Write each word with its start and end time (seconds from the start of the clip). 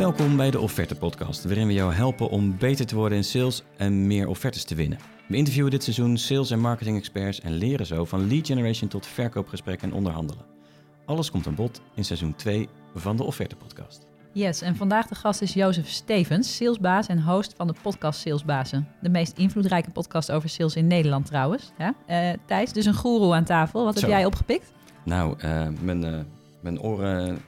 Welkom 0.00 0.36
bij 0.36 0.50
de 0.50 0.60
Offerte 0.60 0.94
Podcast, 0.94 1.44
waarin 1.44 1.66
we 1.66 1.72
jou 1.72 1.92
helpen 1.92 2.30
om 2.30 2.58
beter 2.58 2.86
te 2.86 2.94
worden 2.94 3.18
in 3.18 3.24
sales 3.24 3.62
en 3.76 4.06
meer 4.06 4.28
offertes 4.28 4.64
te 4.64 4.74
winnen. 4.74 4.98
We 5.28 5.36
interviewen 5.36 5.70
dit 5.70 5.82
seizoen 5.82 6.18
sales- 6.18 6.50
en 6.50 6.60
marketing 6.60 6.96
experts 6.96 7.40
en 7.40 7.52
leren 7.52 7.86
zo 7.86 8.04
van 8.04 8.28
lead 8.28 8.46
generation 8.46 8.88
tot 8.88 9.06
verkoopgesprekken 9.06 9.88
en 9.88 9.94
onderhandelen. 9.94 10.44
Alles 11.04 11.30
komt 11.30 11.46
aan 11.46 11.54
bod 11.54 11.80
in 11.94 12.04
seizoen 12.04 12.34
2 12.34 12.68
van 12.94 13.16
de 13.16 13.22
Offerte 13.24 13.56
Podcast. 13.56 14.06
Yes, 14.32 14.62
en 14.62 14.76
vandaag 14.76 15.06
de 15.06 15.14
gast 15.14 15.42
is 15.42 15.54
Jozef 15.54 15.88
Stevens, 15.88 16.56
salesbaas 16.56 17.06
en 17.06 17.22
host 17.22 17.54
van 17.56 17.66
de 17.66 17.74
podcast 17.82 18.20
Salesbazen. 18.20 18.88
De 19.00 19.08
meest 19.08 19.38
invloedrijke 19.38 19.90
podcast 19.90 20.30
over 20.32 20.48
sales 20.48 20.76
in 20.76 20.86
Nederland 20.86 21.26
trouwens. 21.26 21.72
Ja? 21.78 21.94
Eh, 22.06 22.38
Thijs, 22.46 22.72
dus 22.72 22.86
een 22.86 22.94
goeroe 22.94 23.34
aan 23.34 23.44
tafel. 23.44 23.84
Wat 23.84 23.94
Zo. 23.94 24.00
heb 24.00 24.10
jij 24.10 24.24
opgepikt? 24.24 24.72
Nou, 25.04 25.38
eh, 25.38 25.68
mijn, 25.80 26.04
eh, 26.04 26.20
mijn 26.60 26.80
oren 26.80 27.38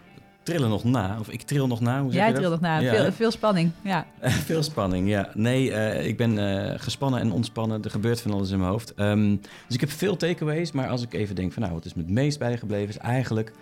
trillen 0.43 0.69
nog 0.69 0.85
na, 0.85 1.17
of 1.21 1.29
ik 1.29 1.43
tril 1.43 1.67
nog 1.67 1.81
na. 1.81 2.03
Hoe 2.03 2.13
zeg 2.13 2.23
Jij 2.23 2.33
trilt 2.33 2.51
nog 2.51 2.61
na. 2.61 2.79
Ja, 2.79 2.95
veel, 2.95 3.13
veel 3.13 3.31
spanning. 3.31 3.71
Ja. 3.83 4.07
Veel 4.51 4.63
spanning, 4.63 5.09
ja. 5.09 5.29
Nee, 5.35 5.73
eh, 5.73 6.07
ik 6.07 6.17
ben 6.17 6.39
eh, 6.39 6.79
gespannen 6.81 7.21
en 7.21 7.33
ontspannen. 7.33 7.83
Er 7.83 7.91
gebeurt 7.91 8.21
van 8.21 8.33
alles 8.33 8.51
in 8.51 8.59
mijn 8.59 8.71
hoofd. 8.71 8.95
Ehm, 8.95 9.37
dus 9.67 9.75
ik 9.75 9.81
heb 9.81 9.91
veel 9.91 10.17
takeaways. 10.17 10.73
Maar 10.73 10.89
als 10.89 11.03
ik 11.03 11.13
even 11.13 11.35
denk 11.35 11.53
van 11.53 11.63
nou, 11.63 11.75
wat 11.75 11.85
is 11.85 11.95
me 11.95 12.03
het 12.03 12.11
meest 12.11 12.39
bijgebleven... 12.39 12.89
is 12.89 12.99
eigenlijk 12.99 13.53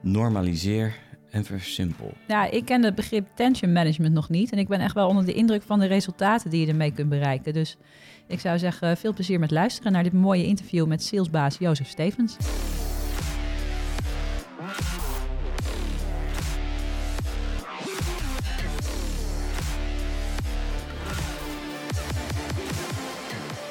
normaliseer 0.00 0.94
en 1.30 1.44
versimpel. 1.44 2.12
ja, 2.26 2.50
ik 2.50 2.64
ken 2.64 2.84
het 2.84 2.94
begrip 2.94 3.26
tension 3.34 3.72
management 3.72 4.14
nog 4.14 4.28
niet. 4.28 4.52
En 4.52 4.58
ik 4.58 4.68
ben 4.68 4.80
echt 4.80 4.94
wel 4.94 5.08
onder 5.08 5.24
de 5.24 5.32
indruk 5.32 5.62
van 5.62 5.78
de 5.78 5.86
resultaten 5.86 6.50
die 6.50 6.60
je 6.60 6.66
ermee 6.66 6.92
kunt 6.92 7.08
bereiken. 7.08 7.52
Dus 7.52 7.76
ik 8.26 8.40
zou 8.40 8.58
zeggen, 8.58 8.96
veel 8.96 9.12
plezier 9.12 9.38
met 9.38 9.50
luisteren 9.50 9.92
naar 9.92 10.02
dit 10.02 10.12
mooie 10.12 10.44
interview 10.44 10.86
met 10.86 11.02
salesbaas 11.02 11.56
Jozef 11.58 11.88
Stevens. 11.88 12.36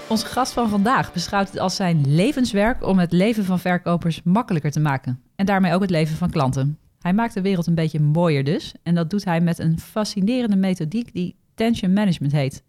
Onze 0.10 0.26
gast 0.26 0.54
van 0.54 0.70
vandaag 0.70 1.14
beschouwt 1.14 1.48
het 1.48 1.60
als 1.60 1.76
zijn 1.76 2.16
levenswerk 2.16 2.88
om 2.88 3.00
het 3.00 3.12
leven 3.12 3.46
van 3.46 3.60
verkopers 3.60 4.22
makkelijker 4.24 4.72
te 4.72 4.80
maken. 4.80 5.22
En 5.36 5.46
daarmee 5.46 5.74
ook 5.74 5.82
het 5.82 5.90
leven 5.90 6.16
van 6.16 6.30
klanten. 6.30 6.78
Hij 7.00 7.14
maakt 7.14 7.34
de 7.34 7.42
wereld 7.42 7.68
een 7.68 7.76
beetje 7.76 8.00
mooier 8.00 8.44
dus. 8.44 8.74
En 8.84 8.96
dat 8.96 9.10
doet 9.10 9.26
hij 9.26 9.42
met 9.42 9.60
een 9.60 9.80
fascinerende 9.80 10.56
methodiek 10.56 11.14
die 11.14 11.36
tension 11.56 11.94
management 11.94 12.34
heet. 12.34 12.64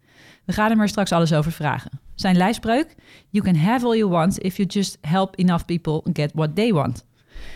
We 0.45 0.53
gaan 0.53 0.69
hem 0.69 0.81
er 0.81 0.87
straks 0.87 1.11
alles 1.11 1.33
over 1.33 1.51
vragen. 1.51 1.91
Zijn 2.15 2.37
lijfspreuk? 2.37 2.95
You 3.29 3.45
can 3.45 3.55
have 3.55 3.85
all 3.85 3.97
you 3.97 4.09
want 4.09 4.39
if 4.39 4.57
you 4.57 4.67
just 4.67 4.97
help 5.01 5.35
enough 5.35 5.65
people 5.65 6.01
get 6.13 6.31
what 6.33 6.55
they 6.55 6.73
want. 6.73 7.05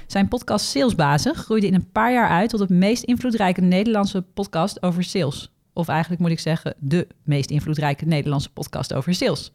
Zijn 0.08 0.28
podcast 0.28 0.66
Salesbazen 0.66 1.36
groeide 1.36 1.68
in 1.68 1.74
een 1.74 1.92
paar 1.92 2.14
jaar 2.14 2.30
uit 2.30 2.50
tot 2.50 2.60
het 2.60 2.70
meest 2.70 3.04
invloedrijke 3.04 3.62
Nederlandse 3.62 4.22
podcast 4.22 4.84
over 4.84 5.04
sales. 5.04 5.52
Of 5.74 5.88
eigenlijk 5.88 6.22
moet 6.22 6.32
ik 6.32 6.40
zeggen, 6.40 6.76
de 6.80 7.08
meest 7.24 7.50
invloedrijke 7.50 8.06
Nederlandse 8.06 8.50
podcast 8.50 8.94
over 8.94 9.14
sales. 9.14 9.52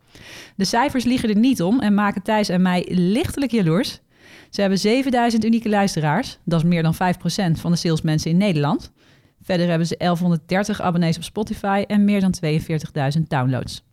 De 0.56 0.64
cijfers 0.64 1.04
liegen 1.04 1.28
er 1.28 1.36
niet 1.36 1.62
om 1.62 1.80
en 1.80 1.94
maken 1.94 2.22
Thijs 2.22 2.48
en 2.48 2.62
mij 2.62 2.86
lichtelijk 2.90 3.52
jaloers. 3.52 4.00
Ze 4.50 4.60
hebben 4.60 4.78
7000 4.78 5.44
unieke 5.44 5.68
luisteraars. 5.68 6.38
Dat 6.44 6.60
is 6.60 6.68
meer 6.68 6.82
dan 6.82 6.94
5% 6.94 6.98
van 7.60 7.70
de 7.70 7.76
salesmensen 7.76 8.30
in 8.30 8.36
Nederland. 8.36 8.92
Verder 9.42 9.68
hebben 9.68 9.86
ze 9.86 9.96
1130 9.98 10.80
abonnees 10.80 11.16
op 11.16 11.22
Spotify 11.22 11.84
en 11.86 12.04
meer 12.04 12.20
dan 12.20 12.34
42.000 13.16 13.22
downloads. 13.28 13.84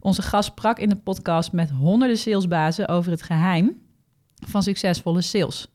Onze 0.00 0.22
gast 0.22 0.48
sprak 0.48 0.78
in 0.78 0.88
de 0.88 0.96
podcast 0.96 1.52
met 1.52 1.70
honderden 1.70 2.18
salesbazen 2.18 2.88
over 2.88 3.10
het 3.10 3.22
geheim 3.22 3.80
van 4.46 4.62
succesvolle 4.62 5.22
sales. 5.22 5.68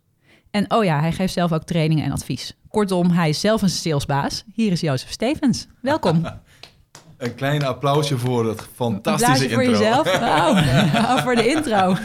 En 0.52 0.72
oh 0.72 0.84
ja, 0.84 1.00
hij 1.00 1.12
geeft 1.12 1.34
zelf 1.34 1.52
ook 1.52 1.63
trainingen 1.63 2.06
en 2.06 2.12
advies. 2.12 2.58
Kortom, 2.73 3.09
hij 3.11 3.29
is 3.29 3.39
zelf 3.39 3.61
een 3.61 3.69
salesbaas. 3.69 4.44
Hier 4.53 4.72
is 4.72 4.81
Jozef 4.81 5.11
Stevens. 5.11 5.67
Welkom. 5.81 6.25
Een 7.17 7.35
klein 7.35 7.66
applausje 7.66 8.17
voor 8.17 8.45
het 8.47 8.67
fantastische 8.75 9.31
Applausje 9.31 9.53
voor 9.53 9.63
intro. 9.63 9.79
jezelf. 9.79 10.07
Oh, 10.94 11.16
oh, 11.16 11.17
voor 11.23 11.35
de 11.35 11.47
intro. 11.47 11.95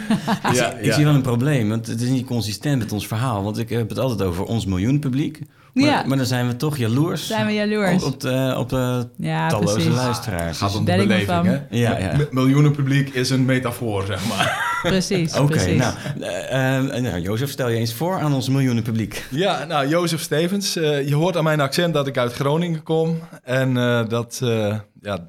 Ja, 0.53 0.71
Ik 0.73 0.93
zie 0.93 1.05
wel 1.05 1.15
een 1.15 1.23
probleem, 1.23 1.69
want 1.69 1.87
het 1.87 2.01
is 2.01 2.09
niet 2.09 2.27
consistent 2.27 2.79
met 2.79 2.93
ons 2.93 3.07
verhaal. 3.07 3.43
Want 3.43 3.59
ik 3.59 3.69
heb 3.69 3.89
het 3.89 3.99
altijd 3.99 4.23
over 4.29 4.45
ons 4.45 4.67
miljoenpubliek. 4.67 5.41
Maar, 5.73 5.85
Ja. 5.85 6.03
maar 6.07 6.17
dan 6.17 6.27
zijn 6.27 6.47
we 6.49 6.57
toch 6.57 6.77
jaloers. 6.77 7.27
Zijn 7.27 7.47
we 7.47 7.53
jaloers? 7.53 8.03
Op, 8.05 8.13
op 8.13 8.21
de, 8.21 8.55
op 8.59 8.69
de 8.69 9.09
Ja, 9.17 9.49
talloze 9.49 9.73
precies. 9.75 9.95
luisteraars. 9.95 10.59
Gaat 10.59 10.75
om 10.77 10.85
de 10.85 10.91
Ben 10.91 11.01
ik 11.01 11.09
me 11.09 11.25
beleving, 11.25 11.47
hè? 11.47 11.77
Ja, 11.79 11.99
ja. 11.99 12.17
Miljoenen 12.31 12.73
publiek 12.73 13.09
is 13.09 13.31
een 13.31 13.45
metafoor, 13.45 14.05
zeg 14.07 14.29
maar. 14.29 14.78
Precies, 14.83 15.35
Oké, 15.37 15.47
precies. 15.47 15.77
nou, 15.79 15.95
eh, 16.21 17.01
nou, 17.03 17.19
Jozef, 17.21 17.51
stel 17.51 17.69
je 17.69 17.77
eens 17.79 17.95
voor 17.95 18.19
aan 18.19 18.35
ons 18.35 18.49
miljoenenpubliek. 18.49 19.27
Ja, 19.31 19.65
nou, 19.65 19.89
Jozef 19.89 20.21
Stevens. 20.21 20.77
eh, 20.77 21.09
je 21.09 21.15
hoort 21.15 21.37
aan 21.37 21.45
mijn 21.45 21.61
accent 21.61 21.95
dat 21.95 22.07
ik 22.07 22.19
uit 22.19 22.33
Groningen 22.33 22.83
kom. 22.83 23.19
En 23.43 23.77
eh, 23.77 24.09
dat, 24.09 24.41
eh, 24.43 24.79
ja, 25.01 25.29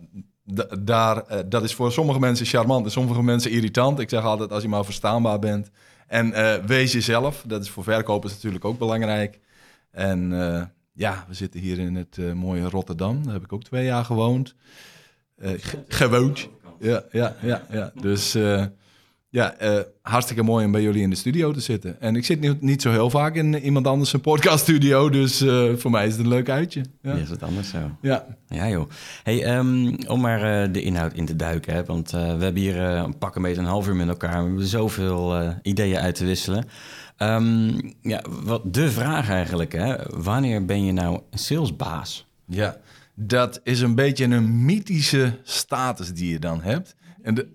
daar, 0.80 1.18
eh, 1.26 1.40
dat 1.46 1.64
is 1.64 1.74
voor 1.74 1.92
sommige 1.92 2.20
mensen 2.20 2.46
charmant 2.46 2.86
en 2.86 2.92
sommige 2.92 3.24
mensen 3.24 3.52
irritant. 3.52 4.00
Ik 4.00 4.10
zeg 4.10 4.24
altijd, 4.24 4.52
als 4.52 4.62
je 4.64 4.70
maar 4.70 4.86
verstaanbaar 4.86 5.40
bent. 5.40 5.70
En 6.08 6.34
eh, 6.34 6.66
wees 6.66 6.92
jezelf. 6.92 7.44
Dat 7.48 7.62
is 7.64 7.70
voor 7.70 7.84
verkopers 7.84 8.34
natuurlijk 8.34 8.66
ook 8.66 8.78
belangrijk. 8.78 9.40
En 9.92 10.42
eh, 10.42 10.62
ja, 10.94 11.26
we 11.28 11.34
zitten 11.34 11.60
hier 11.60 11.80
in 11.80 11.96
het 11.96 12.18
mooie 12.36 12.70
Rotterdam. 12.70 13.24
Daar 13.24 13.34
heb 13.34 13.44
ik 13.44 13.54
ook 13.54 13.64
twee 13.64 13.86
jaar 13.86 14.06
gewoond. 14.06 14.56
Eh, 15.38 15.52
ge- 15.58 15.84
gewoond. 15.88 16.48
Ja, 16.80 17.04
ja, 17.12 17.36
ja, 17.42 17.62
ja. 17.72 17.92
Dus 18.02 18.36
eh, 18.36 18.64
ja, 19.32 19.54
eh, 19.54 19.80
hartstikke 20.02 20.44
mooi 20.44 20.66
om 20.66 20.72
bij 20.72 20.82
jullie 20.82 21.02
in 21.02 21.10
de 21.10 21.16
studio 21.16 21.52
te 21.52 21.60
zitten. 21.60 22.02
En 22.02 22.16
ik 22.16 22.26
zit 22.26 22.40
niet, 22.40 22.62
niet 22.62 22.82
zo 22.82 22.92
heel 22.92 23.10
vaak 23.10 23.36
in 23.36 23.56
iemand 23.56 23.88
anders 23.88 24.14
een 24.14 24.22
podcaststudio, 24.22 25.10
dus 25.10 25.42
eh, 25.42 25.76
voor 25.76 25.92
mij 25.92 26.06
is 26.06 26.12
het 26.12 26.22
een 26.22 26.28
leuk 26.28 26.50
uitje. 26.50 26.82
Ja, 27.02 27.14
is 27.14 27.30
het 27.30 27.44
anders 27.44 27.70
zo? 27.70 27.78
ja. 28.02 28.26
Ja, 28.48 28.70
joh. 28.70 28.90
Hey, 29.24 29.44
ehm, 29.44 29.94
om 30.08 30.22
maar 30.22 30.64
eh, 30.64 30.74
de 30.74 30.82
inhoud 30.82 31.14
in 31.14 31.26
te 31.26 31.36
duiken, 31.36 31.74
hè, 31.74 31.84
want 31.86 32.12
we 32.12 32.18
hebben 32.18 32.56
hier 32.56 32.78
een 32.78 33.18
pak 33.18 33.36
een 33.36 33.42
beetje 33.42 33.62
een 33.62 33.68
half 33.68 33.88
uur 33.88 33.96
met 33.96 34.08
elkaar. 34.08 34.42
We 34.42 34.48
hebben 34.48 34.66
zoveel 34.66 35.54
ideeën 35.62 35.98
uit 35.98 36.16
te 36.16 36.26
wisselen. 36.26 36.66
Ehm, 37.18 37.80
ja, 38.02 38.24
wat 38.44 38.74
de 38.74 38.92
vraag 38.92 39.30
eigenlijk, 39.30 39.72
hè? 39.72 39.96
wanneer 40.10 40.66
ben 40.66 40.86
je 40.86 40.92
nou 40.92 41.22
een 41.30 41.40
salesbaas? 41.40 42.28
ja, 42.46 42.78
dat 43.22 43.60
is 43.64 43.82
een 43.82 43.96
beetje 43.96 44.26
een 44.26 44.66
mythische 44.66 45.38
status 45.44 46.14
die 46.14 46.32
je 46.32 46.40
dan 46.40 46.62
hebt. 46.62 46.96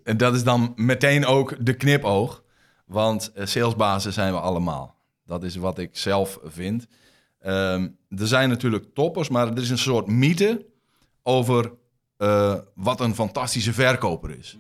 En, 0.05 0.17
dat 0.17 0.35
is 0.35 0.45
dan 0.45 0.73
meteen 0.77 1.27
ook 1.27 1.55
de 1.61 1.75
knipoog, 1.75 2.43
want 2.87 3.33
eh, 3.33 3.47
salesbazen 3.47 4.13
zijn 4.13 4.33
we 4.33 4.41
allemaal. 4.41 4.95
Dat 5.27 5.43
is 5.43 5.57
wat 5.57 5.79
ik 5.79 5.91
zelf 5.93 6.39
vind. 6.45 6.87
Ehm, 7.41 7.89
er 8.09 8.27
zijn 8.27 8.49
natuurlijk 8.49 8.95
toppers, 8.95 9.29
maar 9.29 9.49
er 9.49 9.63
is 9.63 9.71
een 9.71 9.79
soort 9.79 10.07
mythe 10.07 10.67
over 11.23 11.73
eh, 12.17 12.55
wat 12.75 13.01
een 13.01 13.15
fantastische 13.15 13.73
verkoper 13.73 14.39
is. 14.39 14.57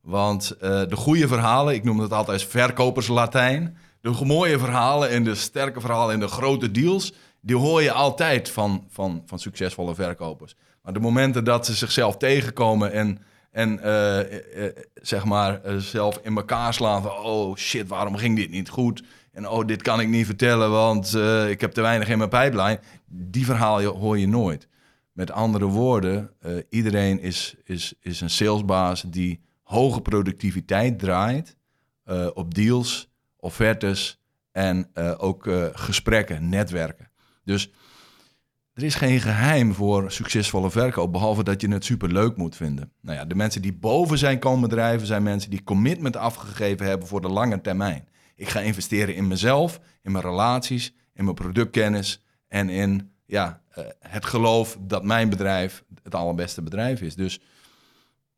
Want 0.00 0.50
eh, 0.50 0.82
de 0.88 0.96
goede 0.96 1.28
verhalen, 1.28 1.74
ik 1.74 1.84
noem 1.84 1.98
het 1.98 2.12
altijd 2.12 2.42
verkoperslatijn. 2.42 3.76
De 4.00 4.24
mooie 4.24 4.58
verhalen 4.58 5.10
en 5.10 5.24
de 5.24 5.34
sterke 5.34 5.80
verhalen 5.80 6.14
en 6.14 6.20
de 6.20 6.28
grote 6.28 6.70
deals, 6.70 7.12
die 7.40 7.56
hoor 7.56 7.82
je 7.82 7.92
altijd 7.92 8.50
van, 8.50 8.86
van, 8.88 9.22
van 9.26 9.38
succesvolle 9.38 9.94
verkopers. 9.94 10.54
Maar 10.82 10.92
de 10.92 11.00
momenten 11.00 11.44
dat 11.44 11.66
ze 11.66 11.74
zichzelf 11.74 12.16
tegenkomen 12.16 12.92
en, 12.92 13.18
en 13.50 13.80
eh, 13.80 14.20
eh, 14.20 14.66
eh, 14.66 14.76
zeg 14.94 15.24
maar 15.24 15.60
zelf 15.78 16.20
in 16.22 16.36
elkaar 16.36 16.74
slaan 16.74 17.02
van, 17.02 17.10
oh 17.10 17.56
shit, 17.56 17.88
waarom 17.88 18.16
ging 18.16 18.36
dit 18.36 18.50
niet 18.50 18.68
goed? 18.68 19.02
En 19.32 19.48
oh, 19.48 19.66
dit 19.66 19.82
kan 19.82 20.00
ik 20.00 20.08
niet 20.08 20.26
vertellen, 20.26 20.70
want 20.70 21.14
ik 21.48 21.60
heb 21.60 21.72
te 21.72 21.80
weinig 21.80 22.08
in 22.08 22.18
mijn 22.18 22.30
pijplijn. 22.30 22.78
Die 23.06 23.44
verhalen 23.44 23.96
hoor 23.96 24.18
je 24.18 24.28
nooit. 24.28 24.68
Met 25.12 25.30
andere 25.30 25.64
woorden, 25.64 26.30
iedereen 26.68 27.20
is, 27.20 27.54
is, 27.64 27.94
is 28.00 28.20
een 28.20 28.30
salesbaas 28.30 29.02
die 29.02 29.40
hoge 29.62 30.00
productiviteit 30.00 30.98
draait 30.98 31.56
op 32.34 32.54
deals, 32.54 33.08
offertes 33.36 34.20
en 34.52 34.90
ook 35.18 35.48
gesprekken, 35.72 36.48
netwerken. 36.48 37.10
Dus 37.44 37.70
er 38.78 38.84
is 38.84 38.94
geen 38.94 39.20
geheim 39.20 39.74
voor 39.74 40.10
succesvolle 40.10 40.70
verkoop, 40.70 41.12
behalve 41.12 41.44
dat 41.44 41.60
je 41.60 41.68
het 41.68 41.84
superleuk 41.84 42.36
moet 42.36 42.56
vinden. 42.56 42.92
Nou 43.00 43.18
ja, 43.18 43.24
de 43.24 43.34
mensen 43.34 43.62
die 43.62 43.72
boven 43.72 44.18
zijn 44.18 44.38
komen 44.38 44.68
drijven, 44.68 45.06
zijn 45.06 45.22
mensen 45.22 45.50
die 45.50 45.64
commitment 45.64 46.16
afgegeven 46.16 46.86
hebben 46.86 47.08
voor 47.08 47.20
de 47.20 47.28
lange 47.28 47.60
termijn. 47.60 48.08
Ik 48.36 48.48
ga 48.48 48.60
investeren 48.60 49.14
in 49.14 49.28
mezelf, 49.28 49.80
in 50.02 50.12
mijn 50.12 50.24
relaties, 50.24 50.94
in 51.14 51.24
mijn 51.24 51.36
productkennis 51.36 52.22
en 52.48 52.68
in 52.68 53.10
ja, 53.26 53.62
eh, 53.70 53.84
het 54.00 54.24
geloof 54.24 54.78
dat 54.80 55.04
mijn 55.04 55.28
bedrijf 55.28 55.84
het 56.02 56.14
allerbeste 56.14 56.62
bedrijf 56.62 57.00
is. 57.00 57.14
Dus 57.14 57.40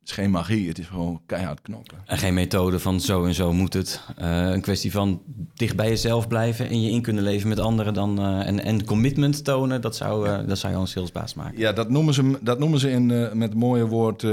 is 0.05 0.13
geen 0.13 0.31
magie, 0.31 0.69
het 0.69 0.79
is 0.79 0.87
gewoon 0.87 1.23
keihard 1.27 1.61
knokken. 1.61 1.99
En 2.07 2.19
geen 2.19 2.35
methode 2.35 2.79
van 2.79 3.01
zo 3.01 3.25
en 3.25 3.35
zo 3.35 3.53
moet 3.53 3.73
het. 3.73 4.01
Eh, 4.17 4.51
een 4.51 4.61
kwestie 4.61 4.93
van 4.93 5.23
dicht 5.55 5.77
bij 5.77 5.89
jezelf 5.89 6.29
blijven 6.29 6.69
en 6.69 6.83
je 6.83 6.91
in 6.91 7.03
kunnen 7.03 7.23
leven 7.23 7.49
met 7.49 7.59
anderen 7.59 7.95
dan, 7.95 8.19
eh, 8.19 8.47
en, 8.47 8.65
en 8.65 8.85
commitment 8.85 9.45
tonen, 9.45 9.81
dat 9.81 9.97
zou, 9.97 10.29
eh, 10.29 10.47
dat 10.47 10.59
zou 10.59 10.73
jou 10.73 10.85
een 10.85 10.91
salesbaas 10.91 11.35
maken. 11.35 11.59
Ja, 11.59 11.73
dat 11.73 11.91
noemen 11.91 12.15
ze, 12.15 12.39
dat 12.41 12.59
noemen 12.59 12.79
ze 12.79 12.91
in, 12.91 13.07
met 13.07 13.49
het 13.49 13.55
mooie 13.55 13.87
woord 13.87 14.27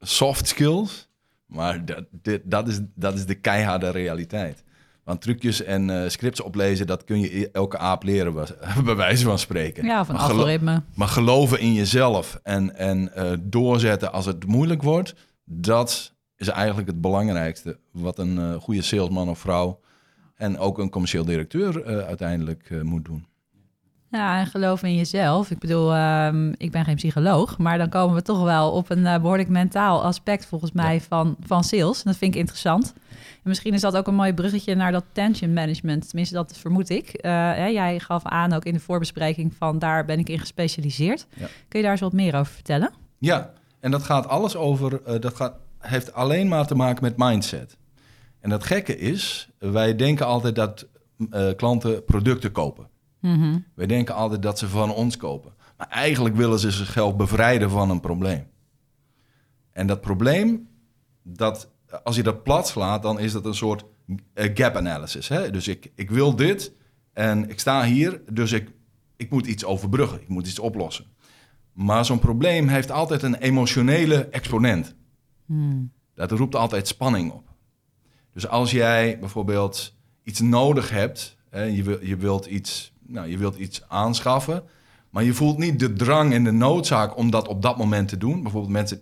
soft 0.00 0.46
skills. 0.46 1.08
Maar 1.46 1.84
dat, 1.84 2.04
dit, 2.10 2.42
dat, 2.44 2.68
is, 2.68 2.80
dat 2.94 3.14
is 3.14 3.26
de 3.26 3.34
keiharde 3.34 3.90
realiteit. 3.90 4.64
Want 5.08 5.20
trucjes 5.20 5.62
en 5.62 5.90
eh, 5.90 6.08
scripts 6.08 6.40
oplezen, 6.40 6.86
dat 6.86 7.04
kun 7.04 7.20
je 7.20 7.40
e- 7.40 7.48
elke 7.52 7.78
aap 7.78 8.02
leren, 8.02 8.34
bij 8.84 8.96
wijze 8.96 9.24
van 9.24 9.38
spreken. 9.38 9.84
Ja, 9.84 10.04
van 10.04 10.18
gelo- 10.18 10.32
algoritme. 10.32 10.82
Maar 10.94 11.08
geloven 11.08 11.60
in 11.60 11.72
jezelf 11.72 12.40
en, 12.42 12.76
en 12.76 13.14
eh, 13.14 13.32
doorzetten 13.40 14.12
als 14.12 14.26
het 14.26 14.46
moeilijk 14.46 14.82
wordt, 14.82 15.14
dat 15.44 16.14
is 16.36 16.48
eigenlijk 16.48 16.88
het 16.88 17.00
belangrijkste 17.00 17.78
wat 17.90 18.18
een 18.18 18.38
eh, 18.38 18.54
goede 18.54 18.82
salesman 18.82 19.28
of 19.28 19.38
vrouw 19.38 19.80
en 20.34 20.58
ook 20.58 20.78
een 20.78 20.90
commercieel 20.90 21.24
directeur 21.24 22.04
uiteindelijk 22.04 22.82
moet 22.82 23.04
doen. 23.04 23.26
Ja, 24.10 24.38
en 24.38 24.46
geloof 24.46 24.82
in 24.82 24.94
jezelf. 24.94 25.50
Ik 25.50 25.58
bedoel, 25.58 25.94
ehm, 25.94 26.52
ik 26.56 26.70
ben 26.70 26.84
geen 26.84 26.94
psycholoog, 26.94 27.58
maar 27.58 27.78
dan 27.78 27.88
komen 27.88 28.14
we 28.14 28.22
toch 28.22 28.42
wel 28.42 28.72
op 28.72 28.90
een 28.90 29.06
eh, 29.06 29.20
behoorlijk 29.20 29.48
mentaal 29.48 30.04
aspect 30.04 30.46
volgens 30.46 30.72
mij 30.72 31.00
van, 31.00 31.36
van 31.40 31.64
sales. 31.64 31.98
En 31.98 32.04
dat 32.04 32.16
vind 32.16 32.34
ik 32.34 32.40
interessant. 32.40 32.94
En 33.12 33.48
misschien 33.48 33.74
is 33.74 33.80
dat 33.80 33.96
ook 33.96 34.06
een 34.06 34.14
mooi 34.14 34.34
bruggetje 34.34 34.74
naar 34.74 34.92
dat 34.92 35.04
tension 35.12 35.52
management. 35.52 36.08
Tenminste, 36.08 36.34
dat 36.34 36.58
vermoed 36.58 36.90
ik. 36.90 37.08
Eh, 37.08 37.30
hè, 37.32 37.66
jij 37.66 37.98
gaf 37.98 38.24
aan 38.24 38.52
ook 38.52 38.64
in 38.64 38.72
de 38.72 38.80
voorbespreking 38.80 39.54
van 39.58 39.78
daar 39.78 40.04
ben 40.04 40.18
ik 40.18 40.28
in 40.28 40.38
gespecialiseerd. 40.38 41.26
Ja. 41.34 41.46
Kun 41.68 41.78
je 41.78 41.82
daar 41.82 41.92
eens 41.92 42.00
wat 42.00 42.12
meer 42.12 42.34
over 42.34 42.52
vertellen? 42.52 42.92
Ja, 43.18 43.52
en 43.80 43.90
dat 43.90 44.02
gaat 44.02 44.28
alles 44.28 44.56
over, 44.56 45.02
eh, 45.02 45.20
dat 45.20 45.34
gaat, 45.34 45.54
heeft 45.78 46.12
alleen 46.12 46.48
maar 46.48 46.66
te 46.66 46.74
maken 46.74 47.02
met 47.02 47.16
mindset. 47.16 47.76
En 48.40 48.50
dat 48.50 48.64
gekke 48.64 48.98
is, 48.98 49.48
wij 49.58 49.96
denken 49.96 50.26
altijd 50.26 50.54
dat 50.54 50.86
klanten 51.56 52.04
producten 52.04 52.52
kopen. 52.52 52.88
Mhm. 53.20 53.58
Wij 53.74 53.86
denken 53.86 54.14
altijd 54.14 54.42
dat 54.42 54.58
ze 54.58 54.68
van 54.68 54.94
ons 54.94 55.16
kopen. 55.16 55.52
Maar 55.76 55.88
eigenlijk 55.88 56.36
willen 56.36 56.58
ze 56.58 56.70
zichzelf 56.70 57.16
bevrijden 57.16 57.70
van 57.70 57.90
een 57.90 58.00
probleem. 58.00 58.46
En 59.72 59.86
dat 59.86 60.00
probleem, 60.00 60.68
dat, 61.22 61.70
als 62.04 62.16
je 62.16 62.22
dat 62.22 62.42
plat 62.42 62.68
slaat, 62.68 63.02
dan 63.02 63.18
is 63.18 63.32
dat 63.32 63.44
een 63.44 63.54
soort 63.54 63.84
eh, 64.34 64.50
gap 64.54 64.76
analysis. 64.76 65.28
Hè? 65.28 65.50
Dus 65.50 65.68
ik, 65.68 65.92
ik 65.94 66.10
wil 66.10 66.36
dit 66.36 66.72
en 67.12 67.50
ik 67.50 67.60
sta 67.60 67.84
hier, 67.84 68.22
dus 68.32 68.52
ik, 68.52 68.70
ik 69.16 69.30
moet 69.30 69.46
iets 69.46 69.64
overbruggen. 69.64 70.20
Ik 70.20 70.28
moet 70.28 70.46
iets 70.46 70.58
oplossen. 70.58 71.06
Maar 71.72 72.04
zo'n 72.04 72.18
probleem 72.18 72.68
heeft 72.68 72.90
altijd 72.90 73.22
een 73.22 73.34
emotionele 73.34 74.28
exponent. 74.28 74.94
Hmm. 75.46 75.92
Dat 76.14 76.30
roept 76.30 76.54
altijd 76.54 76.88
spanning 76.88 77.32
op. 77.32 77.48
Dus 78.32 78.48
als 78.48 78.70
jij 78.70 79.18
bijvoorbeeld 79.18 79.96
iets 80.22 80.40
nodig 80.40 80.90
hebt, 80.90 81.36
hè, 81.50 81.62
je, 81.62 81.82
wil, 81.82 82.04
je, 82.04 82.16
wilt 82.16 82.46
iets, 82.46 82.92
nou, 83.08 83.28
je 83.28 83.38
wilt 83.38 83.56
iets 83.56 83.82
aanschaffen, 83.88 84.62
maar 85.10 85.24
je 85.24 85.34
voelt 85.34 85.58
niet 85.58 85.78
de 85.78 85.92
drang 85.92 86.32
en 86.32 86.44
de 86.44 86.50
noodzaak 86.52 87.16
om 87.16 87.30
dat 87.30 87.48
op 87.48 87.62
dat 87.62 87.76
moment 87.76 88.08
te 88.08 88.16
doen. 88.16 88.42
Bijvoorbeeld 88.42 88.72
mensen, 88.72 89.00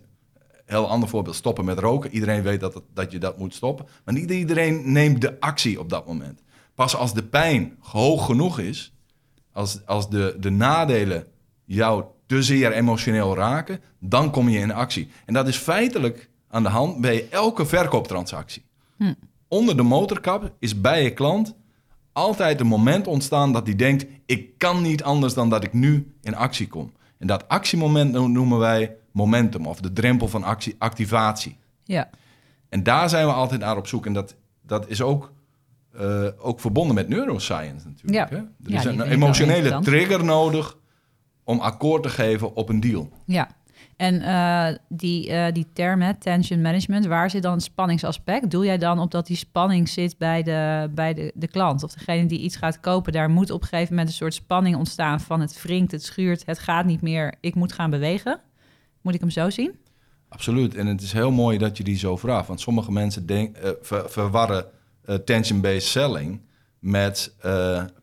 heel 0.65 0.89
ander 0.89 1.09
voorbeeld, 1.09 1.37
stoppen 1.37 1.65
met 1.65 1.79
roken. 1.79 2.11
Iedereen 2.11 2.43
weet 2.43 2.61
dat, 2.61 2.75
het- 2.75 2.83
dat 2.95 3.13
je 3.13 3.19
dat 3.19 3.39
moet 3.39 3.55
stoppen, 3.55 3.87
maar 4.05 4.15
niet 4.15 4.31
iedereen 4.31 4.93
neemt 4.93 5.21
de 5.21 5.41
actie 5.41 5.81
op 5.81 5.89
dat 5.91 6.07
moment. 6.07 6.43
Pas 6.75 6.97
als 6.97 7.15
de 7.15 7.23
pijn 7.23 7.77
hoog 7.81 8.27
genoeg 8.27 8.59
is, 8.59 8.93
als, 9.53 9.87
als 9.87 10.09
de, 10.11 10.37
de 10.41 10.51
nadelen 10.51 11.27
jou 11.65 12.05
te 12.27 12.43
zeer 12.43 12.73
emotioneel 12.73 13.35
raken, 13.37 13.81
dan 14.01 14.31
kom 14.31 14.49
je 14.49 14.59
in 14.59 14.73
actie. 14.73 15.09
En 15.27 15.35
dat 15.35 15.49
is 15.49 15.57
feitelijk 15.57 16.31
aan 16.49 16.63
de 16.63 16.69
hand 16.69 17.01
bij 17.01 17.27
elke 17.31 17.67
verkooptransactie. 17.67 18.65
Hm. 18.97 19.13
Onder 19.49 19.77
de 19.77 19.83
motorkap 19.83 20.53
is 20.59 20.81
bij 20.81 21.03
je 21.03 21.13
klant 21.13 21.55
altijd 22.17 22.61
een 22.61 22.67
moment 22.67 23.07
ontstaan 23.07 23.53
dat 23.53 23.67
hij 23.67 23.77
denkt: 23.77 24.07
ik 24.27 24.59
kan 24.59 24.83
niet 24.83 25.03
anders 25.03 25.35
dan 25.35 25.51
dat 25.51 25.65
ik 25.65 25.73
nu 25.73 26.15
in 26.23 26.35
actie 26.35 26.69
kom. 26.69 26.93
En 27.19 27.27
dat 27.27 27.49
actiemoment 27.49 28.13
no- 28.13 28.27
noemen 28.27 28.59
wij 28.59 28.97
momentum 29.13 29.67
of 29.67 29.81
de 29.81 29.93
drempel 29.93 30.29
van 30.29 30.45
actie, 30.45 30.75
activatie. 30.79 31.57
Ja. 31.85 32.11
En 32.69 32.83
daar 32.83 33.09
zijn 33.09 33.27
we 33.27 33.33
altijd 33.33 33.61
naar 33.61 33.77
op 33.77 33.87
zoek. 33.87 34.07
En 34.07 34.13
dat, 34.13 34.35
dat 34.63 34.89
is 34.89 35.03
ook, 35.03 35.33
eh, 35.93 36.27
ook 36.39 36.61
verbonden 36.61 36.95
met 36.95 37.09
neuroscience 37.09 37.87
natuurlijk. 37.87 38.31
Ja. 38.31 38.37
Hè? 38.37 38.43
Er 38.43 38.51
Ja, 38.71 38.77
is 38.77 38.83
die 38.83 38.93
een 38.93 39.03
emotionele 39.03 39.81
trigger 39.81 40.25
nodig 40.25 40.77
om 41.45 41.61
akkoord 41.61 42.03
te 42.03 42.09
geven 42.09 42.55
op 42.55 42.69
een 42.69 42.81
deal. 42.81 43.09
Ja, 43.27 43.49
en 43.97 44.23
eh, 44.23 44.77
die, 44.89 45.31
eh, 45.31 45.53
die 45.53 45.67
term, 45.73 46.01
hè, 46.01 46.15
tension 46.15 46.61
management, 46.61 47.07
waar 47.07 47.31
zit 47.31 47.43
dan 47.43 47.53
het 47.53 47.63
spanningsaspect? 47.63 48.51
Doe 48.51 48.65
jij 48.65 48.79
dan 48.79 48.99
op 48.99 49.11
dat 49.11 49.27
die 49.27 49.37
spanning 49.37 49.89
zit 49.89 50.19
bij, 50.19 50.43
de, 50.43 50.91
bij 50.95 51.15
de, 51.15 51.33
de 51.35 51.49
klant? 51.49 51.83
Of 51.83 51.93
degene 51.93 52.27
die 52.27 52.39
iets 52.39 52.57
gaat 52.57 52.81
kopen, 52.81 53.13
daar 53.13 53.31
moet 53.31 53.51
op 53.51 53.63
een 53.63 53.69
gegeven 53.69 53.91
moment 53.95 54.09
een 54.09 54.15
soort 54.17 54.35
spanning 54.35 54.77
ontstaan 54.77 55.21
van 55.21 55.41
het 55.41 55.63
wringt, 55.63 55.93
het 55.93 56.05
schuurt, 56.05 56.47
het 56.47 56.59
gaat 56.59 56.85
niet 56.85 57.03
meer, 57.03 57.35
ik 57.41 57.55
moet 57.55 57.73
gaan 57.73 57.91
bewegen. 57.91 58.41
Moet 59.03 59.15
ik 59.15 59.21
hem 59.21 59.31
zo 59.31 59.51
zien? 59.51 59.79
Absoluut. 60.29 60.75
En 60.75 60.87
het 60.87 61.03
is 61.03 61.13
heel 61.13 61.31
mooi 61.31 61.59
dat 61.59 61.77
je 61.77 61.85
die 61.85 61.99
zo 61.99 62.17
vraagt. 62.17 62.47
Want 62.47 62.61
sommige 62.61 62.93
mensen 62.93 63.27
denk, 63.27 63.57
eh, 63.57 63.71
ver- 63.81 64.11
verwarren 64.11 64.65
tension-based 65.25 65.89
selling 65.89 66.41
met 66.79 67.35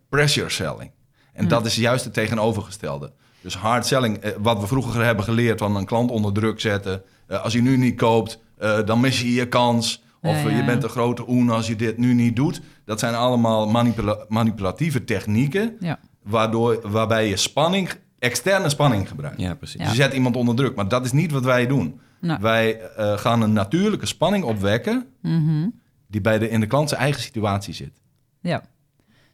pressure 0.10 0.50
selling. 0.50 0.92
En 1.34 1.48
dat 1.48 1.66
is 1.66 1.76
juist 1.76 2.04
het 2.04 2.14
tegenovergestelde. 2.14 3.14
Dus 3.44 3.56
hard 3.56 3.86
selling, 3.86 4.18
eh, 4.18 4.32
wat 4.40 4.60
we 4.60 4.68
vroeger 4.68 5.04
hebben 5.06 5.24
geleerd 5.24 5.60
van 5.60 5.76
een 5.76 5.86
klant 5.86 6.12
onder 6.12 6.34
druk 6.34 6.60
zetten. 6.60 7.02
Eh, 7.28 7.44
als 7.44 7.54
je 7.54 7.62
nu 7.62 7.78
niet 7.78 7.96
koopt, 7.98 8.40
eh, 8.58 8.80
dan 8.86 9.00
mis 9.00 9.22
je 9.22 9.34
je 9.34 9.48
kans. 9.48 10.04
Of 10.22 10.44
Ja, 10.44 10.50
ja, 10.50 10.56
je 10.58 10.64
bent 10.66 10.84
een 10.84 10.90
grote 10.90 11.30
oen 11.30 11.50
als 11.50 11.68
je 11.68 11.76
dit 11.76 11.98
nu 11.98 12.14
niet 12.14 12.36
doet. 12.36 12.62
Dat 12.86 13.00
zijn 13.00 13.16
allemaal 13.16 13.68
manipula- 13.70 14.26
manipulatieve 14.28 15.04
technieken. 15.04 15.76
Ja. 15.80 16.00
Waardoor, 16.24 16.80
waarbij 16.92 17.28
je 17.28 17.38
spanning, 17.38 17.90
externe 18.20 18.70
spanning 18.70 19.08
gebruikt. 19.08 19.40
Ja, 19.42 19.54
precies. 19.56 19.80
Ja. 19.80 19.84
Dus 19.88 19.96
je 19.96 20.02
zet 20.02 20.14
iemand 20.14 20.36
onder 20.36 20.56
druk. 20.56 20.76
Maar 20.76 20.88
dat 20.88 21.06
is 21.06 21.12
niet 21.12 21.32
wat 21.32 21.44
wij 21.44 21.68
doen. 21.68 22.00
Nou. 22.22 22.42
Wij 22.42 22.80
eh, 22.82 23.18
gaan 23.18 23.42
een 23.42 23.54
natuurlijke 23.54 24.06
spanning 24.06 24.44
opwekken 24.44 25.06
Mhm. 25.22 25.68
die 26.08 26.22
bij 26.22 26.40
de, 26.40 26.50
in 26.50 26.60
de 26.60 26.68
klant 26.68 26.90
zijn 26.90 27.02
eigen 27.02 27.22
situatie 27.22 27.74
zit. 27.74 28.02
Ja. 28.42 28.64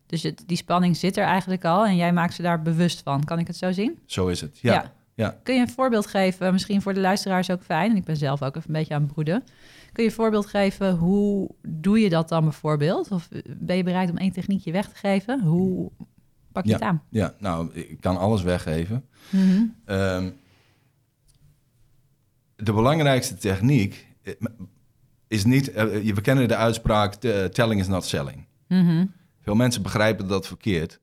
Dus 0.10 0.24
het, 0.24 0.44
die 0.46 0.58
spanning 0.58 0.98
zit 0.98 1.18
er 1.18 1.24
eigenlijk 1.24 1.66
al 1.66 1.86
en 1.86 1.96
jij 1.96 2.14
maakt 2.14 2.34
ze 2.34 2.42
daar 2.42 2.62
bewust 2.62 3.02
van. 3.04 3.24
Kan 3.24 3.40
ik 3.40 3.48
het 3.48 3.56
zo 3.56 3.72
zien? 3.72 4.00
Zo 4.06 4.28
is 4.28 4.42
het. 4.42 4.60
Ja. 4.60 4.74
Ja. 4.74 4.94
ja. 5.14 5.40
Kun 5.44 5.56
je 5.56 5.62
een 5.62 5.70
voorbeeld 5.70 6.08
geven, 6.08 6.52
misschien 6.54 6.82
voor 6.82 6.94
de 6.94 7.00
luisteraars 7.00 7.50
ook 7.52 7.64
fijn, 7.64 7.92
en 7.92 7.98
ik 7.98 8.04
ben 8.04 8.18
zelf 8.18 8.42
ook 8.42 8.56
even 8.56 8.70
een 8.70 8.80
beetje 8.80 8.94
aan 8.94 9.02
het 9.02 9.12
broeden. 9.12 9.44
Kun 9.94 10.04
je 10.04 10.10
een 10.10 10.16
voorbeeld 10.16 10.46
geven, 10.46 10.96
hoe 10.96 11.50
doe 11.68 12.00
je 12.00 12.10
dat 12.10 12.30
dan 12.30 12.44
bijvoorbeeld? 12.44 13.12
Of 13.12 13.30
ben 13.58 13.76
je 13.78 13.84
bereid 13.84 14.10
om 14.10 14.18
één 14.18 14.32
techniekje 14.32 14.72
weg 14.72 14.90
te 14.90 14.96
geven? 14.96 15.42
Hoe 15.42 15.92
pak 16.52 16.64
je 16.64 16.70
Ja. 16.70 16.76
het 16.76 16.84
aan? 16.86 17.04
Ja, 17.10 17.34
nou, 17.40 17.74
ik 17.74 18.00
kan 18.02 18.18
alles 18.18 18.42
weggeven. 18.42 19.06
Mhm. 19.30 19.64
Ehm, 19.86 20.30
de 22.56 22.74
belangrijkste 22.74 23.36
techniek 23.38 24.08
eh, 24.24 24.34
is 25.28 25.46
niet... 25.46 25.72
eh, 25.72 25.84
we 26.14 26.22
kennen 26.22 26.48
de 26.48 26.56
uitspraak, 26.56 27.14
telling 27.54 27.80
is 27.80 27.88
not 27.88 28.06
selling. 28.06 28.46
Mhm. 28.68 29.06
Veel 29.50 29.58
mensen 29.58 29.82
begrijpen 29.82 30.28
dat 30.28 30.48
verkeerd. 30.48 31.00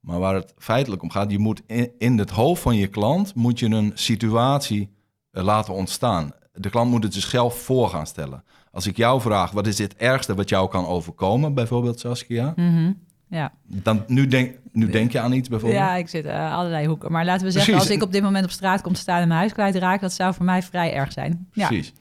Maar 0.00 0.18
waar 0.18 0.34
het 0.34 0.54
feitelijk 0.58 1.02
om 1.02 1.10
gaat, 1.10 1.30
je 1.30 1.38
moet 1.38 1.62
in, 1.66 1.90
in 1.98 2.18
het 2.18 2.30
hoofd 2.30 2.62
van 2.62 2.76
je 2.76 2.86
klant 2.86 3.34
moet 3.34 3.58
je 3.58 3.66
een 3.66 3.92
situatie 3.94 4.90
eh, 5.30 5.44
laten 5.44 5.74
ontstaan. 5.74 6.32
De 6.52 6.70
klant 6.70 6.90
moet 6.90 7.02
het 7.02 7.14
zichzelf 7.14 7.62
voor 7.62 7.88
gaan 7.88 8.06
stellen. 8.06 8.44
Als 8.72 8.86
ik 8.86 8.96
jou 8.96 9.20
vraag, 9.20 9.50
wat 9.50 9.66
is 9.66 9.78
het 9.78 9.96
ergste 9.96 10.34
wat 10.34 10.48
jou 10.48 10.68
kan 10.68 10.86
overkomen, 10.86 11.54
bijvoorbeeld 11.54 12.00
Saskia? 12.00 12.52
Mhm. 12.56 12.92
Ja. 13.28 13.52
Dan, 13.66 14.04
nu, 14.06 14.26
denk, 14.26 14.58
nu 14.72 14.90
denk 14.90 15.12
je 15.12 15.20
aan 15.20 15.32
iets 15.32 15.48
bijvoorbeeld. 15.48 15.82
ja, 15.82 15.94
ik 15.94 16.08
zit 16.08 16.24
uh, 16.24 16.54
allerlei 16.54 16.86
hoeken. 16.86 17.12
Maar 17.12 17.24
laten 17.24 17.46
we 17.46 17.52
zeggen, 17.52 17.72
Precies. 17.72 17.88
als 17.88 17.98
ik 17.98 18.06
op 18.06 18.12
dit 18.12 18.22
moment 18.22 18.44
op 18.44 18.50
straat 18.50 18.80
kom 18.80 18.92
te 18.92 19.00
staan 19.00 19.20
en 19.20 19.28
mijn 19.28 19.40
huis 19.40 19.52
kwijtraak, 19.52 20.00
dat 20.00 20.12
zou 20.12 20.34
voor 20.34 20.44
mij 20.44 20.62
vrij 20.62 20.92
erg 20.92 21.12
zijn. 21.12 21.48
Ja. 21.52 21.66
Precies. 21.66 21.92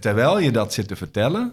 Terwijl 0.00 0.38
je 0.38 0.50
dat 0.50 0.72
zit 0.72 0.88
te 0.88 0.96
vertellen, 0.96 1.52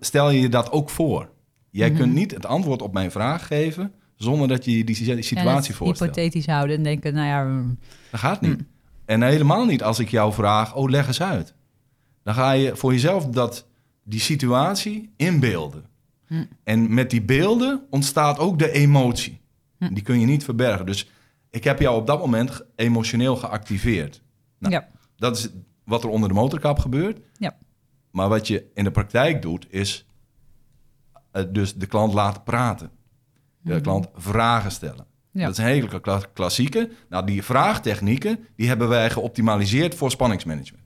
stel 0.00 0.30
je 0.30 0.40
je 0.40 0.48
dat 0.48 0.72
ook 0.72 0.90
voor. 0.90 1.34
Jij 1.76 1.88
Mhm. 1.90 1.98
kunt 1.98 2.14
niet 2.14 2.30
het 2.30 2.46
antwoord 2.46 2.82
op 2.82 2.92
mijn 2.92 3.10
vraag 3.10 3.46
geven 3.46 3.92
zonder 4.14 4.48
dat 4.48 4.64
je 4.64 4.84
die 4.84 4.94
situatie 4.94 5.44
het 5.44 5.76
voorstelt. 5.76 5.98
hypothetisch 6.16 6.46
houden 6.46 6.76
en 6.76 6.82
denken, 6.82 7.14
nou 7.14 7.26
ja, 7.26 7.44
mm, 7.44 7.78
Dat 8.10 8.20
gaat 8.20 8.40
niet. 8.40 8.62
En 9.04 9.22
helemaal 9.22 9.64
niet 9.64 9.82
als 9.82 9.98
ik 9.98 10.08
jou 10.08 10.32
vraag, 10.32 10.74
oh 10.74 10.90
leg 10.90 11.06
eens 11.06 11.22
uit. 11.22 11.54
Dan 12.22 12.34
ga 12.34 12.50
je 12.50 12.76
voor 12.76 12.92
jezelf 12.92 13.26
dat, 13.26 13.66
die 14.04 14.20
situatie 14.20 15.12
inbeelden. 15.16 15.84
Hm. 16.26 16.44
En 16.64 16.94
met 16.94 17.10
die 17.10 17.22
beelden 17.22 17.82
ontstaat 17.90 18.38
ook 18.38 18.58
de 18.58 18.70
emotie. 18.70 19.40
Die 19.78 20.02
kun 20.02 20.20
je 20.20 20.26
niet 20.26 20.44
verbergen. 20.44 20.86
Dus 20.86 21.10
ik 21.50 21.64
heb 21.64 21.80
jou 21.80 21.96
op 22.00 22.06
dat 22.06 22.18
moment 22.18 22.62
emotioneel 22.76 23.36
geactiveerd. 23.36 24.22
Nou, 24.58 24.74
ja. 24.74 24.88
Dat 25.16 25.36
is 25.36 25.48
wat 25.84 26.02
er 26.02 26.08
onder 26.08 26.28
de 26.28 26.34
motorkap 26.34 26.78
gebeurt. 26.78 27.18
Ja. 27.38 27.56
Maar 28.10 28.28
wat 28.28 28.46
je 28.46 28.66
in 28.74 28.84
de 28.84 28.90
praktijk 28.90 29.42
doet, 29.42 29.66
is 29.70 30.06
dus 31.48 31.74
de 31.74 31.86
klant 31.86 32.14
laten 32.14 32.42
praten. 32.42 32.90
De 33.62 33.72
Mhm. 33.72 33.82
klant 33.82 34.08
vragen 34.16 34.70
stellen. 34.70 35.06
Ja. 35.30 35.42
Dat 35.44 35.50
is 35.52 35.58
een 35.58 35.64
hele 35.64 36.00
kla- 36.00 36.20
klassieke. 36.32 36.90
Nou, 37.08 37.26
die 37.26 37.42
vraagtechnieken, 37.42 38.38
die 38.56 38.68
hebben 38.68 38.88
wij 38.88 39.10
geoptimaliseerd 39.10 39.94
voor 39.94 40.10
spanningsmanagement. 40.10 40.84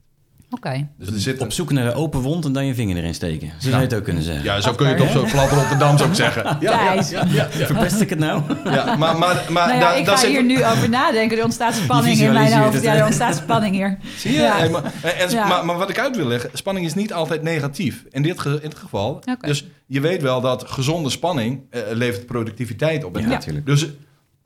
Oké. 0.53 0.87
Dus 0.97 1.07
er 1.07 1.19
zit 1.19 1.39
Op 1.41 1.51
zoek 1.51 1.71
naar 1.71 1.83
de 1.85 1.93
open 1.93 2.19
wond 2.19 2.45
en 2.45 2.53
dan 2.53 2.65
je 2.65 2.73
vinger 2.75 2.97
erin 2.97 3.13
steken. 3.13 3.47
Zo 3.59 3.69
zou 3.69 3.75
je 3.75 3.87
het 3.87 3.93
ook 3.93 4.03
kunnen 4.03 4.23
zeggen. 4.23 4.43
Ja, 4.43 4.61
zo 4.61 4.73
kun 4.73 4.87
je 4.87 4.93
het 4.93 5.01
op 5.03 5.09
zo'n 5.09 5.31
plat 5.31 5.49
Rotterdam 5.51 5.97
ook 5.99 6.15
zeggen. 6.15 6.57
Ja, 6.59 6.93
ja. 6.93 7.47
Verpest 7.49 8.01
ik 8.01 8.09
het 8.09 8.19
nou? 8.19 8.41
Ja, 8.63 8.95
maar, 8.95 9.17
maar, 9.17 9.45
maar 9.49 9.67
Nou 9.67 9.79
daar- 9.79 9.97
ik 9.97 10.05
daar 10.05 10.15
ga 10.15 10.21
zit- 10.21 10.29
hier 10.29 10.43
nu 10.43 10.65
over 10.65 10.89
nadenken. 10.89 11.37
Er 11.37 11.43
ontstaat 11.43 11.73
spanning 11.73 12.17
in 12.19 12.33
mijn 12.33 12.53
hoofd. 12.53 12.73
het, 12.73 12.83
Ja, 12.83 12.95
er 12.95 13.05
ontstaat 13.05 13.35
spanning 13.35 13.75
hier. 13.75 13.97
Zie 14.17 14.31
je? 14.31 14.39
Ja. 14.39 14.57
Hey, 14.57 14.69
maar, 14.69 14.83
en, 15.01 15.29
Ja. 15.29 15.47
maar, 15.47 15.65
maar 15.65 15.77
wat 15.77 15.89
ik 15.89 15.99
uit 15.99 16.15
wil 16.15 16.27
leggen, 16.27 16.49
spanning 16.53 16.85
is 16.85 16.93
niet 16.93 17.13
altijd 17.13 17.41
negatief. 17.41 18.05
In 18.09 18.21
dit, 18.21 18.39
ge- 18.39 18.59
in 18.61 18.69
dit 18.69 18.75
geval. 18.79 19.11
Oké. 19.25 19.47
Dus 19.47 19.65
je 19.93 20.01
weet 20.01 20.21
wel 20.21 20.41
dat 20.41 20.69
gezonde 20.69 21.09
spanning 21.09 21.61
eh, 21.69 21.81
levert 21.91 22.25
productiviteit 22.25 23.03
op. 23.03 23.17
Ja, 23.17 23.27
natuurlijk. 23.27 23.65
Dus 23.65 23.89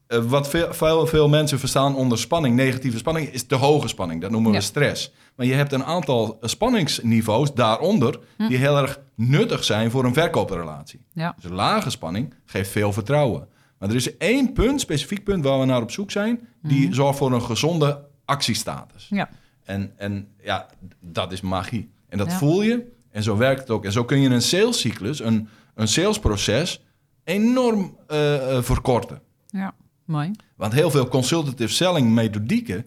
eh, 0.07 0.19
wat 0.19 0.49
veel, 0.49 0.73
veel, 0.73 1.07
veel 1.07 1.29
mensen 1.29 1.59
verstaan 1.59 1.95
onder 1.95 2.17
spanning, 2.17 2.55
negatieve 2.55 2.97
spanning, 2.97 3.27
is 3.27 3.43
te 3.43 3.55
hoge 3.55 3.87
spanning. 3.87 4.21
Dat 4.21 4.31
noemen 4.31 4.51
we 4.51 4.57
Ja. 4.57 4.63
stress. 4.63 5.13
Maar 5.35 5.45
je 5.45 5.53
hebt 5.53 5.71
een 5.71 5.83
aantal 5.83 6.37
spanningsniveaus 6.41 7.53
daaronder 7.53 8.19
Hm. 8.37 8.47
die 8.47 8.57
heel 8.57 8.77
erg 8.77 8.99
nuttig 9.15 9.63
zijn 9.63 9.91
voor 9.91 10.05
een 10.05 10.13
verkooprelatie. 10.13 11.05
Ja. 11.13 11.35
Dus 11.41 11.51
lage 11.51 11.89
spanning 11.89 12.33
geeft 12.45 12.69
veel 12.71 12.93
vertrouwen. 12.93 13.47
Maar 13.79 13.89
er 13.89 13.95
is 13.95 14.17
één 14.17 14.53
punt, 14.53 14.81
specifiek 14.81 15.23
punt 15.23 15.43
waar 15.43 15.59
we 15.59 15.65
naar 15.65 15.81
op 15.81 15.91
zoek 15.91 16.11
zijn, 16.11 16.47
die 16.61 16.93
zorgt 16.93 17.17
voor 17.17 17.31
een 17.33 17.41
gezonde 17.41 18.03
actiestatus. 18.25 19.07
Ja. 19.09 19.29
En, 19.63 19.91
en 19.97 20.27
ja, 20.43 20.67
dat 20.99 21.31
is 21.31 21.41
magie. 21.41 21.91
En 22.09 22.17
dat 22.17 22.33
voel 22.33 22.61
je. 22.61 22.93
En 23.15 23.23
zo 23.23 23.37
werkt 23.37 23.59
het 23.59 23.69
ook. 23.69 23.85
En 23.85 23.91
zo 23.91 24.03
kun 24.03 24.19
je 24.19 24.29
een 24.29 24.41
salescyclus, 24.41 25.19
een, 25.19 25.47
een 25.75 25.87
salesproces, 25.87 26.83
enorm 27.23 27.97
eh, 28.07 28.57
eh, 28.57 28.63
verkorten. 28.63 29.21
ja, 29.45 29.73
mooi. 30.05 30.31
Want 30.55 30.73
heel 30.73 30.91
veel 30.91 31.07
consultative 31.07 31.73
selling 31.73 32.09
methodieken 32.09 32.85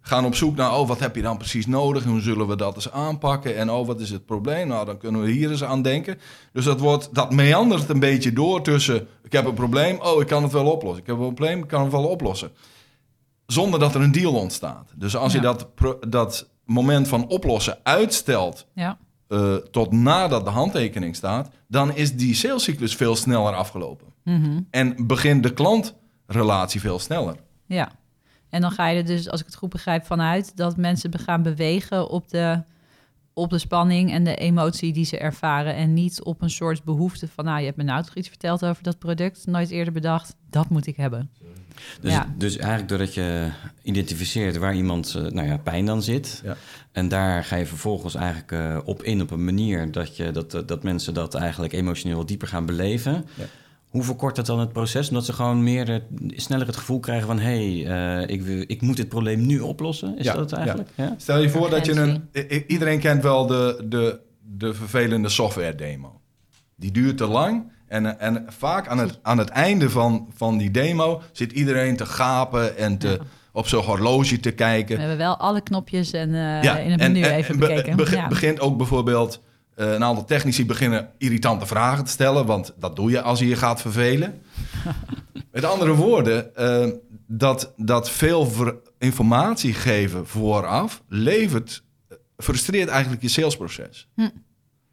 gaan 0.00 0.24
op 0.24 0.34
zoek 0.34 0.56
naar... 0.56 0.78
oh, 0.78 0.88
wat 0.88 0.98
heb 0.98 1.16
je 1.16 1.22
dan 1.22 1.36
precies 1.36 1.66
nodig? 1.66 2.04
En 2.04 2.10
hoe 2.10 2.20
zullen 2.20 2.48
we 2.48 2.56
dat 2.56 2.74
eens 2.74 2.90
aanpakken? 2.90 3.56
En 3.56 3.70
oh, 3.70 3.86
wat 3.86 4.00
is 4.00 4.10
het 4.10 4.26
probleem? 4.26 4.68
Nou, 4.68 4.86
dan 4.86 4.98
kunnen 4.98 5.20
we 5.20 5.30
hier 5.30 5.50
eens 5.50 5.64
aan 5.64 5.82
denken. 5.82 6.18
Dus 6.52 6.64
dat, 6.64 6.80
wordt, 6.80 7.14
dat 7.14 7.32
meandert 7.32 7.88
een 7.88 8.00
beetje 8.00 8.32
door 8.32 8.62
tussen... 8.62 9.06
ik 9.22 9.32
heb 9.32 9.46
een 9.46 9.54
probleem, 9.54 10.00
oh, 10.00 10.20
ik 10.20 10.26
kan 10.26 10.42
het 10.42 10.52
wel 10.52 10.70
oplossen. 10.70 11.00
Ik 11.02 11.06
heb 11.06 11.18
een 11.18 11.34
probleem, 11.34 11.62
ik 11.62 11.68
kan 11.68 11.82
het 11.82 11.92
wel 11.92 12.06
oplossen. 12.06 12.50
Zonder 13.46 13.80
dat 13.80 13.94
er 13.94 14.00
een 14.00 14.12
deal 14.12 14.34
ontstaat. 14.34 14.92
Dus 14.96 15.16
als 15.16 15.32
je 15.32 15.40
dat, 15.40 15.68
dat 16.08 16.48
moment 16.64 17.08
van 17.08 17.28
oplossen 17.28 17.78
uitstelt... 17.82 18.66
Ja, 18.74 18.98
eh, 19.28 19.54
tot 19.54 19.92
nadat 19.92 20.44
de 20.44 20.50
handtekening 20.50 21.16
staat... 21.16 21.50
dan 21.68 21.94
is 21.94 22.16
die 22.16 22.34
salescyclus 22.34 22.94
veel 22.94 23.16
sneller 23.16 23.54
afgelopen. 23.54 24.06
Mhm. 24.24 24.60
En 24.70 25.06
begint 25.06 25.42
de 25.42 25.52
klantrelatie 25.52 26.80
veel 26.80 26.98
sneller. 26.98 27.36
ja. 27.66 27.90
En 28.48 28.60
dan 28.60 28.70
ga 28.70 28.88
je 28.88 28.98
er 28.98 29.06
dus, 29.06 29.30
als 29.30 29.40
ik 29.40 29.46
het 29.46 29.54
goed 29.54 29.68
begrijp, 29.68 30.04
vanuit 30.06 30.56
dat 30.56 30.76
mensen 30.76 31.18
gaan 31.18 31.42
bewegen 31.42 32.08
op 32.08 32.28
de, 32.28 32.62
op 33.32 33.50
de 33.50 33.58
spanning 33.58 34.10
en 34.10 34.24
de 34.24 34.34
emotie 34.34 34.92
die 34.92 35.04
ze 35.04 35.18
ervaren. 35.18 35.74
En 35.74 35.92
niet 35.92 36.22
op 36.22 36.42
een 36.42 36.50
soort 36.50 36.84
behoefte 36.84 37.28
van, 37.28 37.44
nou, 37.44 37.58
je 37.58 37.64
hebt 37.64 37.76
me 37.76 37.82
nou 37.82 38.02
toch 38.02 38.14
iets 38.14 38.28
verteld 38.28 38.64
over 38.64 38.82
dat 38.82 38.98
product, 38.98 39.46
nooit 39.46 39.70
eerder 39.70 39.92
bedacht, 39.92 40.34
dat 40.50 40.68
moet 40.68 40.86
ik 40.86 40.96
hebben. 40.96 41.30
Dus, 42.00 42.12
Ja. 42.12 42.34
dus 42.36 42.56
eigenlijk 42.56 42.88
doordat 42.88 43.14
je 43.14 43.48
identificeert 43.82 44.56
waar 44.56 44.74
iemand 44.74 45.14
eh, 45.14 45.22
nou 45.22 45.46
ja, 45.48 45.56
pijn 45.56 45.86
dan 45.86 46.02
zit. 46.02 46.40
Ja. 46.44 46.56
En 46.92 47.08
daar 47.08 47.44
ga 47.44 47.56
je 47.56 47.66
vervolgens 47.66 48.14
eigenlijk 48.14 48.52
eh, 48.52 48.78
op 48.84 49.02
in 49.02 49.20
op 49.20 49.30
een 49.30 49.44
manier 49.44 49.92
dat, 49.92 50.16
je, 50.16 50.30
dat, 50.30 50.54
eh, 50.54 50.60
dat 50.66 50.82
mensen 50.82 51.14
dat 51.14 51.34
eigenlijk 51.34 51.72
emotioneel 51.72 52.26
dieper 52.26 52.48
gaan 52.48 52.66
beleven. 52.66 53.24
Ja. 53.34 53.44
Hoe 53.88 54.02
verkort 54.02 54.36
dat 54.36 54.46
dan 54.46 54.60
het 54.60 54.72
proces? 54.72 55.08
Omdat 55.08 55.24
ze 55.24 55.32
gewoon 55.32 55.62
meer, 55.62 56.02
sneller 56.26 56.66
het 56.66 56.76
gevoel 56.76 57.00
krijgen 57.00 57.26
van... 57.26 57.38
hé, 57.38 57.82
hey, 57.82 58.22
eh, 58.22 58.34
ik, 58.34 58.42
wil- 58.42 58.64
ik 58.66 58.80
moet 58.82 58.96
dit 58.96 59.08
probleem 59.08 59.46
nu 59.46 59.60
oplossen. 59.60 60.18
Is 60.18 60.24
Ja, 60.24 60.32
dat 60.32 60.50
het 60.50 60.58
eigenlijk? 60.60 60.88
Ja. 60.94 61.14
Stel 61.16 61.38
je 61.38 61.50
voor 61.50 61.70
dat 61.70 61.86
je 61.86 61.92
een... 61.92 62.28
Iedereen 62.66 62.98
kent 63.00 63.22
wel 63.22 63.46
de, 63.46 63.84
de, 63.88 64.20
de 64.56 64.74
vervelende 64.74 65.28
software 65.28 65.74
demo. 65.74 66.20
Die 66.76 66.90
duurt 66.90 67.16
te 67.16 67.26
lang. 67.26 67.72
En, 67.88 68.20
en 68.20 68.44
vaak 68.48 68.88
aan 68.88 68.98
het, 68.98 69.18
aan 69.22 69.38
het 69.38 69.48
einde 69.48 69.90
van, 69.90 70.28
van 70.36 70.58
die 70.58 70.70
demo 70.70 71.22
zit 71.32 71.52
iedereen 71.52 71.96
te 71.96 72.06
gapen 72.06 72.76
en 72.76 72.98
te, 72.98 73.08
Ja. 73.08 73.18
op 73.52 73.68
zijn 73.68 73.82
horloge 73.82 74.40
te 74.40 74.48
We 74.48 74.54
kijken. 74.54 74.98
hebben 74.98 75.16
wel 75.18 75.36
alle 75.36 75.60
knopjes 75.60 76.12
en 76.12 76.34
eh, 76.34 76.84
in 76.84 76.90
het 76.90 77.00
menu 77.00 77.24
even 77.24 77.58
be- 77.58 77.66
bekeken. 77.66 77.96
begi- 77.96 78.14
ja. 78.16 78.28
begint 78.28 78.60
ook 78.60 78.76
bijvoorbeeld... 78.76 79.40
eh, 79.74 79.92
een 79.92 80.04
aantal 80.04 80.24
technici 80.24 80.66
beginnen 80.66 81.10
irritante 81.18 81.66
vragen 81.66 82.04
te 82.04 82.10
stellen... 82.10 82.46
want 82.46 82.74
dat 82.78 82.96
doe 82.96 83.10
je 83.10 83.22
als 83.22 83.38
je 83.38 83.48
je 83.48 83.56
gaat 83.56 83.80
vervelen. 83.80 84.40
Met 85.52 85.64
andere 85.64 85.94
woorden, 85.94 86.56
eh, 86.56 86.86
dat, 87.26 87.72
dat 87.76 88.10
veel 88.10 88.48
informatie 88.98 89.74
geven 89.74 90.26
vooraf... 90.26 91.02
levert, 91.08 91.82
frustreert 92.36 92.88
eigenlijk 92.88 93.22
je 93.22 93.28
salesproces. 93.28 94.08
Hm. 94.14 94.28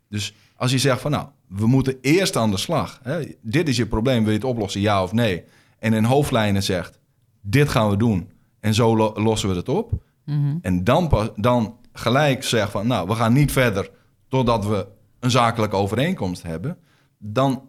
Dus 0.10 0.34
als 0.56 0.72
je 0.72 0.78
zegt 0.78 1.02
van 1.02 1.12
nou, 1.12 1.28
we 1.48 1.68
moeten 1.68 1.98
eerst 2.02 2.36
aan 2.36 2.52
de 2.52 2.58
slag. 2.58 3.00
Hè? 3.04 3.20
Dit 3.42 3.68
is 3.68 3.78
je 3.78 3.86
probleem, 3.88 4.20
wil 4.24 4.32
je 4.32 4.38
het 4.38 4.48
oplossen, 4.48 4.82
ja 4.82 5.04
of 5.04 5.12
nee? 5.12 5.44
En 5.80 5.94
in 5.94 6.04
hoofdlijnen 6.04 6.64
zegt, 6.64 7.00
dit 7.42 7.70
gaan 7.70 7.90
we 7.90 7.98
doen 7.98 8.30
en 8.60 8.74
zo 8.74 8.96
lo- 8.98 9.14
lossen 9.16 9.50
we 9.50 9.56
het 9.56 9.70
op. 9.70 9.92
Mhm. 10.26 10.58
En 10.62 10.84
dan, 10.84 11.08
pas- 11.08 11.30
dan 11.36 11.78
gelijk 11.94 12.44
zeggen 12.44 12.72
van, 12.72 12.88
nou, 12.88 13.08
we 13.08 13.14
gaan 13.16 13.34
niet 13.34 13.52
verder 13.52 13.90
totdat 14.28 14.66
we 14.66 14.88
een 15.20 15.32
zakelijke 15.32 15.76
overeenkomst 15.76 16.44
hebben. 16.44 16.78
Dan 17.18 17.68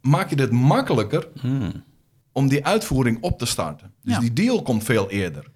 maak 0.00 0.30
je 0.30 0.40
het 0.40 0.50
makkelijker 0.50 1.28
Hmm. 1.40 1.84
om 2.32 2.48
die 2.48 2.64
uitvoering 2.66 3.18
op 3.20 3.38
te 3.38 3.46
starten. 3.46 3.92
Dus 4.02 4.14
Ja. 4.14 4.20
die 4.20 4.32
deal 4.32 4.62
komt 4.62 4.84
veel 4.84 5.10
eerder. 5.10 5.50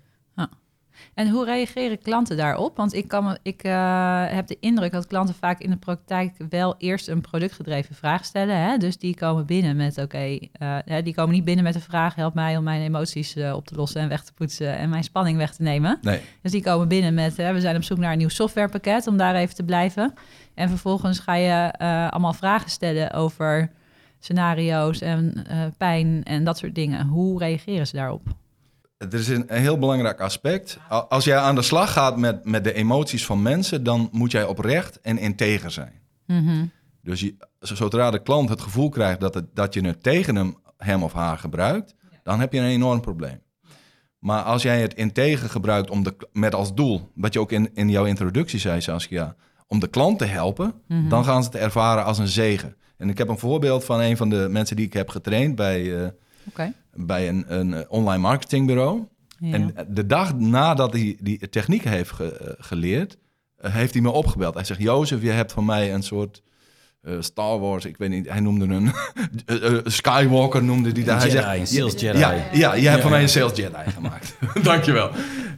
En 1.15 1.29
hoe 1.29 1.45
reageren 1.45 1.99
klanten 1.99 2.37
daarop? 2.37 2.77
Want 2.77 2.95
ik, 2.95 3.09
kan 3.09 3.37
ik 3.43 3.63
eh, 3.63 4.25
heb 4.27 4.47
de 4.47 4.57
indruk 4.61 4.93
dat 4.93 5.07
klanten 5.07 5.35
vaak 5.35 5.61
in 5.61 5.71
de 5.71 5.77
praktijk 5.77 6.37
wel 6.49 6.75
eerst 6.79 7.09
een 7.09 7.21
productgedreven 7.21 7.95
vraag 7.95 8.25
stellen. 8.25 8.57
Hè? 8.57 8.77
Dus 8.77 8.99
die 8.99 9.15
komen 9.15 9.47
binnen 9.47 9.77
met, 9.77 9.99
oké, 9.99 10.39
eh, 10.53 10.79
die 11.03 11.15
komen 11.15 11.35
niet 11.35 11.45
binnen 11.45 11.65
met 11.65 11.75
de 11.75 11.81
vraag, 11.81 12.15
help 12.15 12.35
mij 12.35 12.57
om 12.57 12.65
mijn 12.65 12.83
emoties 12.83 13.37
eh, 13.37 13.55
op 13.55 13.67
te 13.67 13.75
lossen 13.75 14.01
en 14.01 14.09
weg 14.09 14.25
te 14.25 14.33
poetsen 14.33 14.77
en 14.77 14.89
mijn 14.89 15.05
spanning 15.05 15.39
weg 15.39 15.55
te 15.55 15.63
nemen. 15.63 15.99
Nee, 16.03 16.21
Dus 16.43 16.51
die 16.51 16.63
komen 16.63 16.89
binnen 16.89 17.15
met, 17.15 17.35
we 17.35 17.61
zijn 17.61 17.77
op 17.77 17.83
zoek 17.83 17.99
naar 17.99 18.13
een 18.13 18.19
nieuw 18.19 18.29
softwarepakket 18.29 19.07
om 19.07 19.17
daar 19.17 19.35
even 19.35 19.55
te 19.55 19.65
blijven. 19.65 20.15
En 20.55 20.69
vervolgens 20.69 21.19
ga 21.19 21.35
je 21.35 21.73
allemaal 22.11 22.33
vragen 22.33 22.71
stellen 22.71 23.13
over 23.13 23.71
scenario's 24.19 25.01
en 25.01 25.47
pijn 25.79 26.21
en 26.25 26.45
dat 26.45 26.59
soort 26.59 26.75
dingen. 26.75 27.07
Hoe 27.07 27.39
reageren 27.39 27.87
ze 27.87 27.97
daarop? 27.97 28.23
Er 29.11 29.15
is 29.19 29.29
een, 29.29 29.45
heel 29.47 29.79
belangrijk 29.79 30.21
aspect. 30.21 30.79
Als 31.09 31.25
jij 31.25 31.37
aan 31.39 31.55
de 31.55 31.63
slag 31.63 31.93
gaat 31.93 32.17
met, 32.17 32.45
met 32.45 32.65
de 32.65 32.73
emoties 32.73 33.27
van 33.27 33.43
mensen, 33.43 33.85
dan 33.85 34.09
moet 34.13 34.31
jij 34.31 34.45
oprecht 34.45 35.01
en 35.01 35.19
integer 35.19 35.71
zijn. 35.71 35.93
Mhm. 36.27 36.65
Dus 37.03 37.21
je, 37.21 37.37
zodra 37.59 38.11
de 38.11 38.23
klant 38.23 38.49
het 38.49 38.61
gevoel 38.61 38.89
krijgt 38.89 39.21
dat, 39.21 39.35
het, 39.35 39.55
dat 39.55 39.75
je 39.75 39.87
het 39.87 40.03
tegen 40.03 40.37
hem, 40.37 40.57
hem 40.77 41.03
of 41.03 41.13
haar 41.13 41.39
gebruikt, 41.39 41.95
dan 42.23 42.41
heb 42.41 42.53
je 42.53 42.59
een 42.59 42.67
enorm 42.67 43.01
probleem. 43.01 43.41
Maar 44.19 44.43
als 44.43 44.63
jij 44.63 44.81
het 44.81 44.95
integer 44.95 45.49
gebruikt 45.49 45.91
om 45.91 46.03
de, 46.03 46.17
met 46.33 46.55
als 46.55 46.75
doel, 46.75 47.11
wat 47.15 47.33
je 47.33 47.41
ook 47.41 47.53
in, 47.53 47.71
in 47.75 47.91
jouw 47.91 48.05
introductie 48.05 48.59
zei, 48.59 48.81
Saskia, 48.81 49.37
om 49.67 49.81
de 49.81 49.89
klant 49.89 50.19
te 50.19 50.25
helpen, 50.25 50.75
Mhm. 50.89 51.09
dan 51.09 51.25
gaan 51.25 51.43
ze 51.43 51.49
het 51.53 51.59
ervaren 51.59 52.05
als 52.05 52.19
een 52.19 52.29
zegen. 52.29 52.77
En 52.97 53.09
ik 53.09 53.19
heb 53.19 53.29
een 53.29 53.39
voorbeeld 53.39 53.85
van 53.85 54.01
een 54.01 54.17
van 54.17 54.31
de 54.31 54.47
mensen 54.51 54.77
die 54.77 54.87
ik 54.87 54.93
heb 54.93 55.09
getraind 55.09 55.55
bij, 55.55 56.03
eh, 56.03 56.09
Oké. 56.49 56.73
bij 56.95 57.29
een, 57.29 57.45
een 57.49 57.75
eh, 57.75 57.81
online 57.89 58.23
marketingbureau. 58.23 59.03
Ja. 59.39 59.53
En 59.55 59.75
de 59.89 60.07
dag 60.07 60.35
nadat 60.39 60.93
hij 60.93 61.17
die 61.21 61.49
techniek 61.49 61.85
heeft 61.85 62.11
ge- 62.11 62.37
eh, 62.39 62.53
geleerd, 62.59 63.19
eh, 63.57 63.75
heeft 63.75 63.93
hij 63.93 64.03
me 64.03 64.11
opgebeld. 64.11 64.55
Hij 64.55 64.65
zegt, 64.65 64.81
Jozef, 64.81 65.23
je 65.23 65.31
hebt 65.31 65.53
van 65.53 65.65
mij 65.65 65.95
een 65.95 66.03
soort 66.03 66.43
eh, 67.03 67.15
Star 67.21 67.59
Wars, 67.61 67.85
ik 67.85 67.97
weet 67.97 68.11
niet, 68.11 68.29
hij 68.29 68.41
noemde 68.41 68.65
een 68.75 68.91
Skywalker 69.93 70.63
noemde 70.65 70.91
hij 70.91 71.05
daar. 71.05 71.19
Hij 71.19 71.29
Jedi, 71.29 71.43
zegt, 71.43 71.59
een 71.61 71.67
sales 71.67 71.93
ja, 72.01 72.07
Jedi. 72.07 72.19
Ja, 72.19 72.31
ja, 72.53 72.75
je 72.75 72.83
hebt 72.89 72.97
Ja. 72.97 73.01
van 73.03 73.11
mij 73.11 73.23
een 73.23 73.29
sales 73.29 73.57
Jedi 73.57 73.91
gemaakt. 73.91 74.35
Dankjewel. 74.63 75.11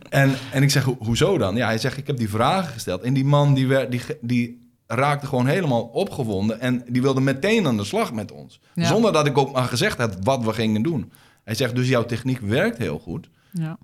En, 0.08 0.34
en 0.52 0.62
ik 0.62 0.70
zeg, 0.70 0.82
"Ho- 0.84 0.96
hoezo 0.98 1.38
dan? 1.38 1.56
Ja, 1.56 1.66
hij 1.66 1.78
zegt, 1.78 1.96
ik 1.96 2.06
heb 2.06 2.16
die 2.16 2.28
vragen 2.28 2.72
gesteld. 2.72 3.02
En 3.02 3.14
die 3.14 3.24
man 3.24 3.54
die, 3.54 3.66
werd, 3.66 3.90
die, 3.90 4.00
die 4.20 4.63
raakte 4.94 5.26
gewoon 5.26 5.46
helemaal 5.46 5.82
opgewonden. 5.82 6.60
En 6.60 6.84
die 6.88 7.02
wilde 7.02 7.20
meteen 7.20 7.66
aan 7.66 7.76
de 7.76 7.84
slag 7.84 8.12
met 8.12 8.32
ons. 8.32 8.60
Ja. 8.74 8.86
Zonder 8.86 9.12
dat 9.12 9.26
ik 9.26 9.38
ook 9.38 9.52
maar 9.52 9.64
gezegd 9.64 9.98
had 9.98 10.16
wat 10.22 10.44
we 10.44 10.52
gingen 10.52 10.82
doen. 10.82 11.12
Hij 11.44 11.54
zegt, 11.54 11.74
dus 11.74 11.88
jouw 11.88 12.04
techniek 12.04 12.40
werkt 12.40 12.78
heel 12.78 12.98
goed. 12.98 13.28
Ja. 13.50 13.78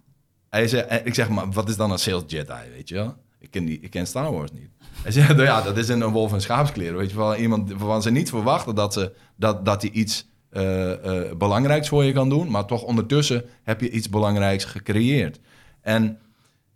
Hij 0.49 0.69
zei, 0.69 0.83
en 0.83 1.07
ik 1.07 1.15
zeg, 1.15 1.29
maar 1.29 1.51
wat 1.51 1.69
is 1.69 1.77
dan 1.77 1.91
een 1.91 1.99
sales 1.99 2.23
Jedi, 2.27 2.71
weet 2.75 2.89
je 2.89 2.95
wel? 2.95 3.17
Ik 3.39 3.51
ken, 3.51 3.65
die, 3.65 3.81
ik 3.81 3.91
ken 3.91 4.07
Star 4.07 4.33
Wars 4.33 4.51
niet. 4.53 4.71
Hij 5.03 5.27
nou 5.27 5.43
ja, 5.43 5.63
dat 5.63 5.77
is 5.77 5.89
een, 5.89 6.05
wolf 6.05 6.33
in 6.33 6.41
schaapskleren, 6.41 6.97
weet 6.97 7.11
je 7.11 7.17
wel. 7.17 7.37
Iemand 7.37 7.71
waarvan 7.71 8.03
ze 8.03 8.11
niet 8.11 8.29
verwachten 8.29 8.75
dat, 8.75 8.93
ze, 8.93 9.13
dat, 9.37 9.65
dat 9.65 9.83
hij 9.83 9.91
iets 9.91 10.29
eh, 10.51 10.93
eh, 10.93 11.37
belangrijks 11.37 11.89
voor 11.89 12.05
je 12.05 12.13
kan 12.13 12.29
doen. 12.29 12.51
Maar 12.51 12.65
toch 12.65 12.83
ondertussen 12.83 13.45
heb 13.63 13.81
je 13.81 13.91
iets 13.91 14.09
belangrijks 14.09 14.65
gecreëerd. 14.65 15.41
En 15.81 16.19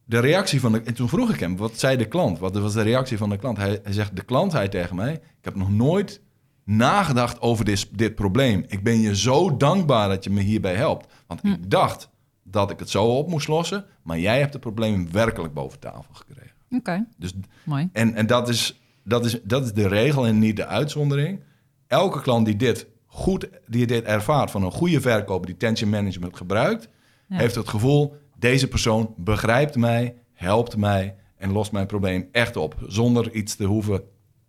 de 0.04 0.18
reactie 0.18 0.60
van 0.60 0.72
de... 0.72 0.80
En 0.80 0.94
toen 0.94 1.08
vroeg 1.08 1.30
ik 1.30 1.40
hem, 1.40 1.56
wat 1.56 1.78
zei 1.78 1.96
de 1.96 2.04
klant? 2.08 2.38
Wat 2.38 2.56
was 2.56 2.72
de 2.72 2.82
reactie 2.82 3.18
van 3.18 3.28
de 3.30 3.36
klant? 3.36 3.56
Hij, 3.56 3.80
hij 3.82 3.92
zegt, 3.92 4.16
de 4.16 4.24
klant 4.24 4.52
zei 4.52 4.68
tegen 4.68 4.96
mij... 4.96 5.12
Ik 5.12 5.44
heb 5.50 5.54
nog 5.54 5.70
nooit 5.70 6.20
nagedacht 6.64 7.40
over 7.40 7.64
dit, 7.64 7.88
dit 7.98 8.14
probleem. 8.14 8.64
Ik 8.68 8.82
ben 8.82 9.00
je 9.00 9.16
zo 9.16 9.56
dankbaar 9.56 10.08
dat 10.08 10.24
je 10.24 10.30
me 10.30 10.40
hierbij 10.40 10.74
helpt. 10.74 11.12
Want 11.26 11.44
ik 11.44 11.70
dacht 11.70 12.08
dat 12.42 12.70
ik 12.70 12.78
het 12.78 12.90
zo 12.90 13.04
op 13.04 13.28
moest 13.28 13.48
lossen... 13.48 13.84
maar 14.02 14.18
jij 14.18 14.38
hebt 14.40 14.52
het 14.52 14.62
probleem 14.62 15.08
werkelijk 15.12 15.54
boven 15.54 15.78
tafel 15.78 16.14
gekregen. 16.14 16.52
Oké, 16.70 17.06
Dus, 17.18 17.32
mooi. 17.64 17.88
en 17.92 18.14
en 18.14 18.26
dat, 18.26 18.48
is, 18.48 18.80
dat, 19.04 19.24
is, 19.24 19.40
dat 19.42 19.64
is 19.64 19.72
de 19.72 19.88
regel 19.88 20.26
en 20.26 20.38
niet 20.38 20.56
de 20.56 20.66
uitzondering. 20.66 21.40
Elke 21.86 22.20
klant 22.20 22.46
die 22.46 22.56
dit 22.56 22.86
goed 23.06 23.48
die 23.66 23.86
dit 23.86 24.04
ervaart 24.04 24.50
van 24.50 24.62
een 24.62 24.70
goede 24.72 25.00
verkoper 25.00 25.46
die 25.46 25.56
tension 25.56 25.90
management 25.90 26.36
gebruikt, 26.36 26.88
Ja. 27.28 27.36
heeft 27.36 27.54
het 27.54 27.68
gevoel: 27.68 28.16
deze 28.44 28.68
persoon 28.68 29.14
begrijpt 29.16 29.76
mij, 29.76 30.14
helpt 30.32 30.76
mij 30.76 31.14
en 31.36 31.52
lost 31.52 31.72
mijn 31.72 31.86
probleem 31.86 32.28
echt 32.32 32.56
op. 32.56 32.74
Zonder 32.86 33.32
iets 33.32 33.56
te 33.56 33.64
hoeven 33.64 34.02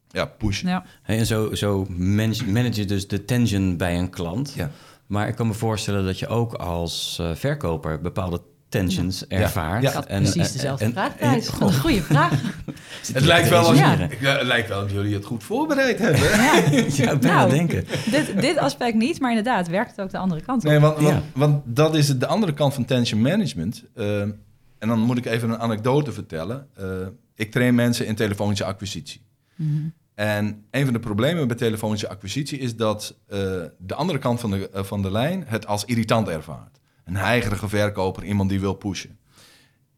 ja, 0.07 0.25
pushen. 0.25 0.69
Ja. 0.69 0.85
Hey, 1.01 1.17
en 1.17 1.25
zo, 1.25 1.53
zo 1.53 1.85
manage, 1.89 2.45
manage 2.45 2.79
je 2.79 2.85
dus 2.85 3.07
de 3.07 3.25
tension 3.25 3.77
bij 3.77 3.97
een 3.97 4.09
klant. 4.09 4.53
Ja. 4.55 4.71
Maar 5.07 5.27
ik 5.27 5.35
kan 5.35 5.47
me 5.47 5.53
voorstellen 5.53 6.05
dat 6.05 6.19
je 6.19 6.27
ook 6.27 6.53
als 6.53 7.17
eh, 7.19 7.35
verkoper 7.35 8.01
bepaalde 8.01 8.41
tensions 8.79 9.27
ervaart. 9.27 9.82
Ja. 9.82 9.89
Ik 9.89 9.96
had 9.96 10.05
En- 10.05 10.22
precies 10.22 10.48
en- 10.48 10.53
dezelfde 10.53 10.86
en- 10.86 10.91
vraag, 10.91 11.13
Wat 11.60 11.70
een 11.74 11.79
goede 11.79 12.01
vraag. 12.01 12.32
Het 13.13 13.25
lijkt, 13.25 13.50
wel 13.50 13.60
als, 13.60 13.70
resumeren? 13.70 14.10
Ja, 14.20 14.38
het 14.38 14.48
lijkt 14.48 14.67
wel 14.67 14.84
of 14.84 14.91
jullie 14.91 15.13
het 15.13 15.25
goed 15.25 15.44
voorbereid 15.44 16.00
hebben. 16.00 16.22
Ja. 16.94 17.17
Bijna 17.17 17.36
Nou, 17.36 17.50
denken. 17.50 17.86
dit, 18.12 18.41
dit 18.41 18.58
aspect 18.58 18.96
niet, 18.96 19.20
maar 19.20 19.29
inderdaad, 19.29 19.67
werkt 19.67 19.89
het 19.89 20.01
ook 20.01 20.12
de 20.12 20.17
andere 20.17 20.41
kant 20.41 20.63
op. 20.63 20.70
Nee, 20.70 20.79
want, 20.79 20.96
want, 21.00 21.08
Ja. 21.08 21.22
want 21.34 21.62
dat 21.65 21.96
is 21.96 22.17
de 22.17 22.27
andere 22.27 22.53
kant 22.53 22.74
van 22.74 22.86
tension 22.86 23.22
management. 23.22 23.84
Eh, 23.94 24.22
en 24.22 24.88
dan 24.88 25.00
moet 25.00 25.17
ik 25.17 25.25
even 25.25 25.50
een 25.50 25.60
anekdote 25.60 26.12
vertellen. 26.12 26.67
Eh, 26.75 26.86
ik 27.36 27.51
train 27.51 27.75
mensen 27.75 28.05
in 28.05 28.15
telefonische 28.15 28.65
acquisitie. 28.65 29.22
Mhm. 29.55 29.70
En 30.15 30.63
een 30.72 30.84
van 30.84 30.94
de 30.94 31.00
problemen 31.00 31.48
bij 31.48 31.58
telefonische 31.58 32.10
acquisitie 32.10 32.60
is 32.60 32.75
dat 32.75 33.15
eh, 33.27 33.39
de 33.77 33.96
andere 33.96 34.20
kant 34.20 34.39
van 34.39 34.51
de, 34.51 34.70
eh, 34.70 34.84
van 34.84 35.01
de 35.01 35.12
lijn 35.12 35.44
het 35.48 35.67
als 35.67 35.86
irritant 35.86 36.27
ervaart. 36.27 36.79
Een 37.05 37.15
heigerige 37.15 37.69
verkoper, 37.69 38.24
iemand 38.24 38.50
die 38.50 38.59
wil 38.59 38.74
pushen. 38.74 39.17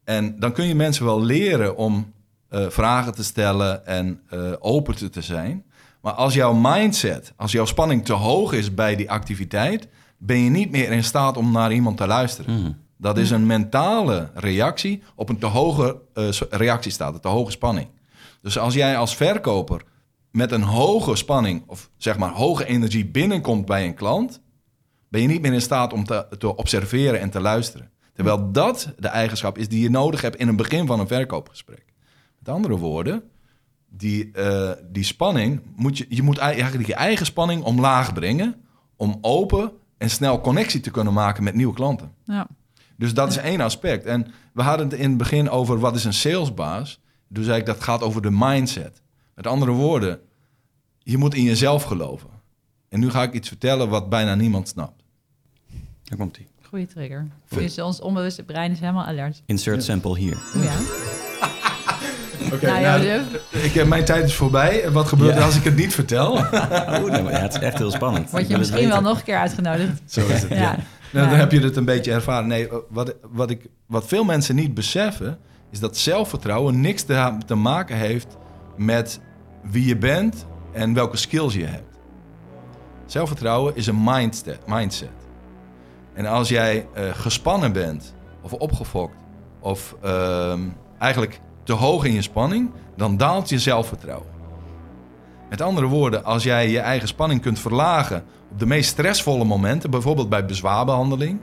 En 0.04 0.40
dan 0.40 0.52
kun 0.52 0.68
je 0.68 0.76
mensen 0.76 1.06
wel 1.06 1.24
leren 1.24 1.78
om 1.78 2.14
eh, 2.50 2.66
vragen 2.70 3.14
te 3.14 3.24
stellen 3.24 3.86
en 3.86 4.22
eh, 4.30 4.40
open 4.60 4.96
te, 4.96 5.10
te 5.10 5.22
zijn. 5.22 5.64
Maar 6.02 6.14
als 6.14 6.34
jouw 6.34 6.54
mindset, 6.54 7.34
als 7.36 7.52
jouw 7.52 7.66
spanning 7.66 8.06
te 8.06 8.14
hoog 8.14 8.54
is 8.54 8.74
bij 8.74 8.96
die 8.96 9.12
activiteit, 9.12 9.88
ben 10.18 10.38
je 10.38 10.50
niet 10.50 10.72
meer 10.72 10.92
in 10.92 11.04
staat 11.04 11.38
om 11.38 11.52
naar 11.52 11.74
iemand 11.74 11.98
te 11.98 12.08
luisteren. 12.08 12.60
Mhm. 12.60 12.72
Dat 12.98 13.18
is 13.18 13.30
een 13.30 13.46
mentale 13.46 14.30
reactie 14.34 15.04
op 15.16 15.30
een 15.30 15.38
te 15.38 15.46
hoge 15.46 16.02
eh, 16.14 16.30
reactiestaat, 16.50 17.14
een 17.14 17.20
te 17.20 17.28
hoge 17.28 17.52
spanning. 17.52 17.88
Dus 18.42 18.58
als 18.58 18.74
jij 18.74 18.98
als 18.98 19.16
verkoper 19.16 19.82
met 20.32 20.52
een 20.52 20.64
hoge 20.64 21.16
spanning 21.16 21.64
of 21.68 21.90
zeg 21.98 22.18
maar 22.18 22.32
hoge 22.32 22.66
energie 22.66 23.06
binnenkomt 23.06 23.66
bij 23.66 23.86
een 23.86 23.94
klant, 23.94 24.42
ben 25.10 25.22
je 25.22 25.28
niet 25.28 25.42
meer 25.42 25.54
in 25.54 25.62
staat 25.62 25.94
om 25.94 26.04
te, 26.04 26.28
te 26.38 26.56
observeren 26.56 27.20
en 27.20 27.30
te 27.30 27.40
luisteren. 27.40 27.92
Terwijl 28.14 28.52
dat 28.52 28.94
de 28.98 29.08
eigenschap 29.08 29.58
is 29.58 29.70
die 29.70 29.82
je 29.82 29.90
nodig 29.90 30.22
hebt 30.22 30.36
in 30.36 30.48
het 30.48 30.56
begin 30.56 30.88
van 30.88 31.00
een 31.00 31.08
verkoopgesprek. 31.08 31.86
Met 32.40 32.50
andere 32.50 32.78
woorden, 32.78 33.24
die, 33.90 34.32
eh, 34.32 34.72
die 34.92 35.04
spanning 35.04 35.62
moet 35.76 35.98
je, 35.98 36.06
je 36.10 36.22
moet 36.22 36.38
eigenlijk 36.38 36.88
je 36.88 36.96
eigen 36.96 37.26
spanning 37.26 37.64
omlaag 37.64 38.14
brengen 38.14 38.56
om 38.96 39.18
open 39.22 39.72
en 39.98 40.10
snel 40.10 40.42
connectie 40.42 40.80
te 40.80 40.92
kunnen 40.92 41.14
maken 41.14 41.44
met 41.44 41.56
nieuwe 41.56 41.74
klanten. 41.74 42.12
Ja. 42.24 42.48
Dus 42.96 43.14
dat 43.14 43.30
is 43.30 43.38
één 43.38 43.62
aspect. 43.62 44.06
En 44.06 44.28
we 44.54 44.62
hadden 44.62 44.90
het 44.90 45.00
in 45.00 45.10
het 45.10 45.18
begin 45.18 45.50
over 45.50 45.80
wat 45.80 45.96
is 45.96 46.06
een 46.06 46.14
salesbaas. 46.14 47.02
Toen 47.34 47.44
zei 47.44 47.60
ik 47.60 47.66
dat 47.66 47.84
gaat 47.84 48.02
over 48.02 48.22
de 48.22 48.32
mindset. 48.32 49.02
Met 49.36 49.48
andere 49.48 49.72
woorden, 49.72 50.20
je 51.00 51.18
moet 51.18 51.34
in 51.34 51.44
jezelf 51.44 51.84
geloven. 51.84 52.30
En 52.90 53.00
nu 53.00 53.10
ga 53.10 53.24
ik 53.24 53.34
iets 53.34 53.48
vertellen 53.48 53.90
wat 53.90 54.10
bijna 54.10 54.36
niemand 54.36 54.68
snapt. 54.68 55.04
Daar 56.04 56.18
komt 56.18 56.36
hij. 56.36 56.48
Goeie 56.62 56.86
trigger. 56.88 57.28
Dus 57.50 57.80
ons 57.82 58.02
onbewuste 58.02 58.44
brein 58.44 58.72
is 58.72 58.80
helemaal 58.80 59.06
alert. 59.06 59.42
Insert 59.46 59.84
sample 59.84 60.18
hier. 60.18 60.38
Ja. 60.62 60.72
Oké, 62.54 62.66
Nou, 62.66 62.82
nou, 63.06 63.22
ik 63.52 63.74
heb, 63.74 63.88
mijn 63.88 64.06
tijd 64.06 64.24
is 64.26 64.34
voorbij. 64.36 64.84
En 64.84 64.92
Wat 64.94 65.08
gebeurt 65.08 65.34
Ja. 65.34 65.38
er 65.40 65.44
als 65.46 65.56
ik 65.58 65.64
het 65.64 65.76
niet 65.76 65.94
vertel? 65.94 66.34
Oh, 66.38 67.04
nee, 67.04 67.24
maar 67.24 67.32
ja, 67.32 67.40
het 67.40 67.54
is 67.54 67.60
echt 67.60 67.78
heel 67.78 67.92
spannend. 67.92 68.30
word 68.32 68.48
je 68.48 68.58
misschien 68.58 68.88
wel 68.88 69.02
nog 69.02 69.18
een 69.18 69.24
keer 69.24 69.38
uitgenodigd. 69.38 70.02
Zo 70.14 70.28
is 70.28 70.42
het. 70.42 70.50
Ja. 70.50 70.56
Ja. 70.58 70.78
Nou, 71.12 71.30
dan 71.30 71.40
heb 71.40 71.52
je 71.52 71.60
het 71.60 71.76
een 71.76 71.86
beetje 71.86 72.12
ervaren. 72.12 72.48
Nee, 72.48 72.68
wat, 72.90 73.16
wat, 73.32 73.50
ik, 73.50 73.66
wat 73.86 74.08
veel 74.08 74.24
mensen 74.24 74.56
niet 74.56 74.74
beseffen, 74.74 75.38
is 75.72 75.80
dat 75.80 75.98
zelfvertrouwen 75.98 76.82
niks 76.82 77.04
te, 77.04 77.38
te 77.46 77.56
maken 77.56 77.98
heeft 77.98 78.28
met 78.78 79.20
wie 79.64 79.86
je 79.86 79.98
bent 79.98 80.46
en 80.74 80.94
welke 80.94 81.18
skills 81.18 81.54
je 81.54 81.66
hebt. 81.66 81.87
Zelfvertrouwen 83.08 83.76
is 83.76 83.88
een 83.88 84.04
mindset. 84.68 85.16
En 86.14 86.26
als 86.26 86.50
jij 86.50 86.88
eh, 86.94 87.04
gespannen 87.14 87.72
bent, 87.74 88.14
of 88.42 88.54
opgefokt, 88.54 89.16
of 89.60 89.96
ehm, 90.02 90.62
eigenlijk 91.00 91.40
te 91.64 91.74
hoog 91.74 92.04
in 92.06 92.14
je 92.14 92.22
spanning, 92.22 92.72
dan 92.96 93.18
daalt 93.18 93.50
je 93.50 93.60
zelfvertrouwen. 93.60 94.28
Met 95.50 95.62
andere 95.62 95.88
woorden, 95.88 96.24
als 96.24 96.44
jij 96.44 96.70
je 96.70 96.80
eigen 96.80 97.08
spanning 97.08 97.42
kunt 97.42 97.60
verlagen 97.60 98.24
op 98.52 98.60
de 98.60 98.66
meest 98.66 98.90
stressvolle 98.90 99.44
momenten, 99.44 99.90
bijvoorbeeld 99.90 100.30
bij 100.30 100.46
bezwaarbehandeling 100.46 101.40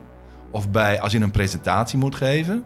of 0.50 0.70
bij 0.70 1.00
als 1.00 1.12
je 1.12 1.20
een 1.20 1.30
presentatie 1.30 1.98
moet 1.98 2.14
geven, 2.14 2.64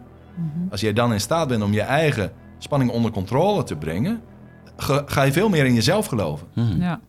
als 0.71 0.81
jij 0.81 0.93
dan 0.93 1.13
in 1.13 1.21
staat 1.21 1.49
bent 1.49 1.63
om 1.63 1.73
je 1.73 1.81
eigen 1.83 2.33
spanning 2.59 2.91
onder 2.91 3.11
controle 3.11 3.63
te 3.63 3.77
brengen, 3.77 4.21
ge- 4.77 5.03
ga 5.07 5.23
je 5.23 5.33
veel 5.33 5.49
meer 5.49 5.67
in 5.67 5.75
jezelf 5.75 6.07
geloven. 6.07 6.47
Mhm. 6.55 6.81
Ja. 6.81 7.01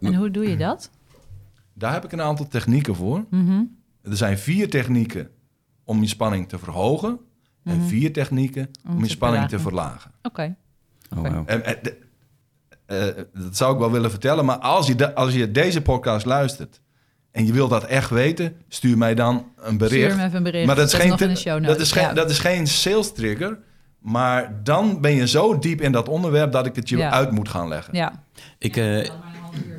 En 0.00 0.14
hoe 0.14 0.30
doe 0.30 0.48
je 0.48 0.56
dat? 0.56 0.90
Daar 1.78 1.92
heb 1.92 2.04
ik 2.04 2.12
een 2.12 2.22
aantal 2.22 2.48
technieken 2.48 2.94
voor. 2.94 3.24
Mhm. 3.30 3.62
Er 4.02 4.16
zijn 4.16 4.38
vier 4.38 4.70
technieken 4.70 5.30
om 5.84 6.00
je 6.02 6.08
spanning 6.08 6.48
te 6.48 6.58
verhogen 6.58 7.18
en 7.64 7.82
vier 7.82 8.12
technieken 8.12 8.70
om, 8.86 8.90
Om 8.92 8.98
je 8.98 9.04
te 9.04 9.10
spanning 9.10 9.48
te 9.48 9.58
verlagen. 9.58 10.10
Oké. 10.22 10.56
Oh, 11.16 11.18
wow. 11.22 11.42
En, 11.46 11.64
en, 11.64 11.76
de- 11.82 11.98
eh, 12.86 13.24
dat 13.42 13.56
zou 13.56 13.72
ik 13.72 13.78
wel 13.78 13.90
willen 13.90 14.10
vertellen, 14.10 14.44
maar 14.44 14.58
als 14.58 14.86
je, 14.86 14.94
de- 14.94 15.14
als 15.14 15.34
je 15.34 15.50
deze 15.50 15.82
podcast 15.82 16.26
luistert 16.26 16.80
en 17.30 17.46
je 17.46 17.52
wilt 17.52 17.70
dat 17.70 17.84
echt 17.84 18.10
weten, 18.10 18.52
stuur 18.68 18.98
mij 18.98 19.14
dan 19.14 19.46
een 19.56 19.78
bericht. 19.78 20.04
Stuur 20.04 20.16
me 20.16 20.24
even 20.24 20.36
een 20.36 20.42
bericht. 20.42 20.66
Maar 20.66 20.76
dat 20.76 20.86
is, 20.86 20.94
geen, 20.94 21.08
dat, 21.10 21.20
is 21.20 21.42
geen, 21.92 22.02
Ja. 22.02 22.12
dat 22.12 22.30
is 22.30 22.38
geen 22.38 22.66
sales 22.66 23.12
trigger. 23.12 23.58
Maar 23.98 24.60
dan 24.62 25.00
ben 25.00 25.12
je 25.14 25.28
zo 25.28 25.58
diep 25.58 25.80
in 25.80 25.92
dat 25.92 26.08
onderwerp 26.08 26.52
dat 26.52 26.66
ik 26.66 26.76
het 26.76 26.88
je 26.88 26.96
Ja. 26.96 27.10
uit 27.10 27.30
moet 27.30 27.48
gaan 27.48 27.68
leggen. 27.68 27.94
Ja. 27.94 28.24
Ik, 28.58 28.76
eh, 28.76 29.10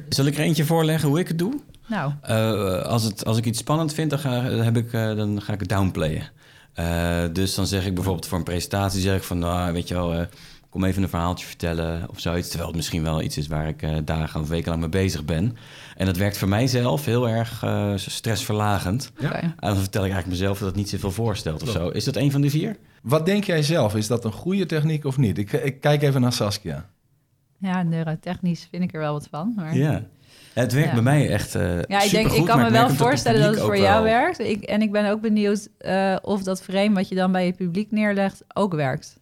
zal 0.09 0.25
ik 0.25 0.33
er 0.38 0.43
eentje 0.43 0.65
voorleggen 0.65 1.09
hoe 1.09 1.19
ik 1.19 1.27
het 1.27 1.38
doe? 1.39 1.53
Nou, 1.89 2.12
Eh, 2.21 2.82
als, 2.82 3.04
het, 3.04 3.25
als 3.25 3.38
ik 3.38 3.45
iets 3.45 3.60
spannend 3.60 3.93
vind, 3.93 4.10
dan 4.10 4.19
ga, 4.19 4.41
heb 4.43 4.78
ik, 4.78 4.93
eh, 4.93 5.15
dan 5.15 5.41
ga 5.41 5.54
ik 5.54 5.60
het 5.60 5.69
downplayen. 5.69 6.23
Eh, 6.73 7.23
dus 7.34 7.56
dan 7.56 7.67
zeg 7.67 7.86
ik 7.86 7.93
bijvoorbeeld 7.93 8.28
voor 8.28 8.38
een 8.38 8.43
presentatie, 8.43 9.02
zeg 9.02 9.15
ik 9.15 9.23
van, 9.23 9.39
nou, 9.39 9.73
weet 9.73 9.88
je 9.88 9.93
wel, 9.93 10.13
eh, 10.13 10.25
kom 10.69 10.84
even 10.84 11.04
een 11.04 11.10
verhaaltje 11.10 11.45
vertellen 11.45 12.10
of 12.10 12.19
zoiets. 12.19 12.47
Terwijl 12.47 12.67
het 12.69 12.78
misschien 12.78 13.04
wel 13.04 13.21
iets 13.21 13.38
is 13.38 13.47
waar 13.47 13.67
ik 13.67 14.06
dagen 14.08 14.41
of 14.41 14.47
weken 14.47 14.69
lang 14.69 14.82
mee 14.82 14.89
bezig 14.89 15.25
ben. 15.25 15.58
En 15.95 16.06
dat 16.06 16.17
werkt 16.17 16.38
voor 16.38 16.47
mijzelf 16.47 17.06
heel 17.06 17.30
erg 17.30 17.63
eh, 17.63 17.91
stressverlagend. 17.95 19.12
Ja. 19.19 19.41
En 19.41 19.54
dan 19.60 19.75
vertel 19.78 20.06
ik 20.06 20.12
eigenlijk 20.12 20.39
mezelf 20.39 20.58
dat 20.60 20.67
het 20.67 20.75
niet 20.78 20.89
zoveel 20.89 21.12
voorstelt 21.12 21.62
of 21.63 21.69
zo. 21.69 21.88
Is 21.89 22.04
dat 22.04 22.15
een 22.15 22.32
van 22.32 22.41
de 22.41 22.49
vier? 22.49 22.78
Wat 23.02 23.25
denk 23.25 23.43
jij 23.43 23.63
zelf? 23.63 23.95
Is 23.95 24.08
dat 24.08 24.25
een 24.25 24.32
goede 24.32 24.65
techniek 24.65 25.06
of 25.06 25.17
niet? 25.17 25.38
Ik, 25.38 25.52
ik 25.52 25.82
kijk 25.82 26.02
even 26.02 26.21
naar 26.21 26.34
Saskia. 26.34 26.89
Ja, 27.59 27.83
neurotechnisch 27.83 28.67
vind 28.71 28.83
ik 28.83 28.93
er 28.93 28.99
wel 28.99 29.13
wat 29.13 29.27
van. 29.31 29.53
Maar... 29.55 29.75
Ja. 29.75 30.03
Het 30.53 30.73
werkt 30.73 30.87
Ja. 30.87 30.93
bij 30.93 31.03
mij 31.03 31.29
echt 31.29 31.55
eh 31.55 31.81
Ja, 31.81 32.01
ik, 32.01 32.11
denk, 32.11 32.31
ik 32.31 32.45
kan 32.45 32.59
me 32.61 32.71
wel 32.71 32.89
voorstellen 32.89 33.41
dat 33.41 33.49
het 33.55 33.59
voor 33.63 33.77
jou 33.77 34.03
wel. 34.03 34.13
werkt. 34.13 34.39
Ik, 34.39 34.63
en 34.63 34.81
ik 34.81 34.91
ben 34.91 35.09
ook 35.11 35.21
benieuwd 35.21 35.67
eh, 35.77 36.15
of 36.21 36.43
dat 36.43 36.61
frame 36.63 36.93
wat 36.93 37.09
je 37.09 37.15
dan 37.15 37.31
bij 37.31 37.45
je 37.45 37.53
publiek 37.53 37.91
neerlegt 37.91 38.43
ook 38.53 38.73
werkt. 38.73 39.17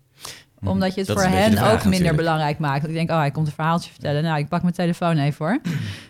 Omdat 0.63 0.93
je 0.93 0.99
het 0.99 1.09
Mhm. 1.09 1.17
Dat 1.17 1.27
voor 1.27 1.37
hen 1.37 1.51
vraag 1.51 1.65
ook 1.65 1.71
minder 1.73 1.89
natuurlijk. 1.89 2.17
belangrijk 2.17 2.59
maakt. 2.59 2.87
Ik 2.87 2.93
denk, 2.93 3.09
oh, 3.09 3.17
hij 3.17 3.31
komt 3.31 3.47
een 3.47 3.53
verhaaltje 3.53 3.91
vertellen. 3.91 4.23
Nou, 4.23 4.37
ik 4.39 4.47
pak 4.47 4.61
mijn 4.61 4.73
telefoon 4.73 5.17
even 5.17 5.45
hoor. 5.45 5.59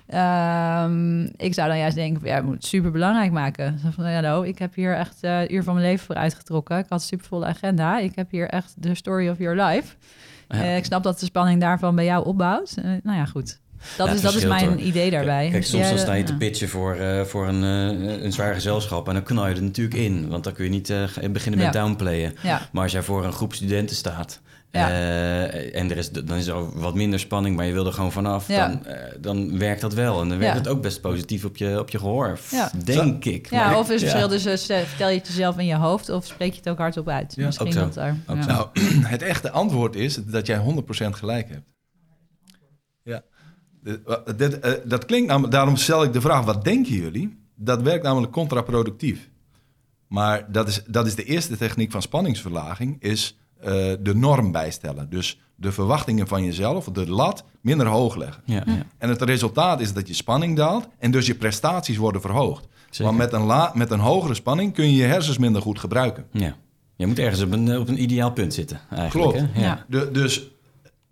Ehm, 0.07 1.23
ik 1.23 1.53
zou 1.53 1.67
dan 1.67 1.77
juist 1.77 1.95
denken, 1.95 2.27
ja, 2.27 2.41
moet 2.41 2.53
het 2.53 2.65
super 2.65 2.91
belangrijk 2.91 3.31
maken. 3.31 3.79
Zo 3.79 3.87
van, 3.91 4.05
hallo, 4.05 4.41
ik 4.41 4.59
heb 4.59 4.75
hier 4.75 4.95
echt 4.95 5.17
eh, 5.21 5.39
een 5.41 5.53
uur 5.53 5.63
van 5.63 5.73
mijn 5.73 5.85
leven 5.85 6.05
voor 6.05 6.15
uitgetrokken. 6.15 6.77
Ik 6.77 6.85
had 6.89 6.99
een 6.99 7.05
supervolle 7.05 7.45
agenda. 7.45 7.99
Ik 7.99 8.15
heb 8.15 8.31
hier 8.31 8.49
echt 8.49 8.73
de 8.77 8.95
story 8.95 9.29
of 9.29 9.37
your 9.37 9.63
life. 9.63 9.95
Eh, 10.47 10.77
ik 10.77 10.85
snap 10.85 11.03
dat 11.03 11.19
de 11.19 11.25
spanning 11.25 11.61
daarvan 11.61 11.95
bij 11.95 12.05
jou 12.05 12.25
opbouwt. 12.25 12.73
Eh, 12.77 12.83
nou 13.03 13.17
ja, 13.17 13.25
goed. 13.25 13.59
Dat, 13.97 14.07
Ja, 14.07 14.13
is, 14.13 14.21
dat 14.21 14.33
is 14.33 14.45
mijn 14.45 14.67
hoor. 14.67 14.77
idee 14.77 15.11
daarbij. 15.11 15.49
Kijk, 15.49 15.65
soms 15.65 15.83
Ja, 15.83 15.89
dan 15.89 15.99
sta 15.99 16.13
je 16.13 16.19
ja. 16.19 16.25
te 16.25 16.35
pitchen 16.35 16.69
voor, 16.69 16.95
eh, 16.95 17.21
voor 17.21 17.47
een, 17.47 17.61
een 18.23 18.31
zwaar 18.33 18.53
gezelschap. 18.53 19.07
En 19.07 19.13
dan 19.13 19.23
knal 19.23 19.47
je 19.47 19.55
er 19.55 19.63
natuurlijk 19.63 19.97
in. 19.97 20.27
Want 20.29 20.43
dan 20.43 20.53
kun 20.53 20.63
je 20.63 20.69
niet 20.69 20.93
beginnen 21.31 21.59
met 21.61 21.73
downplayen. 21.73 22.33
Maar 22.71 22.83
als 22.83 22.91
jij 22.91 23.03
voor 23.03 23.25
een 23.25 23.33
groep 23.33 23.53
studenten 23.53 23.95
staat... 23.95 24.41
Ja. 24.77 24.89
eh, 24.89 25.79
en 25.81 25.91
er 25.91 25.97
is, 25.97 26.11
dan 26.11 26.37
is 26.37 26.47
er 26.47 26.79
wat 26.79 26.95
minder 26.95 27.19
spanning, 27.19 27.55
maar 27.55 27.65
je 27.65 27.73
wil 27.73 27.85
er 27.85 27.93
gewoon 27.93 28.11
vanaf. 28.11 28.47
Ja. 28.47 28.67
Dan, 28.67 28.85
eh, 28.85 29.13
dan 29.19 29.57
werkt 29.57 29.81
dat 29.81 29.93
wel. 29.93 30.21
En 30.21 30.29
dan 30.29 30.37
werkt 30.37 30.53
Ja. 30.53 30.59
het 30.61 30.69
ook 30.69 30.81
best 30.81 31.01
positief 31.01 31.45
op 31.45 31.57
je, 31.57 31.79
op 31.79 31.89
je 31.89 31.99
gehoor. 31.99 32.39
Ja. 32.51 32.71
Denk 32.83 33.25
ik. 33.25 33.49
ja 33.49 33.65
Maar- 33.65 33.77
of 33.77 33.89
is 33.91 34.01
het 34.01 34.09
verschil 34.09 34.29
tussen 34.29 34.75
eh, 34.75 34.81
vertel 34.83 35.09
je 35.09 35.17
het 35.17 35.27
jezelf 35.27 35.57
in 35.57 35.65
je 35.65 35.75
hoofd 35.75 36.09
of 36.09 36.25
spreek 36.25 36.51
je 36.51 36.57
het 36.57 36.69
ook 36.69 36.77
hardop 36.77 37.07
uit? 37.09 37.33
Ja, 37.35 37.45
Misschien 37.45 37.67
ook 37.67 37.73
zo. 37.73 37.79
dat 37.79 37.93
daar. 37.93 38.17
Ook 38.27 38.35
ja. 38.35 38.41
zo. 38.43 38.49
Nou, 38.49 38.67
het 39.15 39.21
echte 39.21 39.51
antwoord 39.51 39.95
is 39.95 40.15
dat 40.25 40.45
jij 40.47 40.57
100% 40.57 41.15
gelijk 41.15 41.49
hebt. 41.49 41.73
Ja. 43.03 43.21
Eh, 43.83 44.71
dat 44.85 45.05
klinkt 45.05 45.27
namelijk, 45.27 45.53
daarom 45.53 45.75
stel 45.75 46.03
ik 46.03 46.13
de 46.13 46.21
vraag, 46.21 46.45
wat 46.45 46.63
denken 46.63 46.93
jullie? 46.93 47.37
Dat 47.55 47.81
werkt 47.81 48.03
namelijk 48.03 48.31
contraproductief. 48.31 49.29
Maar 50.07 50.51
dat 50.51 50.67
is, 50.67 50.83
dat 50.87 51.07
is 51.07 51.15
de 51.15 51.23
eerste 51.23 51.57
techniek 51.57 51.91
van 51.91 52.01
spanningsverlaging, 52.01 53.01
is 53.01 53.37
eh, 53.59 53.71
de 53.99 54.15
norm 54.15 54.51
bijstellen. 54.51 55.09
Dus 55.09 55.39
de 55.55 55.71
verwachtingen 55.71 56.27
van 56.27 56.43
jezelf, 56.43 56.85
de 56.85 57.09
lat, 57.09 57.43
minder 57.61 57.87
hoog 57.87 58.15
leggen. 58.15 58.43
Ja, 58.45 58.63
ja. 58.65 58.85
En 58.97 59.09
het 59.09 59.21
resultaat 59.21 59.81
is 59.81 59.93
dat 59.93 60.07
je 60.07 60.13
spanning 60.13 60.55
daalt 60.55 60.87
en 60.99 61.11
dus 61.11 61.25
je 61.25 61.35
prestaties 61.35 61.97
worden 61.97 62.21
verhoogd. 62.21 62.67
Zeker. 62.89 63.05
Want 63.05 63.17
met 63.17 63.33
een, 63.33 63.45
la, 63.45 63.71
met 63.73 63.91
een 63.91 63.99
hogere 63.99 64.33
spanning 64.33 64.73
kun 64.73 64.85
je 64.85 64.95
je 64.95 65.03
hersens 65.03 65.37
minder 65.37 65.61
goed 65.61 65.79
gebruiken. 65.79 66.25
ja. 66.31 66.55
Je 66.95 67.07
moet 67.07 67.19
ergens 67.19 67.41
op 67.41 67.51
een, 67.51 67.77
op 67.77 67.87
een 67.87 68.01
ideaal 68.01 68.31
punt 68.31 68.53
zitten, 68.53 68.79
eigenlijk. 68.89 69.33
Klopt. 69.33 69.53
Hè? 69.53 69.61
Ja. 69.61 69.85
De, 69.87 70.11
dus 70.11 70.51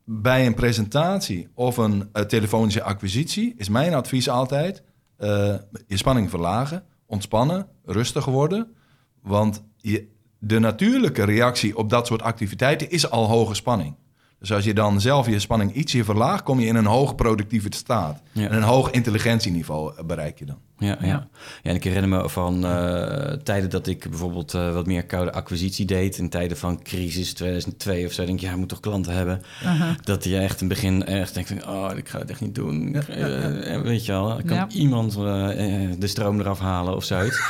bij 0.03 0.45
een 0.45 0.53
presentatie 0.53 1.47
of 1.53 1.77
een 1.77 2.09
eh, 2.11 2.23
telefonische 2.23 2.83
acquisitie 2.83 3.53
is 3.57 3.69
mijn 3.69 3.93
advies 3.93 4.29
altijd 4.29 4.83
eh, 5.17 5.55
je 5.87 5.97
spanning 5.97 6.29
verlagen, 6.29 6.83
ontspannen, 7.05 7.67
rustig 7.85 8.25
worden. 8.25 8.75
Want 9.21 9.63
je, 9.77 10.07
de 10.47 10.59
natuurlijke 10.59 11.23
reactie 11.23 11.77
op 11.77 11.89
dat 11.89 12.07
soort 12.07 12.21
activiteiten 12.21 12.89
is 12.89 13.09
al 13.09 13.27
hoge 13.27 13.53
spanning. 13.53 13.95
Dus 14.39 14.51
als 14.51 14.63
je 14.63 14.73
dan 14.73 15.01
zelf 15.01 15.27
je 15.27 15.39
spanning 15.39 15.73
ietsje 15.73 16.03
verlaagt, 16.03 16.43
kom 16.43 16.59
je 16.59 16.65
in 16.67 16.75
een 16.75 16.85
hoog 16.85 17.15
productieve 17.15 17.67
staat. 17.69 18.21
Ja. 18.31 18.47
En 18.49 18.55
een 18.55 18.63
hoog 18.63 18.89
intelligentieniveau 18.91 20.03
bereik 20.05 20.39
je 20.39 20.45
dan. 20.45 20.57
Ja, 20.77 20.97
ja. 21.01 21.07
Ja. 21.07 21.27
en 21.63 21.75
ik 21.75 21.83
herinner 21.83 22.09
me 22.21 22.29
van 22.29 22.65
eh, 22.65 23.31
tijden 23.33 23.69
dat 23.69 23.87
ik 23.87 24.09
bijvoorbeeld 24.09 24.53
eh, 24.53 24.73
wat 24.73 24.85
meer 24.85 25.05
koude 25.05 25.31
acquisitie 25.33 25.85
deed. 25.85 26.17
In 26.17 26.29
tijden 26.29 26.57
van 26.57 26.81
crisis 26.83 27.33
2002 27.33 28.05
of 28.05 28.11
zo. 28.11 28.25
Denk 28.25 28.37
ik, 28.39 28.45
ja, 28.45 28.51
ik 28.51 28.57
moet 28.57 28.69
toch 28.69 28.79
klanten 28.79 29.13
hebben. 29.13 29.41
Aha. 29.63 29.95
Dat 30.03 30.23
je 30.23 30.37
echt 30.37 30.61
in 30.61 30.67
het 30.67 30.75
begin 30.75 31.05
echt 31.05 31.33
denkt 31.33 31.49
van, 31.49 31.69
oh, 31.75 31.91
ik 31.97 32.09
ga 32.09 32.19
het 32.19 32.29
echt 32.29 32.41
niet 32.41 32.55
doen. 32.55 32.91
Ja, 32.91 32.99
Ik, 32.99 33.07
ja, 33.07 33.27
ja. 33.27 33.51
eh, 33.51 33.81
weet 33.81 34.05
je 34.05 34.11
wel, 34.11 34.41
kan 34.45 34.55
Ja. 34.57 34.67
iemand 34.69 35.13
de 35.13 36.07
stroom 36.07 36.39
eraf 36.39 36.59
halen 36.59 36.95
of 36.95 37.03
zoiets. 37.03 37.41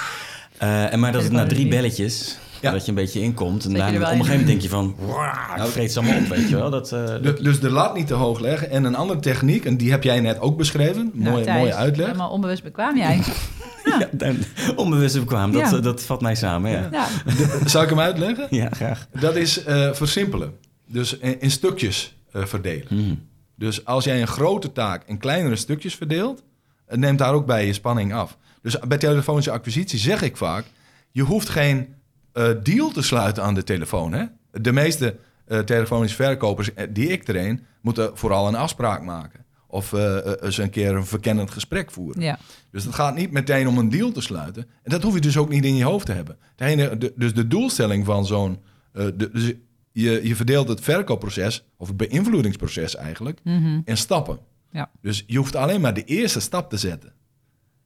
Eh, 0.57 0.93
en 0.93 0.99
maar 0.99 1.11
dat 1.11 1.23
het 1.23 1.31
na 1.31 1.45
drie 1.45 1.67
belletjes, 1.67 2.37
Ja. 2.65 2.71
dat 2.71 2.83
je 2.83 2.89
een 2.89 2.95
beetje 2.97 3.21
inkomt. 3.21 3.65
En 3.65 3.73
Dat 3.73 3.79
wel 3.79 3.87
op 3.89 3.95
een 3.95 4.01
gegeven 4.07 4.27
moment 4.29 4.47
denk 4.47 4.61
je 4.61 4.69
van, 4.69 4.95
"Wauw, 5.05 5.63
het 5.63 5.69
vreet 5.69 5.91
ze 5.91 5.99
allemaal 5.99 6.17
op, 6.17 6.27
weet 6.27 6.49
je 6.49 6.55
wel. 6.55 6.69
Dat, 6.69 6.91
eh, 6.91 7.05
Du- 7.21 7.41
Dus 7.41 7.59
de 7.59 7.69
lat 7.69 7.95
niet 7.95 8.07
te 8.07 8.13
hoog 8.13 8.39
leggen. 8.39 8.69
En 8.69 8.83
een 8.83 8.95
andere 8.95 9.19
techniek, 9.19 9.65
en 9.65 9.77
die 9.77 9.91
heb 9.91 10.03
jij 10.03 10.19
net 10.19 10.39
ook 10.39 10.57
beschreven. 10.57 11.11
Nou, 11.13 11.29
Mooie, 11.31 11.43
Thijs, 11.43 11.57
mooie 11.59 11.73
uitleg. 11.73 12.05
Helemaal 12.05 12.29
onbewust 12.29 12.63
bekwaam 12.63 12.97
jij. 12.97 13.21
ja, 13.83 14.09
dan- 14.23 14.37
onbewust 14.75 15.19
bekwaam, 15.19 15.51
dat, 15.51 15.69
Ja. 15.69 15.77
eh, 15.77 15.83
dat 15.83 16.03
vat 16.03 16.21
mij 16.21 16.35
samen, 16.35 16.71
ja. 16.71 16.87
Ja. 16.91 17.07
De- 17.25 17.59
zal 17.65 17.83
ik 17.83 17.89
hem 17.89 17.99
uitleggen? 17.99 18.47
Ja, 18.49 18.69
graag. 18.69 19.07
Dat 19.19 19.35
is 19.35 19.63
eh, 19.63 19.93
versimpelen. 19.93 20.53
Dus 20.87 21.17
in, 21.17 21.41
in 21.41 21.51
stukjes 21.51 22.15
eh, 22.31 22.45
verdelen. 22.45 22.87
Mhm. 22.89 23.13
Dus 23.55 23.85
als 23.85 24.03
jij 24.03 24.21
een 24.21 24.27
grote 24.27 24.71
taak 24.71 25.03
in 25.07 25.17
kleinere 25.17 25.55
stukjes 25.55 25.95
verdeelt, 25.95 26.43
het 26.87 26.99
neemt 26.99 27.19
daar 27.19 27.33
ook 27.33 27.45
bij 27.45 27.65
je 27.65 27.73
spanning 27.73 28.13
af. 28.13 28.37
Dus 28.61 28.79
bij 28.87 28.97
telefonische 28.97 29.51
acquisitie 29.51 29.99
zeg 29.99 30.21
ik 30.21 30.37
vaak, 30.37 30.65
je 31.11 31.21
hoeft 31.21 31.49
geen 31.49 31.87
eh, 32.35 32.49
deal 32.63 32.89
te 32.91 33.01
sluiten 33.01 33.43
aan 33.43 33.53
de 33.53 33.63
telefoon. 33.63 34.13
Hè? 34.13 34.25
De 34.51 34.71
meeste 34.71 35.15
eh, 35.45 35.59
telefonische 35.59 36.15
verkopers 36.15 36.73
eh, 36.73 36.87
die 36.89 37.07
ik 37.07 37.23
train, 37.23 37.65
moeten 37.81 38.17
vooral 38.17 38.47
een 38.47 38.55
afspraak 38.55 39.03
maken. 39.03 39.43
Of 39.67 39.91
eens 39.91 40.57
een 40.57 40.69
keer 40.69 40.95
een 40.95 41.05
verkennend 41.05 41.51
gesprek 41.51 41.91
voeren. 41.91 42.21
ja. 42.21 42.39
Dus 42.71 42.83
het 42.83 42.95
gaat 42.95 43.15
niet 43.15 43.31
meteen 43.31 43.67
om 43.67 43.77
een 43.77 43.89
deal 43.89 44.11
te 44.11 44.21
sluiten. 44.21 44.63
En 44.83 44.91
dat 44.91 45.03
hoef 45.03 45.13
je 45.13 45.21
dus 45.21 45.37
ook 45.37 45.49
niet 45.49 45.65
in 45.65 45.75
je 45.75 45.83
hoofd 45.83 46.05
te 46.05 46.11
hebben. 46.11 46.37
Het 46.55 46.67
ene- 46.67 46.97
de- 46.97 47.13
dus 47.15 47.33
de 47.33 47.47
doelstelling 47.47 48.05
van 48.05 48.25
zo'n... 48.25 48.59
de- 48.91 49.29
dus 49.33 49.53
je, 49.91 50.27
je 50.27 50.35
verdeelt 50.35 50.67
het 50.67 50.81
verkoopproces, 50.81 51.65
of 51.77 51.87
het 51.87 51.97
beïnvloedingsproces 51.97 52.95
eigenlijk, 52.95 53.39
Mhm. 53.43 53.81
in 53.85 53.97
stappen. 53.97 54.39
Ja. 54.71 54.89
Dus 55.01 55.23
je 55.27 55.37
hoeft 55.37 55.55
alleen 55.55 55.81
maar 55.81 55.93
de 55.93 56.03
eerste 56.03 56.39
stap 56.39 56.69
te 56.69 56.77
zetten. 56.77 57.13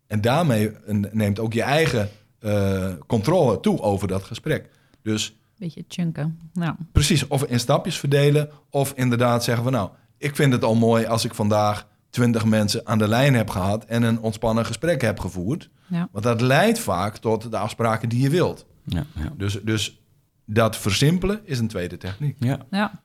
En 0.08 0.22
daarmee 0.22 0.72
neemt 1.12 1.40
ook 1.40 1.54
je 1.54 1.62
eigen 1.64 2.10
eh, 2.40 2.92
controle 3.08 3.60
toe 3.60 3.82
over 3.82 4.08
dat 4.08 4.24
gesprek. 4.24 4.70
Dus 5.02 5.40
Beetje 5.58 5.84
chunken. 5.88 6.40
Nou, 6.54 6.76
precies, 6.92 7.28
of 7.28 7.44
in 7.44 7.60
stapjes 7.60 7.98
verdelen, 7.98 8.50
of 8.70 8.94
inderdaad 8.96 9.44
zeggen 9.44 9.64
van 9.64 9.74
nou, 9.74 9.90
ik 10.18 10.36
vind 10.36 10.54
het 10.54 10.64
al 10.64 10.76
mooi 10.76 11.06
als 11.06 11.26
ik 11.26 11.34
vandaag 11.34 11.88
twintig 12.10 12.46
mensen 12.46 12.88
aan 12.88 12.98
de 12.98 13.08
lijn 13.08 13.34
heb 13.34 13.50
gehad 13.50 13.86
en 13.86 14.04
een 14.04 14.20
ontspannen 14.20 14.66
gesprek 14.66 15.02
heb 15.02 15.20
gevoerd. 15.20 15.70
ja. 15.88 16.10
Want 16.12 16.24
dat 16.24 16.42
leidt 16.42 16.80
vaak 16.80 17.18
tot 17.18 17.52
de 17.52 17.58
afspraken 17.58 18.10
die 18.10 18.22
je 18.22 18.30
wilt. 18.30 18.66
Ja, 18.84 19.06
ja. 19.16 19.34
Dus, 19.38 19.60
dus 19.64 20.02
dat 20.46 20.78
versimpelen 20.78 21.42
is 21.44 21.60
een 21.60 21.68
tweede 21.68 21.98
techniek. 21.98 22.36
Ja. 22.40 22.60
ja. 22.70 23.02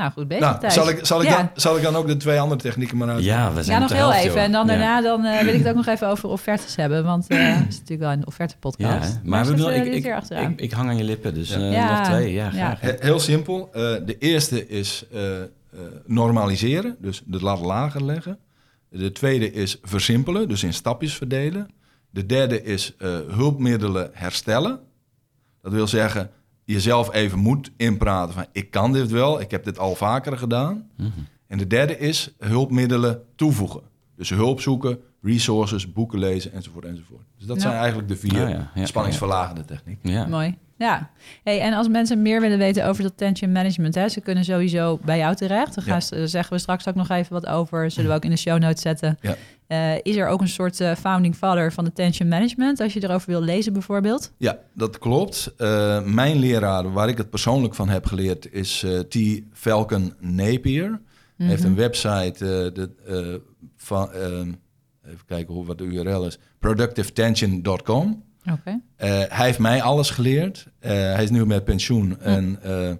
Nou, 0.00 0.12
goed 0.12 0.28
bezig, 0.28 0.44
Nou, 0.60 0.70
zal 0.70 0.88
ik, 0.88 0.98
zal, 1.06 1.22
ik 1.22 1.28
Ja. 1.28 1.36
dan, 1.36 1.50
zal 1.54 1.76
ik 1.76 1.82
dan 1.82 1.96
ook 1.96 2.06
de 2.06 2.16
twee 2.16 2.40
andere 2.40 2.60
technieken 2.60 2.96
maar 2.96 3.08
uit? 3.08 3.24
ja, 3.24 3.52
we 3.52 3.62
zijn 3.62 3.76
Ja, 3.76 3.82
nog 3.82 3.92
heel 3.92 4.00
helft, 4.10 4.18
even. 4.18 4.32
joh. 4.34 4.42
En 4.42 4.52
dan 4.52 4.66
Ja. 4.66 4.72
daarna 4.72 5.00
dan, 5.00 5.24
eh, 5.24 5.40
wil 5.42 5.54
ik 5.54 5.58
het 5.58 5.68
ook 5.68 5.74
nog 5.74 5.86
even 5.86 6.08
over 6.08 6.28
offertes 6.28 6.76
hebben. 6.76 7.04
Want 7.04 7.26
eh, 7.28 7.38
het 7.56 7.68
is 7.68 7.74
natuurlijk 7.74 8.00
wel 8.00 8.10
een 8.10 8.18
Ja, 8.18 8.24
offerte-podcast. 8.26 9.12
hè. 9.12 9.18
maar 9.28 9.46
we 9.46 9.74
ik, 9.74 10.04
ik, 10.04 10.12
achteraan. 10.12 10.50
ik, 10.52 10.60
ik 10.60 10.70
hang 10.72 10.88
aan 10.88 10.96
je 10.96 11.04
lippen, 11.04 11.34
dus 11.34 11.48
Ja. 11.48 11.56
eh, 11.56 11.72
Ja. 11.72 11.98
nog 11.98 12.06
twee. 12.08 12.32
Ja, 12.32 12.44
Ja. 12.44 12.50
graag. 12.50 12.80
He- 12.80 12.94
Heel 13.00 13.20
simpel. 13.20 13.68
Eh, 13.72 13.80
de 13.82 14.16
eerste 14.18 14.68
is 14.68 15.04
eh, 15.12 15.40
eh, 15.42 15.46
normaliseren, 16.06 16.96
dus 16.98 17.22
de 17.26 17.40
lat 17.42 17.60
lager 17.60 18.04
leggen. 18.04 18.38
De 18.90 19.12
tweede 19.12 19.52
is 19.52 19.78
versimpelen, 19.82 20.48
dus 20.48 20.62
in 20.62 20.72
stapjes 20.74 21.14
verdelen. 21.14 21.68
De 22.10 22.26
derde 22.26 22.62
is 22.62 22.94
eh, 22.98 23.08
hulpmiddelen 23.30 24.10
herstellen. 24.12 24.80
Dat 25.62 25.72
wil 25.72 25.86
zeggen, 25.86 26.30
jezelf 26.72 27.12
even 27.12 27.38
moet 27.38 27.70
inpraten 27.76 28.34
van 28.34 28.46
ik 28.52 28.70
kan 28.70 28.92
dit 28.92 29.10
wel, 29.10 29.40
ik 29.40 29.50
heb 29.50 29.64
dit 29.64 29.78
al 29.78 29.94
vaker 29.94 30.38
gedaan. 30.38 30.90
Mhm. 30.96 31.08
En 31.46 31.58
de 31.58 31.66
derde 31.66 31.98
is 31.98 32.34
hulpmiddelen 32.38 33.22
toevoegen. 33.36 33.80
Dus 34.16 34.30
hulp 34.30 34.60
zoeken, 34.60 34.98
resources, 35.22 35.92
boeken 35.92 36.18
lezen 36.18 36.52
enzovoort 36.52 36.84
enzovoort. 36.84 37.24
Dus 37.38 37.46
dat 37.46 37.56
Ja. 37.56 37.62
zijn 37.62 37.74
eigenlijk 37.74 38.08
de 38.08 38.16
vier 38.16 38.44
Ah, 38.44 38.50
ja. 38.50 38.70
Ja, 38.74 38.86
spanningsverlagende 38.86 39.64
technieken. 39.64 40.10
Ja. 40.10 40.26
Mooi. 40.26 40.56
Ja. 40.86 41.10
Hey, 41.44 41.60
en 41.60 41.72
als 41.72 41.88
mensen 41.88 42.22
meer 42.22 42.40
willen 42.40 42.58
weten 42.58 42.86
over 42.86 43.02
dat 43.02 43.16
tension 43.16 43.52
management, 43.52 43.94
hè, 43.94 44.08
ze 44.08 44.20
kunnen 44.20 44.44
sowieso 44.44 44.98
bij 45.04 45.18
jou 45.18 45.34
terecht. 45.34 45.74
Daar 45.74 45.84
gaan 45.84 46.02
ze- 46.02 46.26
zeggen 46.26 46.52
we 46.52 46.58
straks 46.60 46.88
ook 46.88 46.94
nog 46.94 47.08
even 47.08 47.32
wat 47.32 47.46
over. 47.46 47.90
Zullen 47.90 48.10
we 48.10 48.16
ook 48.16 48.24
in 48.24 48.30
de 48.30 48.36
show 48.36 48.58
notes 48.58 48.82
zetten. 48.82 49.18
Ja. 49.20 49.36
Eh, 49.66 49.94
is 50.02 50.16
er 50.16 50.26
ook 50.28 50.40
een 50.40 50.48
soort 50.48 50.80
eh, 50.80 50.94
founding 50.94 51.34
father 51.36 51.72
van 51.72 51.84
de 51.84 51.92
tension 51.92 52.28
management, 52.28 52.80
als 52.80 52.92
je 52.92 53.02
erover 53.04 53.30
wil 53.30 53.40
lezen 53.42 53.72
bijvoorbeeld? 53.72 54.32
Ja, 54.36 54.58
dat 54.74 54.98
klopt. 54.98 55.52
Eh, 55.56 56.02
mijn 56.04 56.36
leraar, 56.38 56.92
waar 56.92 57.08
ik 57.08 57.16
het 57.18 57.30
persoonlijk 57.30 57.74
van 57.74 57.88
heb 57.88 58.06
geleerd, 58.06 58.52
is 58.52 58.84
T. 59.08 59.16
Falcon 59.52 60.14
Napier. 60.20 61.00
Hij 61.36 61.46
heeft 61.48 61.64
een 61.64 61.74
website, 61.76 62.34
de, 62.74 62.90
eh, 63.06 63.34
van, 63.76 64.12
eh, 64.12 64.22
even 65.06 65.26
kijken 65.26 65.54
hoe, 65.54 65.64
wat 65.66 65.78
de 65.78 65.84
URL 65.84 66.26
is, 66.26 66.38
productivetension.com. 66.58 68.22
Eh, 68.64 69.08
hij 69.28 69.46
heeft 69.46 69.58
mij 69.58 69.82
alles 69.82 70.10
geleerd. 70.10 70.66
Eh, 70.78 70.90
hij 70.90 71.22
is 71.22 71.30
nu 71.30 71.46
met 71.46 71.64
pensioen. 71.64 72.20
En 72.20 72.58
eh, 72.62 72.90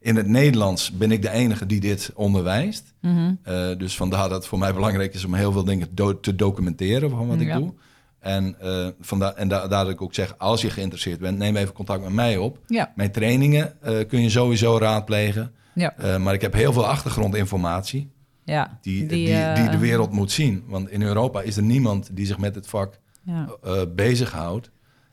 in 0.00 0.16
het 0.16 0.26
Nederlands 0.26 0.90
ben 0.92 1.12
ik 1.12 1.22
de 1.22 1.30
enige 1.30 1.66
die 1.66 1.80
dit 1.80 2.10
onderwijst. 2.14 2.94
Mhm. 3.00 3.34
Dus 3.78 3.96
vandaar 3.96 4.28
dat 4.28 4.38
het 4.38 4.46
voor 4.46 4.58
mij 4.58 4.74
belangrijk 4.74 5.14
is 5.14 5.24
om 5.24 5.34
heel 5.34 5.52
veel 5.52 5.64
dingen 5.64 5.88
do- 5.94 6.20
te 6.20 6.34
documenteren 6.34 7.10
van 7.10 7.26
wat 7.28 7.40
ik 7.40 7.46
Ja. 7.46 7.58
doe. 7.58 7.72
En, 8.18 8.56
eh 8.60 8.86
vandaar, 9.00 9.34
en 9.34 9.48
da- 9.48 9.68
daar 9.68 9.84
dat 9.84 9.92
ik 9.92 10.02
ook 10.02 10.14
zeg, 10.14 10.34
als 10.38 10.60
je 10.62 10.70
geïnteresseerd 10.70 11.18
bent, 11.20 11.38
neem 11.38 11.56
even 11.56 11.74
contact 11.74 12.02
met 12.02 12.12
mij 12.12 12.36
op. 12.36 12.58
Ja. 12.66 12.92
Mijn 12.94 13.12
trainingen 13.12 13.72
kun 14.08 14.22
je 14.22 14.30
sowieso 14.30 14.78
raadplegen. 14.78 15.52
Ja. 15.74 16.18
Maar 16.18 16.34
ik 16.34 16.40
heb 16.40 16.52
heel 16.52 16.72
veel 16.72 16.86
achtergrondinformatie 16.86 18.10
Ja. 18.44 18.78
die, 18.82 19.06
die, 19.06 19.26
die, 19.54 19.68
de 19.68 19.78
wereld 19.78 20.12
moet 20.12 20.32
zien. 20.32 20.64
Want 20.66 20.90
in 20.90 21.02
Europa 21.02 21.40
is 21.42 21.56
er 21.56 21.62
niemand 21.62 22.10
die 22.16 22.26
zich 22.26 22.38
met 22.38 22.54
het 22.54 22.66
vak 22.66 22.98
bezighoudt. 23.94 24.70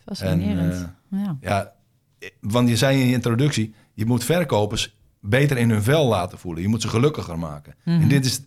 Fascinerend. 0.08 0.74
En, 0.74 0.96
ja. 1.20 1.38
Ja, 1.42 1.74
eh, 2.20 2.30
want 2.42 2.70
je 2.70 2.78
zei 2.78 3.00
in 3.02 3.08
je 3.08 3.14
introductie, 3.14 3.74
je 3.94 4.06
moet 4.06 4.24
verkopers 4.24 4.98
beter 5.20 5.58
in 5.58 5.70
hun 5.70 5.84
vel 5.84 6.08
laten 6.08 6.38
voelen. 6.38 6.62
Je 6.62 6.68
moet 6.68 6.82
ze 6.82 6.88
gelukkiger 6.88 7.40
maken. 7.40 7.76
Mhm. 7.84 8.02
En 8.02 8.08
dit 8.08 8.26
is 8.26 8.42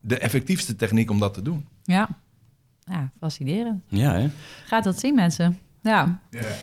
de 0.00 0.18
effectiefste 0.18 0.76
techniek 0.76 1.10
om 1.10 1.18
dat 1.18 1.34
te 1.34 1.42
doen. 1.42 1.66
ja. 1.84 2.08
Ja, 2.90 3.10
fascinerend. 3.20 3.82
Ja, 3.88 4.12
hè? 4.12 4.28
Gaat 4.64 4.84
dat 4.84 4.98
zien, 5.00 5.14
mensen? 5.14 5.58
Ja, 5.86 6.18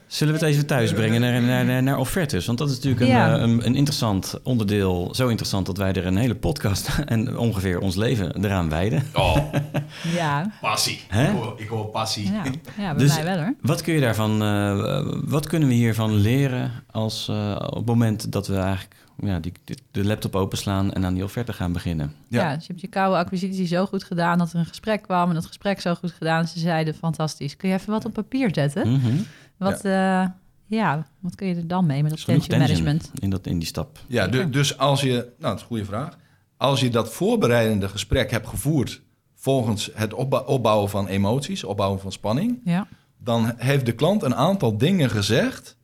Zullen 0.07 0.33
we 0.33 0.39
het 0.39 0.49
even 0.49 0.65
thuis 0.65 0.93
brengen 0.93 1.21
naar, 1.21 1.41
naar, 1.41 1.65
naar, 1.65 1.83
naar 1.83 1.97
offertes? 1.97 2.45
Want 2.45 2.57
dat 2.57 2.69
is 2.69 2.75
natuurlijk 2.75 3.01
een, 3.01 3.07
Ja. 3.07 3.35
eh, 3.35 3.41
een, 3.41 3.65
een 3.65 3.75
interessant 3.75 4.39
onderdeel. 4.43 5.09
Zo 5.15 5.27
interessant 5.27 5.65
dat 5.65 5.77
wij 5.77 5.93
er 5.93 6.05
een 6.05 6.17
hele 6.17 6.35
podcast 6.35 6.89
en 7.05 7.37
ongeveer 7.37 7.79
ons 7.79 7.95
leven 7.95 8.43
eraan 8.45 8.69
wijden. 8.69 9.03
Oh, 9.13 9.37
ja, 10.19 10.51
passie. 10.61 11.01
Ik, 11.11 11.29
hoor, 11.35 11.53
ik 11.57 11.67
hoor 11.67 11.85
passie. 11.85 12.31
ja. 12.31 12.43
ja 12.77 12.93
bij 12.95 13.03
Dus- 13.05 13.15
mij 13.15 13.23
wel 13.23 13.37
hoor. 13.37 13.53
Wat 13.61 13.81
kun 13.81 13.93
je 13.93 13.99
daarvan, 14.01 14.41
eh, 14.43 15.05
wat 15.25 15.47
kunnen 15.47 15.67
we 15.69 15.73
hiervan 15.75 16.13
leren 16.15 16.71
als 16.91 17.27
eh, 17.29 17.55
op 17.65 17.75
het 17.75 17.85
moment 17.85 18.31
dat 18.31 18.47
we 18.47 18.55
eigenlijk 18.57 18.95
ja, 19.19 19.39
die, 19.39 19.51
de- 19.63 19.77
de 19.91 20.03
laptop 20.05 20.35
openslaan 20.35 20.93
en 20.93 21.05
aan 21.05 21.13
die 21.13 21.23
offerte 21.23 21.53
gaan 21.53 21.71
beginnen? 21.73 22.13
Ja. 22.27 22.41
Ja. 22.49 22.53
dus 22.55 22.61
je 22.65 22.67
hebt 22.71 22.81
je 22.81 22.87
koude 22.87 23.17
acquisitie 23.17 23.67
zo 23.67 23.85
goed 23.85 24.03
gedaan 24.03 24.37
dat 24.37 24.53
er 24.53 24.59
een 24.59 24.65
gesprek 24.65 25.01
kwam 25.01 25.27
en 25.29 25.33
dat 25.35 25.45
gesprek 25.45 25.81
zo 25.81 25.95
goed 25.95 26.11
gedaan. 26.11 26.47
Ze 26.47 26.59
zeiden 26.59 26.93
fantastisch. 26.95 27.57
Kun 27.57 27.69
je 27.69 27.75
even 27.75 27.91
wat 27.91 28.05
op 28.05 28.13
papier 28.13 28.49
zetten? 28.53 28.91
Mhm. 28.91 29.15
Wat, 29.57 29.79
ja. 29.83 30.37
ja, 30.65 31.07
wat 31.19 31.35
kun 31.35 31.47
je 31.47 31.55
er 31.55 31.67
dan 31.67 31.85
mee 31.85 32.01
met 32.03 32.11
dat 32.11 32.25
tension 32.25 32.59
management? 32.59 33.11
in, 33.19 33.29
dat, 33.29 33.47
in 33.47 33.57
die 33.59 33.67
stap. 33.67 33.99
Ja, 34.07 34.27
du- 34.27 34.49
dus 34.49 34.77
als 34.77 35.01
je, 35.01 35.11
nou, 35.13 35.29
dat 35.39 35.55
is 35.55 35.61
een 35.61 35.67
goede 35.67 35.85
vraag. 35.85 36.17
Als 36.57 36.79
je 36.79 36.89
dat 36.89 37.13
voorbereidende 37.13 37.87
gesprek 37.89 38.31
hebt 38.31 38.47
gevoerd 38.47 39.01
volgens 39.35 39.89
het 39.93 40.13
opbou- 40.13 40.45
opbouwen 40.47 40.89
van 40.89 41.07
emoties, 41.07 41.63
opbouwen 41.63 41.99
van 41.99 42.11
spanning, 42.11 42.59
Ja, 42.63 42.87
dan 43.17 43.53
heeft 43.57 43.85
de 43.85 43.91
klant 43.91 44.23
een 44.23 44.35
aantal 44.35 44.77
dingen 44.77 45.09
gezegd. 45.09 45.77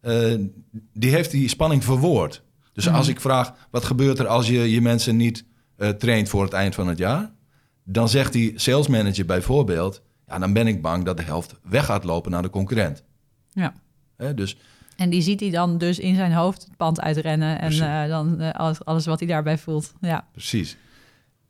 eh, 0.00 0.34
die 0.92 1.10
heeft 1.10 1.30
die 1.30 1.48
spanning 1.48 1.84
verwoord. 1.84 2.42
Dus 2.78 2.86
Mhm. 2.86 2.96
als 2.96 3.08
ik 3.08 3.20
vraag, 3.20 3.52
wat 3.70 3.84
gebeurt 3.84 4.18
er 4.18 4.26
als 4.26 4.46
je 4.48 4.70
je 4.70 4.80
mensen 4.80 5.16
niet 5.16 5.44
eh, 5.76 5.88
traint 5.88 6.28
voor 6.28 6.42
het 6.42 6.52
eind 6.52 6.74
van 6.74 6.88
het 6.88 6.98
jaar? 6.98 7.30
Dan 7.84 8.08
zegt 8.08 8.32
die 8.32 8.52
sales 8.58 8.88
manager 8.88 9.24
bijvoorbeeld, 9.26 10.02
ja, 10.26 10.38
dan 10.38 10.52
ben 10.52 10.66
ik 10.66 10.82
bang 10.82 11.04
dat 11.04 11.16
de 11.16 11.22
helft 11.22 11.54
weg 11.62 11.84
gaat 11.84 12.04
lopen 12.04 12.30
naar 12.30 12.42
de 12.42 12.50
concurrent. 12.50 13.02
Ja. 13.50 13.72
Hè, 14.16 14.34
dus 14.34 14.56
En 14.96 15.10
die 15.10 15.22
ziet 15.22 15.40
hij 15.40 15.50
dan 15.50 15.78
dus 15.78 15.98
in 15.98 16.14
zijn 16.14 16.32
hoofd 16.32 16.62
het 16.64 16.76
pand 16.76 17.00
uitrennen 17.00 17.60
en 17.60 17.72
eh, 17.72 18.08
dan 18.08 18.40
eh, 18.40 18.50
alles, 18.50 18.84
alles 18.84 19.06
wat 19.06 19.18
hij 19.18 19.28
daarbij 19.28 19.58
voelt. 19.58 19.92
Ja, 20.00 20.26
Precies. 20.32 20.76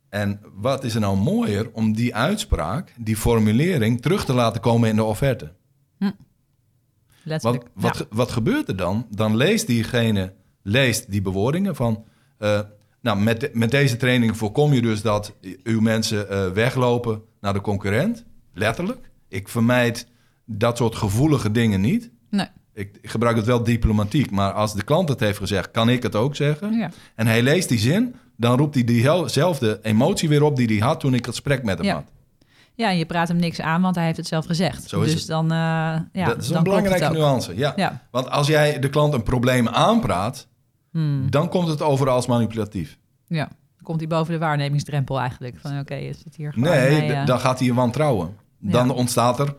En 0.08 0.40
wat 0.54 0.84
is 0.84 0.94
er 0.94 1.00
nou 1.00 1.16
mooier 1.16 1.70
om 1.72 1.92
die 1.92 2.14
uitspraak, 2.14 2.92
die 2.98 3.16
formulering, 3.16 4.02
terug 4.02 4.24
te 4.24 4.32
laten 4.32 4.60
komen 4.60 4.88
in 4.88 4.96
de 4.96 5.04
offerte? 5.04 5.52
letterlijk. 7.22 7.62
Wat, 7.62 7.82
wat, 7.82 7.98
Ja. 7.98 8.04
ge- 8.04 8.06
wat 8.16 8.30
gebeurt 8.30 8.68
er 8.68 8.76
dan? 8.76 9.06
Dan 9.10 9.36
leest 9.36 9.66
diegene 9.66 10.32
leest 10.68 11.10
die 11.10 11.22
bewoordingen 11.22 11.76
van... 11.76 12.04
eh, 12.38 12.60
nou, 13.00 13.18
met, 13.20 13.40
de- 13.40 13.50
met 13.52 13.70
deze 13.70 13.96
training 13.96 14.36
voorkom 14.36 14.72
je 14.72 14.82
dus 14.82 15.02
dat 15.02 15.34
uw 15.62 15.80
mensen 15.80 16.30
eh, 16.30 16.46
weglopen 16.50 17.22
naar 17.40 17.52
de 17.52 17.60
concurrent. 17.60 18.24
Letterlijk. 18.54 19.10
Ik 19.28 19.48
vermijd 19.48 20.06
dat 20.44 20.76
soort 20.76 20.94
gevoelige 20.94 21.50
dingen 21.50 21.80
niet. 21.80 22.10
Nee. 22.30 22.46
Ik, 22.74 22.98
ik 23.00 23.10
gebruik 23.10 23.36
het 23.36 23.46
wel 23.46 23.62
diplomatiek, 23.62 24.30
maar 24.30 24.52
als 24.52 24.74
de 24.74 24.82
klant 24.84 25.08
het 25.08 25.20
heeft 25.20 25.38
gezegd, 25.38 25.70
kan 25.70 25.88
ik 25.88 26.02
het 26.02 26.14
ook 26.14 26.36
zeggen. 26.36 26.72
Ja. 26.78 26.90
En 27.14 27.26
hij 27.26 27.42
leest 27.42 27.68
die 27.68 27.78
zin, 27.78 28.14
dan 28.36 28.58
roept 28.58 28.74
hij 28.74 28.84
diezelfde 28.84 29.78
emotie 29.82 30.28
weer 30.28 30.42
op 30.42 30.56
die 30.56 30.66
hij 30.66 30.86
had 30.88 31.00
toen 31.00 31.14
ik 31.14 31.18
het 31.26 31.34
gesprek 31.34 31.62
met 31.62 31.78
hem 31.78 31.86
Ja. 31.86 31.94
had. 31.94 32.04
ja, 32.74 32.90
en 32.90 32.98
je 32.98 33.06
praat 33.06 33.28
hem 33.28 33.36
niks 33.36 33.60
aan, 33.60 33.82
want 33.82 33.94
hij 33.94 34.04
heeft 34.04 34.16
het 34.16 34.26
zelf 34.26 34.46
gezegd. 34.46 34.88
Zo 34.88 35.00
is 35.00 35.10
dus 35.10 35.20
het. 35.20 35.30
dan, 35.30 35.44
eh 35.44 35.56
ja, 36.12 36.26
dat 36.26 36.38
is 36.42 36.48
dan 36.48 36.56
een 36.56 36.62
belangrijke 36.62 37.10
nuance. 37.10 37.56
Ja. 37.56 37.72
Ja. 37.76 38.06
Want 38.10 38.30
als 38.30 38.46
jij 38.46 38.78
de 38.78 38.88
klant 38.88 39.14
een 39.14 39.22
probleem 39.22 39.68
aanpraat, 39.68 40.46
Hmm. 40.90 41.30
dan 41.30 41.48
komt 41.48 41.68
het 41.68 41.82
over 41.82 42.08
als 42.08 42.26
manipulatief. 42.26 42.98
ja, 43.26 43.48
komt 43.82 43.98
hij 44.00 44.08
boven 44.08 44.32
de 44.32 44.38
waarnemingsdrempel 44.38 45.18
eigenlijk. 45.20 45.56
Van 45.60 45.78
oké, 45.78 45.94
je 45.94 46.12
zit 46.12 46.36
hier 46.36 46.52
gewoon 46.52 46.68
Nee, 46.70 47.12
eh, 47.12 47.26
dan 47.26 47.40
gaat 47.40 47.58
hij 47.58 47.66
je 47.68 47.74
wantrouwen. 47.74 48.36
Dan 48.58 48.86
Ja. 48.86 48.92
ontstaat 48.92 49.38
er 49.38 49.54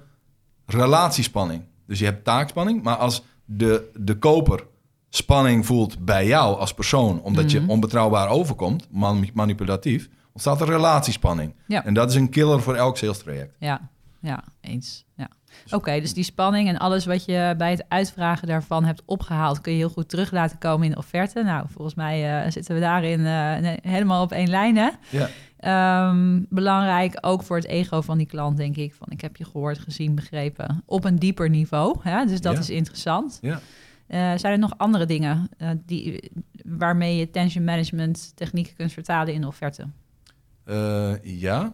relatiespanning. 0.66 1.64
Dus 1.88 2.00
je 2.00 2.06
hebt 2.06 2.24
taakspanning, 2.24 2.84
maar 2.84 2.96
als 2.96 3.24
de, 3.46 3.90
de 3.96 4.18
koper 4.18 4.64
spanning 5.10 5.66
voelt 5.66 6.06
bij 6.06 6.28
jou 6.28 6.58
als 6.60 6.74
persoon, 6.74 7.22
omdat 7.22 7.46
Mhm. 7.46 7.54
je 7.54 7.64
onbetrouwbaar 7.68 8.30
overkomt, 8.30 8.88
man- 8.92 9.30
manipulatief, 9.34 10.10
ontstaat 10.34 10.62
er 10.62 10.68
relatiespanning. 10.68 11.54
Ja. 11.68 11.86
En 11.86 11.94
dat 11.94 12.10
is 12.10 12.16
een 12.16 12.30
killer 12.30 12.62
voor 12.62 12.76
elk 12.76 12.98
sales 12.98 13.18
traject. 13.18 13.56
Ja, 13.60 13.90
ja, 14.22 14.44
eens. 14.62 15.06
Ja. 15.16 15.30
Oké, 15.72 16.00
dus 16.00 16.14
die 16.14 16.24
spanning 16.24 16.68
en 16.70 16.78
alles 16.78 17.06
wat 17.06 17.26
je 17.26 17.54
bij 17.58 17.72
het 17.72 17.86
uitvragen 17.88 18.48
daarvan 18.48 18.86
hebt 18.86 19.02
opgehaald, 19.06 19.62
kun 19.62 19.72
je 19.72 19.78
heel 19.78 19.90
goed 19.90 20.10
terug 20.10 20.32
laten 20.32 20.58
komen 20.58 20.86
in 20.86 20.92
de 20.92 20.98
offerte. 20.98 21.44
Nou, 21.44 21.66
volgens 21.70 21.96
mij 21.96 22.44
eh, 22.44 22.52
zitten 22.52 22.76
we 22.76 22.82
daarin 22.82 23.26
eh, 23.26 23.74
helemaal 23.92 24.24
op 24.24 24.32
één 24.32 24.50
lijn, 24.50 24.78
hè? 24.78 24.90
Ja. 25.10 25.30
Ehm, 25.60 26.42
belangrijk 26.50 27.18
ook 27.22 27.44
voor 27.44 27.56
het 27.56 27.66
ego 27.68 28.02
van 28.02 28.18
die 28.18 28.28
klant, 28.28 28.58
denk 28.58 28.76
ik. 28.76 28.94
Van 28.94 29.08
ik 29.10 29.22
heb 29.22 29.36
je 29.36 29.46
gehoord, 29.46 29.80
gezien, 29.80 30.16
begrepen. 30.16 30.84
Op 30.86 31.04
een 31.04 31.16
dieper 31.16 31.50
niveau. 31.50 31.96
Hè? 32.02 32.26
Dus 32.26 32.42
dat 32.42 32.54
Ja. 32.54 32.60
is 32.60 32.70
interessant. 32.70 33.38
Ja. 33.42 33.60
Eh, 34.08 34.20
zijn 34.36 34.54
er 34.54 34.60
nog 34.60 34.74
andere 34.78 35.06
dingen 35.06 35.50
die, 35.86 36.32
waarmee 36.66 37.18
je 37.18 37.30
tension 37.30 37.64
management 37.64 38.32
technieken 38.36 38.76
kunt 38.76 38.92
vertalen 38.94 39.34
in 39.34 39.42
de 39.42 39.48
offerte? 39.48 39.88
Ja. 41.24 41.74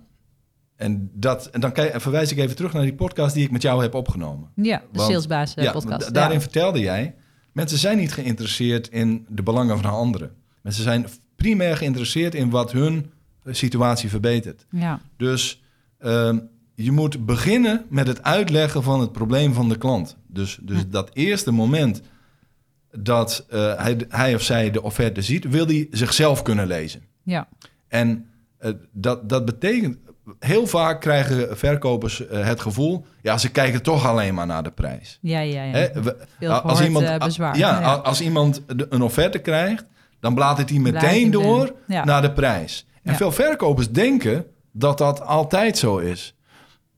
En, 0.76 1.10
dat, 1.14 1.46
en 1.50 1.60
dan 1.60 1.72
kijk- 1.72 2.02
verwijs 2.02 2.32
ik 2.32 2.38
even 2.38 2.56
terug 2.56 2.74
naar 2.74 2.82
die 2.84 2.94
podcast 2.94 3.34
die 3.34 3.44
ik 3.44 3.52
met 3.52 3.62
jou 3.62 3.82
heb 3.82 3.94
opgenomen. 3.94 4.50
Ja, 4.56 4.78
de 4.78 4.86
Want- 4.98 5.10
salesbaas 5.12 5.54
eh, 5.56 5.64
ja, 5.64 5.72
podcast. 5.72 6.06
da- 6.06 6.12
daarin 6.12 6.36
ja. 6.36 6.42
vertelde 6.42 6.80
jij, 6.80 7.16
mensen 7.52 7.78
zijn 7.78 7.98
niet 7.98 8.14
geïnteresseerd 8.14 8.88
in 8.88 9.26
de 9.30 9.44
belangen 9.44 9.80
van 9.82 9.92
anderen. 9.92 10.32
Mensen 10.62 10.84
zijn 10.84 11.06
primair 11.36 11.78
geïnteresseerd 11.78 12.36
in 12.36 12.50
wat 12.50 12.72
hun 12.72 13.12
situatie 13.46 14.10
verbetert. 14.10 14.66
ja, 14.70 15.00
Dus 15.18 15.62
ehm, 16.00 16.40
je 16.74 16.92
moet 16.92 17.26
beginnen 17.26 17.86
met 17.90 18.08
het 18.08 18.24
uitleggen 18.24 18.84
van 18.84 19.00
het 19.00 19.12
probleem 19.12 19.54
van 19.54 19.70
de 19.70 19.78
klant. 19.78 20.18
Dus, 20.28 20.60
dus 20.62 20.82
Hm. 20.82 20.90
dat 20.90 21.10
eerste 21.14 21.52
moment 21.52 22.02
dat 22.92 23.46
eh, 23.50 23.74
hij, 23.78 24.06
hij 24.10 24.36
of 24.36 24.42
zij 24.42 24.72
de 24.72 24.82
offerte 24.84 25.22
ziet, 25.22 25.50
wil 25.50 25.66
hij 25.66 25.88
zichzelf 25.92 26.42
kunnen 26.42 26.68
lezen. 26.68 27.02
ja, 27.24 27.48
En 27.88 28.26
eh, 28.58 28.72
dat, 28.92 29.30
dat 29.30 29.46
betekent, 29.46 29.98
heel 30.40 30.68
vaak 30.68 31.02
krijgen 31.02 31.58
verkopers 31.58 32.28
eh, 32.28 32.46
het 32.46 32.62
gevoel, 32.62 33.06
ja, 33.22 33.38
ze 33.38 33.50
kijken 33.52 33.82
toch 33.84 34.06
alleen 34.08 34.34
maar 34.34 34.46
naar 34.46 34.64
de 34.64 34.72
prijs. 34.72 35.18
ja, 35.22 35.40
ja. 35.40 35.64
ja. 35.64 35.90
We- 36.40 36.50
als 36.62 36.82
iemand, 36.82 37.18
bezwaar. 37.18 37.58
Ja, 37.58 37.80
Ja. 37.80 37.94
als 37.94 38.22
iemand 38.22 38.62
een 38.90 39.02
offerte 39.02 39.40
krijgt, 39.40 39.86
dan 40.20 40.34
bladert 40.36 40.70
hij 40.70 40.80
meteen 40.80 41.32
door. 41.32 41.74
Ja. 41.88 42.04
naar 42.06 42.22
de 42.22 42.32
prijs. 42.32 42.86
En 43.04 43.12
Ja. 43.12 43.18
veel 43.18 43.32
verkopers 43.32 43.90
denken 43.92 44.46
dat 44.72 44.98
dat 44.98 45.22
altijd 45.22 45.78
zo 45.78 45.98
is. 45.98 46.36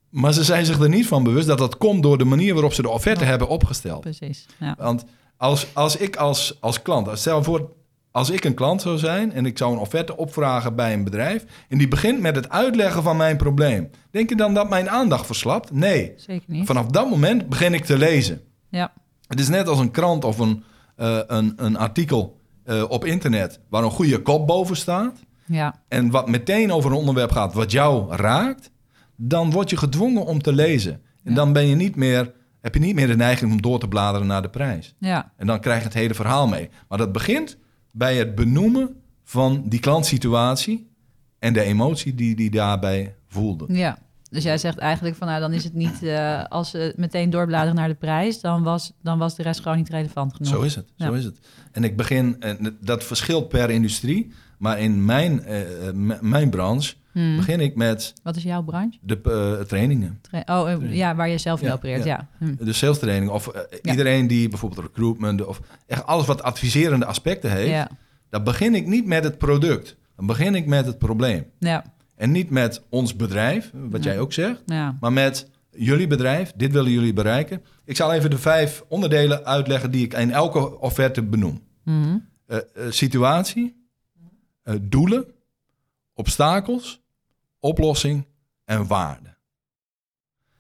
Maar 0.10 0.34
ze 0.34 0.44
zijn 0.44 0.66
zich 0.66 0.80
er 0.80 0.90
niet 0.90 1.08
van 1.08 1.24
bewust 1.24 1.48
dat 1.48 1.58
dat 1.58 1.78
komt 1.78 2.04
door 2.04 2.18
de 2.18 2.26
manier 2.26 2.54
waarop 2.54 2.74
ze 2.74 2.82
de 2.82 2.90
offerte 2.90 3.24
hebben 3.24 3.48
opgesteld. 3.48 4.02
Precies. 4.02 4.46
Ja. 4.60 4.76
Want 4.78 5.06
als, 5.38 5.68
als 5.74 5.98
ik 5.98 6.16
als, 6.16 6.58
als 6.60 6.82
klant, 6.82 7.20
stel 7.20 7.44
voor, 7.44 7.70
als 8.18 8.30
ik 8.30 8.44
een 8.44 8.54
klant 8.54 8.82
zou 8.82 8.98
zijn 8.98 9.34
en 9.34 9.46
ik 9.46 9.58
zou 9.58 9.74
een 9.74 9.80
offerte 9.80 10.18
opvragen 10.18 10.76
bij 10.76 10.94
een 10.94 11.04
bedrijf 11.04 11.46
en 11.70 11.78
die 11.78 11.88
begint 11.88 12.22
met 12.22 12.36
het 12.36 12.50
uitleggen 12.50 13.04
van 13.04 13.18
mijn 13.18 13.38
probleem, 13.38 13.90
denk 14.12 14.30
je 14.30 14.36
dan 14.36 14.54
dat 14.54 14.70
mijn 14.70 14.90
aandacht 14.90 15.26
verslapt? 15.26 15.72
Nee. 15.72 16.14
Zeker 16.16 16.46
niet. 16.48 16.66
Vanaf 16.66 16.86
dat 16.86 17.10
moment 17.10 17.50
begin 17.50 17.74
ik 17.74 17.86
te 17.86 17.98
lezen. 17.98 18.42
Ja, 18.70 18.94
Het 19.28 19.40
is 19.40 19.48
net 19.50 19.68
als 19.68 19.80
een 19.80 19.92
krant 19.92 20.24
of 20.24 20.40
een, 20.40 20.64
eh, 20.96 21.20
een, 21.28 21.54
een 21.56 21.78
artikel 21.78 22.40
eh, 22.64 22.84
op 22.90 23.06
internet 23.06 23.60
waar 23.70 23.84
een 23.84 23.90
goede 23.92 24.22
kop 24.22 24.48
boven 24.48 24.76
staat 24.78 25.20
ja, 25.46 25.76
en 25.88 26.10
wat 26.12 26.30
meteen 26.30 26.72
over 26.72 26.92
een 26.92 26.98
onderwerp 26.98 27.32
gaat 27.32 27.54
wat 27.54 27.72
jou 27.72 28.16
raakt, 28.16 28.72
dan 29.16 29.52
word 29.52 29.70
je 29.70 29.78
gedwongen 29.78 30.26
om 30.26 30.42
te 30.42 30.54
lezen. 30.54 30.92
En 30.94 31.02
Ja. 31.32 31.34
dan 31.36 31.54
ben 31.54 31.68
je 31.68 31.76
niet 31.76 31.96
meer, 31.96 32.34
heb 32.62 32.74
je 32.74 32.80
niet 32.80 32.96
meer 32.96 33.08
de 33.08 33.16
neiging 33.16 33.52
om 33.52 33.62
door 33.62 33.80
te 33.80 33.88
bladeren 33.88 34.28
naar 34.28 34.42
de 34.42 34.50
prijs. 34.50 34.96
ja, 35.00 35.32
En 35.38 35.48
dan 35.48 35.60
krijg 35.60 35.80
je 35.80 35.84
het 35.86 35.94
hele 35.94 36.14
verhaal 36.14 36.48
mee. 36.48 36.70
Maar 36.88 36.98
dat 36.98 37.12
begint 37.12 37.58
bij 37.98 38.18
het 38.18 38.36
benoemen 38.36 38.96
van 39.24 39.64
die 39.66 39.80
klantsituatie 39.80 40.92
en 41.40 41.54
de 41.54 41.62
emotie 41.62 42.16
die 42.16 42.36
die 42.36 42.50
daarbij 42.50 43.16
voelde. 43.28 43.66
ja. 43.68 43.98
Dus 44.30 44.44
jij 44.44 44.58
zegt 44.58 44.78
eigenlijk 44.78 45.16
van, 45.16 45.28
nou, 45.28 45.40
dan 45.40 45.54
is 45.54 45.64
het 45.64 45.74
niet, 45.74 46.04
eh, 46.04 46.44
als 46.44 46.70
ze 46.70 46.94
meteen 46.96 47.30
doorbladeren 47.30 47.76
naar 47.76 47.88
de 47.88 47.96
prijs, 47.96 48.42
dan 48.42 48.64
was, 48.64 48.94
dan 49.02 49.18
was 49.18 49.36
de 49.36 49.44
rest 49.44 49.62
gewoon 49.62 49.78
niet 49.78 49.90
relevant 49.90 50.34
genoeg. 50.36 50.54
Zo 50.54 50.62
is 50.62 50.76
het, 50.76 50.92
zo 50.98 51.14
is 51.14 51.24
het. 51.24 51.40
En 51.72 51.84
ik 51.84 51.98
begin, 51.98 52.36
en 52.40 52.78
dat 52.82 53.04
verschilt 53.04 53.50
per 53.50 53.70
industrie, 53.70 54.32
maar 54.58 54.80
in 54.80 55.06
mijn, 55.06 55.44
eh, 55.44 55.88
eh, 55.88 55.96
mijn 56.22 56.50
branche 56.50 56.94
Hmm. 57.18 57.36
begin 57.36 57.60
ik 57.60 57.76
met 57.76 58.14
Wat 58.24 58.36
is 58.36 58.44
jouw 58.44 58.64
branche? 58.64 58.98
de 59.02 59.20
eh, 59.24 59.66
trainingen. 59.66 60.20
Tra- 60.22 60.44
Oh, 60.62 60.72
eh, 60.72 60.96
ja, 60.96 61.16
waar 61.16 61.30
je 61.30 61.38
zelf 61.38 61.62
in 61.62 61.68
Ja, 61.68 61.74
opereert, 61.74 62.04
ja. 62.04 62.28
ja. 62.40 62.46
Hm. 62.48 62.66
De 62.66 62.74
sales 62.74 63.00
training 63.00 63.32
of 63.32 63.48
eh, 63.48 63.62
iedereen 63.92 64.28
die 64.28 64.50
bijvoorbeeld 64.50 64.82
recruitment 64.88 65.46
of 65.46 65.60
echt 65.88 66.06
alles 66.06 66.26
wat 66.26 66.44
adviserende 66.44 67.06
aspecten 67.06 67.52
heeft, 67.52 67.70
Ja, 67.70 67.90
dan 68.30 68.44
begin 68.44 68.76
ik 68.76 68.88
niet 68.88 69.06
met 69.06 69.24
het 69.24 69.38
product. 69.38 69.96
Dan 70.16 70.26
begin 70.26 70.56
ik 70.56 70.66
met 70.66 70.86
het 70.86 70.98
probleem. 70.98 71.46
ja, 71.60 71.84
En 72.16 72.32
niet 72.32 72.50
met 72.50 72.82
ons 72.90 73.16
bedrijf, 73.16 73.72
wat 73.74 74.04
jij 74.04 74.20
ook 74.20 74.34
zegt, 74.34 74.62
maar 75.00 75.14
met 75.14 75.50
jullie 75.72 76.08
bedrijf. 76.08 76.54
Dit 76.56 76.72
willen 76.72 76.92
jullie 76.92 77.14
bereiken. 77.14 77.62
Ik 77.86 77.96
zal 77.96 78.14
even 78.14 78.30
de 78.30 78.38
vijf 78.38 78.84
onderdelen 78.88 79.46
uitleggen 79.46 79.92
die 79.92 80.06
ik 80.06 80.14
in 80.14 80.32
elke 80.32 80.80
offerte 80.80 81.24
benoem. 81.24 81.62
Eh, 81.86 82.58
situatie, 82.90 83.76
doelen, 84.82 85.26
obstakels, 86.14 87.02
oplossing 87.60 88.26
en 88.66 88.88
waarde. 88.88 89.36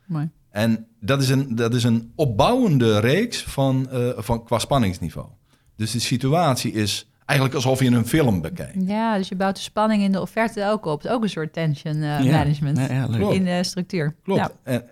Mooi. 0.05 0.29
En 0.49 0.88
dat 0.99 1.21
is 1.21 1.29
een, 1.29 1.55
dat 1.55 1.73
is 1.73 1.83
een 1.83 2.12
opbouwende 2.15 2.99
reeks 2.99 3.43
van, 3.43 3.89
eh, 3.89 4.10
van, 4.15 4.43
qua 4.43 4.60
spanningsniveau. 4.60 5.27
Dus 5.75 5.91
de 5.91 5.99
situatie 5.99 6.71
is 6.71 7.10
eigenlijk 7.25 7.57
alsof 7.57 7.79
je 7.79 7.89
een 7.89 8.07
film 8.07 8.41
bekijkt. 8.41 8.75
Ja, 8.88 9.17
dus 9.17 9.27
je 9.27 9.36
bouwt 9.36 9.55
de 9.55 9.62
spanning 9.62 10.03
in 10.03 10.12
de 10.12 10.21
offerte 10.21 10.65
ook 10.67 10.86
op. 10.86 10.97
Het 11.01 11.05
is 11.05 11.12
ook 11.17 11.23
een 11.23 11.29
soort 11.29 11.53
tension 11.53 11.93
eh, 11.93 12.23
Ja. 12.23 12.31
management 12.38 12.77
Ja, 12.77 12.88
ja, 12.91 13.29
in 13.31 13.43
de 13.43 13.63
structuur. 13.63 14.15
Klopt. 14.23 14.39
Ja. 14.39 14.51
En, 14.63 14.83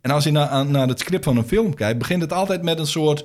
en 0.00 0.10
als 0.10 0.24
je 0.24 0.30
naar, 0.30 0.66
naar 0.66 0.88
het 0.88 0.98
script 0.98 1.24
van 1.24 1.36
een 1.36 1.44
film 1.48 1.74
kijkt, 1.74 1.98
begint 1.98 2.22
het 2.22 2.32
altijd 2.32 2.62
met 2.62 2.78
een 2.78 2.86
soort 2.86 3.24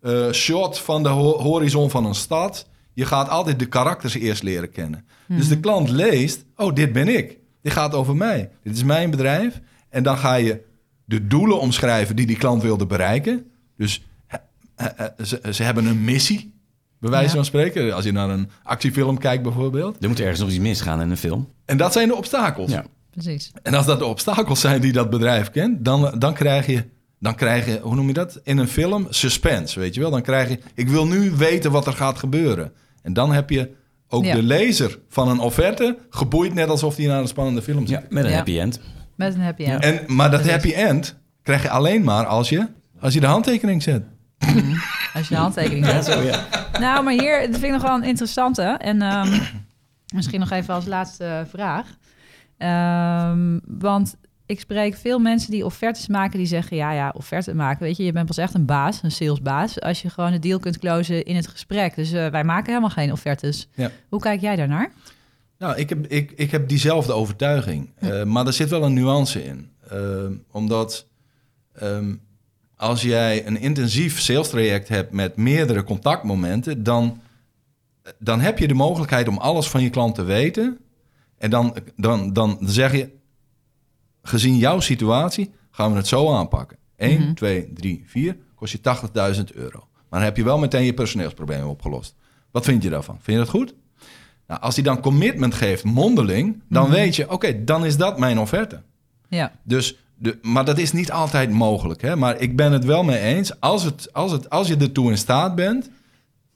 eh, 0.00 0.30
shot 0.32 0.78
van 0.78 1.02
de 1.02 1.08
ho- 1.08 1.38
horizon 1.42 1.90
van 1.90 2.04
een 2.04 2.14
stad. 2.14 2.68
Je 2.98 3.04
gaat 3.06 3.28
altijd 3.28 3.58
de 3.58 3.66
karakters 3.66 4.14
eerst 4.14 4.42
leren 4.42 4.70
kennen. 4.70 5.04
Dus 5.26 5.48
de 5.48 5.60
klant 5.60 5.88
leest, 5.88 6.44
oh, 6.56 6.74
dit 6.74 6.92
ben 6.92 7.08
ik. 7.08 7.38
Dit 7.62 7.72
gaat 7.72 7.94
over 7.94 8.16
mij. 8.16 8.50
Dit 8.62 8.76
is 8.76 8.82
mijn 8.84 9.10
bedrijf. 9.10 9.60
En 9.88 10.02
dan 10.02 10.18
ga 10.18 10.34
je 10.34 10.60
de 11.04 11.26
doelen 11.26 11.60
omschrijven 11.60 12.16
die 12.16 12.26
die 12.26 12.36
klant 12.36 12.62
wilde 12.62 12.86
bereiken. 12.86 13.50
Dus 13.76 14.02
ze, 15.22 15.40
ze 15.52 15.62
hebben 15.62 15.86
een 15.86 16.04
missie, 16.04 16.54
bij 17.00 17.10
wijze 17.10 17.28
Ja. 17.28 17.34
van 17.34 17.44
spreken. 17.44 17.94
Als 17.94 18.04
je 18.04 18.12
naar 18.12 18.30
een 18.30 18.50
actiefilm 18.62 19.18
kijkt 19.18 19.42
bijvoorbeeld. 19.42 19.96
Er 20.02 20.08
moet 20.08 20.20
ergens 20.20 20.40
nog 20.40 20.48
iets 20.48 20.58
misgaan 20.58 21.00
in 21.00 21.10
een 21.10 21.16
film. 21.16 21.48
En 21.64 21.76
dat 21.76 21.92
zijn 21.92 22.08
de 22.08 22.16
obstakels. 22.16 22.70
Ja. 22.70 22.84
Precies. 23.10 23.50
En 23.62 23.74
als 23.74 23.86
dat 23.86 23.98
de 23.98 24.04
obstakels 24.04 24.60
zijn 24.60 24.80
die 24.80 24.92
dat 24.92 25.10
bedrijf 25.10 25.50
kent, 25.50 25.84
dan, 25.84 26.18
dan 26.18 26.34
krijg 26.34 26.66
je 26.66 26.84
dan 27.20 27.34
krijg 27.34 27.66
je, 27.66 27.80
hoe 27.82 27.94
noem 27.94 28.06
je 28.06 28.12
dat? 28.12 28.40
In 28.42 28.58
een 28.58 28.68
film, 28.68 29.06
suspense, 29.10 29.80
weet 29.80 29.94
je 29.94 30.00
wel? 30.00 30.10
Dan 30.10 30.22
krijg 30.22 30.48
je, 30.48 30.58
ik 30.74 30.88
wil 30.88 31.06
nu 31.06 31.30
weten 31.30 31.70
wat 31.70 31.86
er 31.86 31.92
gaat 31.92 32.18
gebeuren. 32.18 32.72
En 33.02 33.12
dan 33.12 33.32
heb 33.32 33.50
je 33.50 33.70
ook 34.08 34.24
Ja. 34.24 34.34
de 34.34 34.42
lezer 34.42 34.98
van 35.08 35.28
een 35.28 35.38
offerte 35.38 35.98
geboeid 36.10 36.54
net 36.54 36.68
alsof 36.68 36.96
hij 36.96 37.06
naar 37.06 37.20
een 37.20 37.28
spannende 37.28 37.62
film 37.62 37.86
zit. 37.86 38.00
Ja, 38.00 38.06
met 38.08 38.24
een 38.24 38.30
Ja. 38.30 38.36
happy 38.36 38.58
end. 38.58 38.80
Met 39.16 39.34
een 39.34 39.40
happy 39.40 39.64
end. 39.64 39.84
En, 39.84 40.00
maar 40.06 40.30
dat 40.30 40.50
happy 40.50 40.72
end 40.72 41.16
krijg 41.42 41.62
je 41.62 41.70
alleen 41.70 42.04
maar 42.04 42.26
als 42.26 42.48
je, 42.48 42.66
als 43.00 43.14
je 43.14 43.20
de 43.20 43.26
handtekening 43.26 43.82
zet. 43.82 44.02
Als 45.14 45.28
je 45.28 45.34
een 45.34 45.40
handtekening 45.40 45.86
zet. 45.86 46.04
Zo, 46.04 46.20
ja. 46.22 46.46
Nou, 46.80 47.04
maar 47.04 47.12
hier, 47.12 47.40
dat 47.40 47.50
vind 47.50 47.64
ik 47.64 47.70
nog 47.70 47.82
wel 47.82 47.94
een 47.94 48.02
interessante. 48.04 48.62
En 48.62 49.02
ehm, 49.02 49.40
misschien 50.14 50.40
nog 50.40 50.50
even 50.50 50.74
als 50.74 50.86
laatste 50.86 51.46
vraag. 51.50 51.86
Ehm, 52.58 53.58
want 53.64 54.16
ik 54.48 54.60
spreek 54.60 54.96
veel 54.96 55.18
mensen 55.18 55.50
die 55.50 55.64
offertes 55.64 56.06
maken, 56.06 56.38
die 56.38 56.46
zeggen: 56.46 56.76
ja, 56.76 56.92
ja, 56.92 57.12
offerte 57.16 57.54
maken. 57.54 57.82
Weet 57.82 57.96
je, 57.96 58.04
je 58.04 58.12
bent 58.12 58.26
pas 58.26 58.36
echt 58.36 58.54
een 58.54 58.64
baas, 58.64 59.02
een 59.02 59.10
salesbaas, 59.10 59.80
als 59.80 60.02
je 60.02 60.10
gewoon 60.10 60.32
een 60.32 60.40
deal 60.40 60.58
kunt 60.58 60.78
closen 60.78 61.24
in 61.24 61.36
het 61.36 61.46
gesprek. 61.46 61.94
Dus 61.94 62.12
eh, 62.12 62.26
wij 62.26 62.44
maken 62.44 62.66
helemaal 62.66 62.90
geen 62.90 63.12
offertes. 63.12 63.68
Ja. 63.74 63.90
Hoe 64.08 64.20
kijk 64.20 64.40
jij 64.40 64.56
daarnaar? 64.56 64.92
Nou, 65.58 65.76
ik 65.76 65.88
heb, 65.88 66.06
ik, 66.06 66.32
ik 66.36 66.50
heb 66.50 66.68
diezelfde 66.68 67.12
overtuiging. 67.12 67.90
Eh, 67.94 68.22
maar 68.24 68.46
er 68.46 68.52
zit 68.52 68.68
wel 68.68 68.82
een 68.82 68.92
nuance 68.92 69.44
in. 69.44 69.70
Eh, 69.88 69.98
omdat 70.50 71.06
ehm, 71.72 72.14
als 72.76 73.02
jij 73.02 73.46
een 73.46 73.60
intensief 73.60 74.20
sales 74.20 74.48
traject 74.48 74.88
hebt 74.88 75.12
met 75.12 75.36
meerdere 75.36 75.84
contactmomenten, 75.84 76.82
dan, 76.82 77.20
dan 78.18 78.40
heb 78.40 78.58
je 78.58 78.68
de 78.68 78.74
mogelijkheid 78.74 79.28
om 79.28 79.38
alles 79.38 79.68
van 79.68 79.82
je 79.82 79.90
klant 79.90 80.14
te 80.14 80.22
weten. 80.22 80.78
En 81.38 81.50
dan, 81.50 81.76
dan, 81.96 82.32
dan 82.32 82.58
zeg 82.60 82.92
je, 82.92 83.16
gezien 84.22 84.56
jouw 84.56 84.80
situatie, 84.80 85.50
gaan 85.70 85.90
we 85.90 85.96
het 85.96 86.06
zo 86.06 86.32
aanpakken. 86.34 86.76
1, 86.96 87.20
Mhm. 87.20 87.34
2, 87.34 87.72
3, 87.74 88.02
4, 88.06 88.36
kost 88.54 88.72
je 88.72 88.80
80.000 88.80 89.52
euro. 89.52 89.78
Maar 89.78 90.18
dan 90.20 90.28
heb 90.28 90.36
je 90.36 90.44
wel 90.44 90.58
meteen 90.58 90.84
je 90.84 90.94
personeelsproblemen 90.94 91.68
opgelost. 91.68 92.14
Wat 92.50 92.64
vind 92.64 92.82
je 92.82 92.90
daarvan? 92.90 93.14
Vind 93.20 93.38
je 93.38 93.42
dat 93.44 93.52
goed? 93.52 93.74
Nou, 94.46 94.60
als 94.60 94.74
hij 94.74 94.84
dan 94.84 95.00
commitment 95.00 95.54
geeft, 95.54 95.84
mondeling, 95.84 96.62
dan 96.68 96.82
Mhm. 96.82 96.92
weet 96.92 97.16
je, 97.16 97.30
oké, 97.30 97.64
dan 97.64 97.84
is 97.84 97.96
dat 97.96 98.18
mijn 98.18 98.38
offerte. 98.38 98.82
Ja, 99.28 99.52
Dus 99.62 99.96
de, 100.14 100.38
maar 100.42 100.64
dat 100.64 100.78
is 100.78 100.92
niet 100.92 101.12
altijd 101.12 101.50
mogelijk. 101.50 102.02
Hè? 102.02 102.16
Maar 102.16 102.40
ik 102.40 102.56
ben 102.56 102.72
het 102.72 102.84
wel 102.84 103.02
mee 103.02 103.18
eens. 103.20 103.60
Als, 103.60 103.82
het, 103.82 104.12
als, 104.12 104.32
het, 104.32 104.50
als 104.50 104.68
je 104.68 104.76
ertoe 104.76 105.10
in 105.10 105.18
staat 105.18 105.54
bent, 105.54 105.90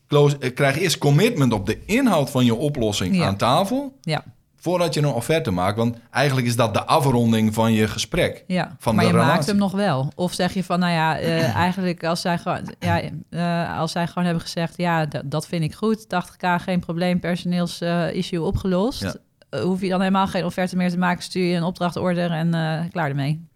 close, 0.09 0.39
eh, 0.39 0.55
krijg 0.55 0.79
eerst 0.79 0.99
commitment 0.99 1.53
op 1.53 1.67
de 1.67 1.79
inhoud 1.85 2.31
van 2.31 2.45
je 2.45 2.55
oplossing 2.55 3.17
Ja. 3.17 3.27
aan 3.27 3.37
tafel. 3.37 3.99
ja, 4.01 4.25
Voordat 4.63 4.95
je 4.95 5.01
een 5.01 5.07
offerte 5.07 5.51
maakt. 5.51 5.77
Want 5.77 5.97
eigenlijk 6.11 6.47
is 6.47 6.57
dat 6.57 6.75
de 6.75 6.85
afronding 6.85 7.55
van 7.55 7.73
je 7.73 7.89
gesprek. 7.89 8.45
ja. 8.47 8.77
Van 8.79 8.95
maar 8.95 9.05
de 9.05 9.11
je 9.11 9.17
maakt 9.17 9.47
hem 9.47 9.57
nog 9.57 9.73
wel. 9.73 10.13
Of 10.15 10.33
zeg 10.33 10.55
je 10.55 10.65
van, 10.65 10.79
nou 10.79 10.93
ja, 10.93 11.19
eh, 11.19 11.57
eigenlijk 11.67 12.05
als 12.05 12.21
zij 12.21 12.39
gewoon, 12.39 12.75
ja, 12.79 13.01
eh, 13.31 13.79
als 13.79 13.93
zij 13.93 14.07
gewoon 14.07 14.25
hebben 14.25 14.43
gezegd, 14.43 14.77
ja, 14.77 15.07
dat 15.25 15.47
vind 15.47 15.65
ik 15.65 15.75
goed, 15.75 16.05
80k, 16.05 16.63
geen 16.63 16.81
probleem, 16.81 17.21
personeels-issue 17.21 18.43
opgelost. 18.43 19.03
Ja. 19.03 19.15
Eh, 19.49 19.61
hoef 19.61 19.81
je 19.81 19.89
dan 19.89 20.01
helemaal 20.01 20.27
geen 20.27 20.45
offerte 20.45 20.77
meer 20.77 20.91
te 20.91 20.99
maken, 20.99 21.23
stuur 21.23 21.45
je 21.45 21.57
een 21.57 21.63
opdrachtorder 21.63 22.31
en 22.31 22.55
eh, 22.55 22.91
klaar 22.91 23.09
ermee. 23.09 23.47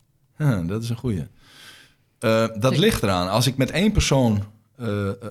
Dat 0.67 0.83
is 0.83 0.89
een 0.89 0.97
goeie. 0.97 1.27
Eh, 2.19 2.47
dat 2.59 2.79
ligt 2.79 3.03
eraan. 3.03 3.29
Als 3.29 3.47
ik 3.47 3.57
met 3.57 3.71
één 3.71 3.93
persoon 3.93 4.43
eh, 4.77 4.87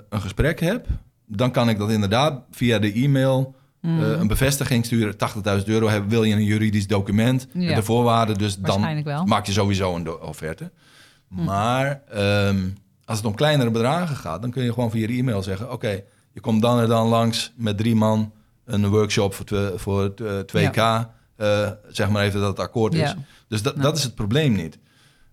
een 0.08 0.20
gesprek 0.20 0.60
heb, 0.60 0.86
dan 1.26 1.50
kan 1.50 1.68
ik 1.68 1.78
dat 1.78 1.90
inderdaad 1.90 2.42
via 2.50 2.78
de 2.78 2.92
e-mail 2.92 3.54
Mm. 3.86 4.02
eh, 4.02 4.10
een 4.20 4.26
bevestiging 4.26 4.84
sturen. 4.84 5.16
80.000 5.16 5.64
euro 5.68 5.88
hebben, 5.88 6.10
wil 6.10 6.22
je 6.24 6.34
een 6.34 6.44
juridisch 6.44 6.86
document 6.86 7.46
met 7.52 7.62
Ja. 7.68 7.74
de 7.74 7.82
voorwaarden. 7.82 8.38
Dus 8.38 8.56
dan 8.56 9.02
wel. 9.04 9.24
maak 9.24 9.46
je 9.46 9.52
sowieso 9.52 9.94
een 9.94 10.20
offerte. 10.20 10.70
Hm. 11.28 11.44
Maar 11.44 12.02
ehm, 12.10 12.58
als 13.04 13.18
het 13.18 13.26
om 13.26 13.34
kleinere 13.34 13.70
bedragen 13.70 14.16
gaat, 14.16 14.40
dan 14.42 14.50
kun 14.50 14.64
je 14.64 14.72
gewoon 14.72 14.90
via 14.90 15.06
de 15.06 15.12
e-mail 15.12 15.42
zeggen: 15.42 15.72
Oké, 15.72 16.00
je 16.32 16.40
komt 16.40 16.62
dan 16.62 16.80
en 16.80 16.88
dan 16.88 17.06
langs 17.06 17.52
met 17.56 17.78
drie 17.78 17.94
man 17.94 18.32
een 18.64 18.88
workshop 18.88 19.34
voor, 19.34 19.44
twe- 19.44 19.72
voor 19.76 20.12
eh, 20.16 20.38
2K. 20.46 21.08
Eh, 21.36 21.70
zeg 21.88 22.08
maar 22.08 22.24
even 22.24 22.40
dat 22.40 22.48
het 22.48 22.58
akkoord 22.58 22.94
is. 22.94 23.00
Ja. 23.00 23.16
Dus 23.48 23.62
dat, 23.62 23.72
Nou. 23.76 23.86
dat 23.86 23.96
is 23.96 24.02
het 24.02 24.14
probleem 24.14 24.52
niet. 24.52 24.78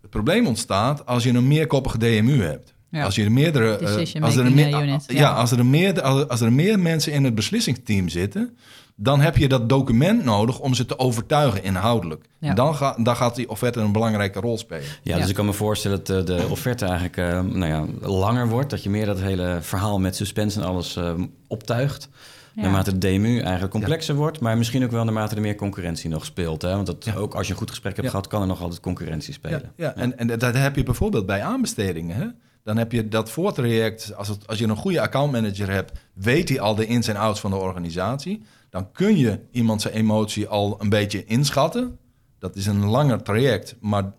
Het 0.02 0.10
probleem 0.10 0.48
ontstaat 0.48 1.06
als 1.06 1.24
je 1.24 1.30
een 1.34 1.48
meerkoppige 1.48 1.98
DMU 1.98 2.42
hebt. 2.44 2.73
Ja. 2.94 3.04
Als 3.04 3.16
je 3.16 3.24
er 3.24 3.32
meerdere. 3.32 3.78
eh, 3.78 3.86
Decision 3.96 4.24
als 4.24 4.36
er 4.36 4.44
making, 4.44 4.62
meer, 4.72 4.74
eh, 4.74 4.82
unit, 4.88 5.04
Ja, 5.08 5.16
ja. 5.20 5.32
als 5.34 5.52
er, 5.52 5.66
meer, 5.66 6.02
als 6.02 6.28
als 6.28 6.42
er 6.42 6.54
meer 6.54 6.80
mensen 6.80 7.12
in 7.14 7.24
het 7.24 7.36
beslissingsteam 7.36 8.10
zitten, 8.10 8.58
dan 8.96 9.20
heb 9.22 9.38
je 9.38 9.48
dat 9.48 9.70
document 9.70 10.24
nodig 10.24 10.60
om 10.60 10.74
ze 10.74 10.86
te 10.86 11.00
overtuigen 11.00 11.64
inhoudelijk. 11.64 12.26
Ja. 12.40 12.54
Dan, 12.54 12.76
ga, 12.76 12.96
dan 13.04 13.16
gaat 13.16 13.36
die 13.36 13.50
offerte 13.50 13.80
een 13.80 13.92
belangrijke 13.92 14.40
rol 14.40 14.58
spelen. 14.58 14.84
Ja, 14.84 15.14
Ja. 15.16 15.18
dus 15.22 15.30
ik 15.30 15.36
kan 15.36 15.46
me 15.46 15.54
voorstellen 15.54 15.98
dat 16.04 16.08
de, 16.28 16.36
de 16.36 16.48
offerte 16.50 16.86
eigenlijk 16.86 17.18
eh, 17.18 17.42
nou 17.42 17.66
ja, 17.66 18.08
langer 18.10 18.48
wordt. 18.48 18.70
Dat 18.70 18.84
je 18.84 18.90
meer 18.90 19.06
dat 19.06 19.20
hele 19.22 19.58
verhaal 19.62 20.00
met 20.00 20.16
suspense 20.16 20.60
en 20.60 20.66
alles 20.66 20.96
eh, 20.96 21.14
optuigt. 21.48 22.10
Ja. 22.56 22.62
Naarmate 22.62 22.98
de 22.98 23.08
DMU 23.18 23.40
eigenlijk 23.40 23.72
complexer 23.72 24.16
wordt. 24.16 24.40
Maar 24.40 24.58
misschien 24.58 24.84
ook 24.84 24.92
wel 24.92 25.04
naarmate 25.04 25.36
er 25.36 25.42
meer 25.42 25.56
concurrentie 25.56 26.10
nog 26.10 26.26
speelt. 26.26 26.62
Hè? 26.62 26.70
Want 26.76 26.86
dat, 26.86 27.06
Ja. 27.06 27.16
ook 27.16 27.34
als 27.36 27.46
je 27.48 27.52
een 27.54 27.60
goed 27.60 27.70
gesprek 27.70 27.92
hebt 27.94 28.06
Ja. 28.06 28.12
gehad, 28.12 28.28
kan 28.28 28.42
er 28.42 28.48
nog 28.48 28.62
altijd 28.62 28.80
concurrentie 28.80 29.30
Ja, 29.34 29.38
spelen. 29.40 29.72
ja. 29.76 29.96
En, 29.96 30.18
en 30.18 30.28
dat 30.40 30.54
heb 30.56 30.76
je 30.76 30.84
bijvoorbeeld 30.84 31.26
bij 31.26 31.44
aanbestedingen. 31.44 32.16
Hè? 32.16 32.26
Dan 32.64 32.78
heb 32.78 32.92
je 32.92 33.08
dat 33.08 33.30
voortraject, 33.30 34.16
als, 34.16 34.28
het, 34.28 34.48
als 34.48 34.60
je 34.60 34.68
een 34.68 34.76
goede 34.76 35.02
accountmanager 35.02 35.70
hebt, 35.70 35.92
weet 36.14 36.50
hij 36.50 36.60
al 36.60 36.76
de 36.76 36.86
ins 36.86 37.08
en 37.08 37.16
outs 37.16 37.40
van 37.40 37.52
de 37.52 37.58
organisatie. 37.58 38.44
Dan 38.70 38.92
kun 38.92 39.18
je 39.18 39.40
iemand 39.52 39.82
zijn 39.82 39.94
emotie 39.94 40.48
al 40.48 40.76
een 40.82 40.90
beetje 40.90 41.26
inschatten. 41.26 41.98
Dat 42.40 42.56
is 42.56 42.66
een 42.66 42.86
langer 42.86 43.24
traject, 43.24 43.76
maar 43.82 44.14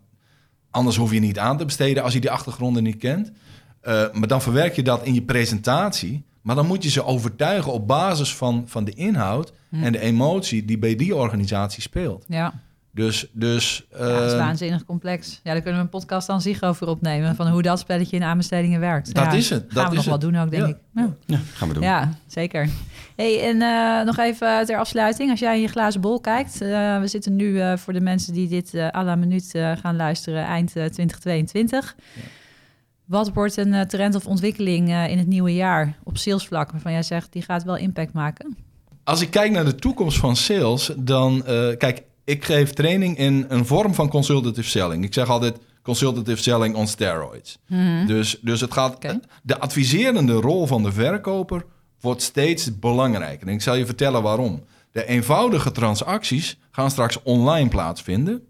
anders 0.71 0.97
hoef 0.97 1.13
je 1.13 1.21
niet 1.21 1.39
aan 1.39 1.59
te 1.59 1.65
besteden 1.65 2.03
als 2.03 2.13
je 2.13 2.21
die 2.21 2.31
achtergronden 2.31 2.83
niet 2.83 2.97
kent. 2.97 3.33
Eh, 3.81 4.13
maar 4.13 4.29
dan 4.29 4.43
verwerk 4.43 4.77
je 4.77 4.83
dat 4.83 5.05
in 5.05 5.15
je 5.15 5.23
presentatie. 5.23 6.25
Maar 6.43 6.57
dan 6.57 6.67
moet 6.67 6.83
je 6.83 6.91
ze 6.91 7.05
overtuigen 7.05 7.73
op 7.73 7.87
basis 7.87 8.35
van, 8.35 8.63
van 8.67 8.85
de 8.85 8.93
inhoud 8.93 9.53
Hm. 9.75 9.85
en 9.85 9.93
de 9.93 9.99
emotie 9.99 10.65
die 10.65 10.79
bij 10.79 10.97
die 10.97 11.15
organisatie 11.15 11.83
speelt. 11.83 12.25
Ja, 12.29 12.63
Dus, 12.95 13.27
dus 13.33 13.87
ja 13.91 13.99
dat 14.09 14.23
is 14.27 14.33
eh, 14.33 14.39
waanzinnig 14.39 14.85
complex. 14.85 15.41
Ja, 15.43 15.53
daar 15.53 15.61
kunnen 15.61 15.79
we 15.81 15.85
een 15.85 15.91
podcast 15.91 16.29
aan 16.29 16.41
zich 16.41 16.63
over 16.63 16.87
opnemen. 16.89 17.35
Van 17.37 17.49
hoe 17.49 17.63
dat 17.63 17.79
spelletje 17.79 18.17
in 18.17 18.23
aanbestedingen 18.23 18.81
werkt. 18.81 19.15
Dat 19.15 19.25
Ja, 19.25 19.33
is 19.33 19.51
het, 19.51 19.65
Gaan 19.69 19.75
dat 19.75 19.85
we 19.85 19.91
is 19.91 19.97
nog 19.97 20.05
wel 20.21 20.31
doen 20.31 20.37
ook, 20.41 20.51
denk 20.51 20.63
Ja. 20.63 20.69
ik. 20.69 20.77
Ja. 20.95 21.15
Ja, 21.27 21.39
gaan 21.55 21.69
we 21.69 21.75
doen. 21.75 21.83
Ja, 21.83 22.13
zeker. 22.27 22.69
Hey, 23.17 23.43
en 23.49 23.63
eh, 23.63 24.05
nog 24.07 24.19
even 24.19 24.67
ter 24.67 24.79
afsluiting. 24.79 25.31
Als 25.31 25.41
jij 25.41 25.55
in 25.57 25.61
je 25.63 25.69
glazen 25.69 26.01
bol 26.01 26.21
kijkt. 26.21 26.61
eh, 26.61 27.01
we 27.01 27.07
zitten 27.07 27.37
nu 27.37 27.61
eh, 27.61 27.77
voor 27.77 27.93
de 27.93 28.01
mensen 28.01 28.33
die 28.33 28.49
dit 28.49 28.75
eh 28.75 28.89
à 28.95 29.03
la 29.05 29.15
minuut 29.17 29.55
eh, 29.55 29.73
gaan 29.81 29.97
luisteren 29.97 30.45
eind 30.45 30.69
eh, 30.69 30.85
2022. 30.85 31.95
Wat 33.05 33.33
wordt 33.33 33.57
een 33.57 33.87
trend 33.89 34.15
of 34.15 34.27
ontwikkeling 34.27 34.89
eh, 34.91 35.09
in 35.11 35.19
het 35.19 35.27
nieuwe 35.27 35.55
jaar 35.55 35.97
op 36.05 36.17
salesvlak... 36.19 36.71
waarvan 36.71 36.93
jij 36.93 37.03
zegt, 37.03 37.33
die 37.33 37.43
gaat 37.43 37.65
wel 37.65 37.77
impact 37.77 38.13
maken? 38.13 38.57
Als 39.05 39.21
ik 39.21 39.31
kijk 39.31 39.51
naar 39.53 39.65
de 39.65 39.75
toekomst 39.75 40.19
van 40.19 40.37
sales, 40.37 40.93
dan 40.99 41.47
eh, 41.47 41.77
kijk, 41.77 42.03
ik 42.25 42.45
geef 42.45 42.73
training 42.73 43.19
in 43.19 43.45
een 43.49 43.67
vorm 43.67 43.95
van 43.95 44.09
consultative 44.09 44.69
selling. 44.69 45.05
Ik 45.05 45.15
zeg 45.15 45.29
altijd 45.29 45.57
consultative 45.83 46.43
selling 46.43 46.75
on 46.75 46.87
steroids. 46.87 47.59
Dus, 48.07 48.39
dus 48.41 48.61
het 48.61 48.73
gaat, 48.73 48.99
de 49.43 49.59
adviserende 49.59 50.33
rol 50.33 50.67
van 50.67 50.83
de 50.83 50.93
verkoper 50.93 51.65
wordt 52.01 52.23
steeds 52.23 52.79
belangrijker. 52.79 53.47
En 53.47 53.53
ik 53.53 53.63
zal 53.63 53.75
je 53.75 53.87
vertellen 53.87 54.23
waarom. 54.23 54.65
De 54.93 55.07
eenvoudige 55.07 55.73
transacties 55.73 56.59
gaan 56.71 56.91
straks 56.91 57.23
online 57.23 57.69
plaatsvinden. 57.69 58.43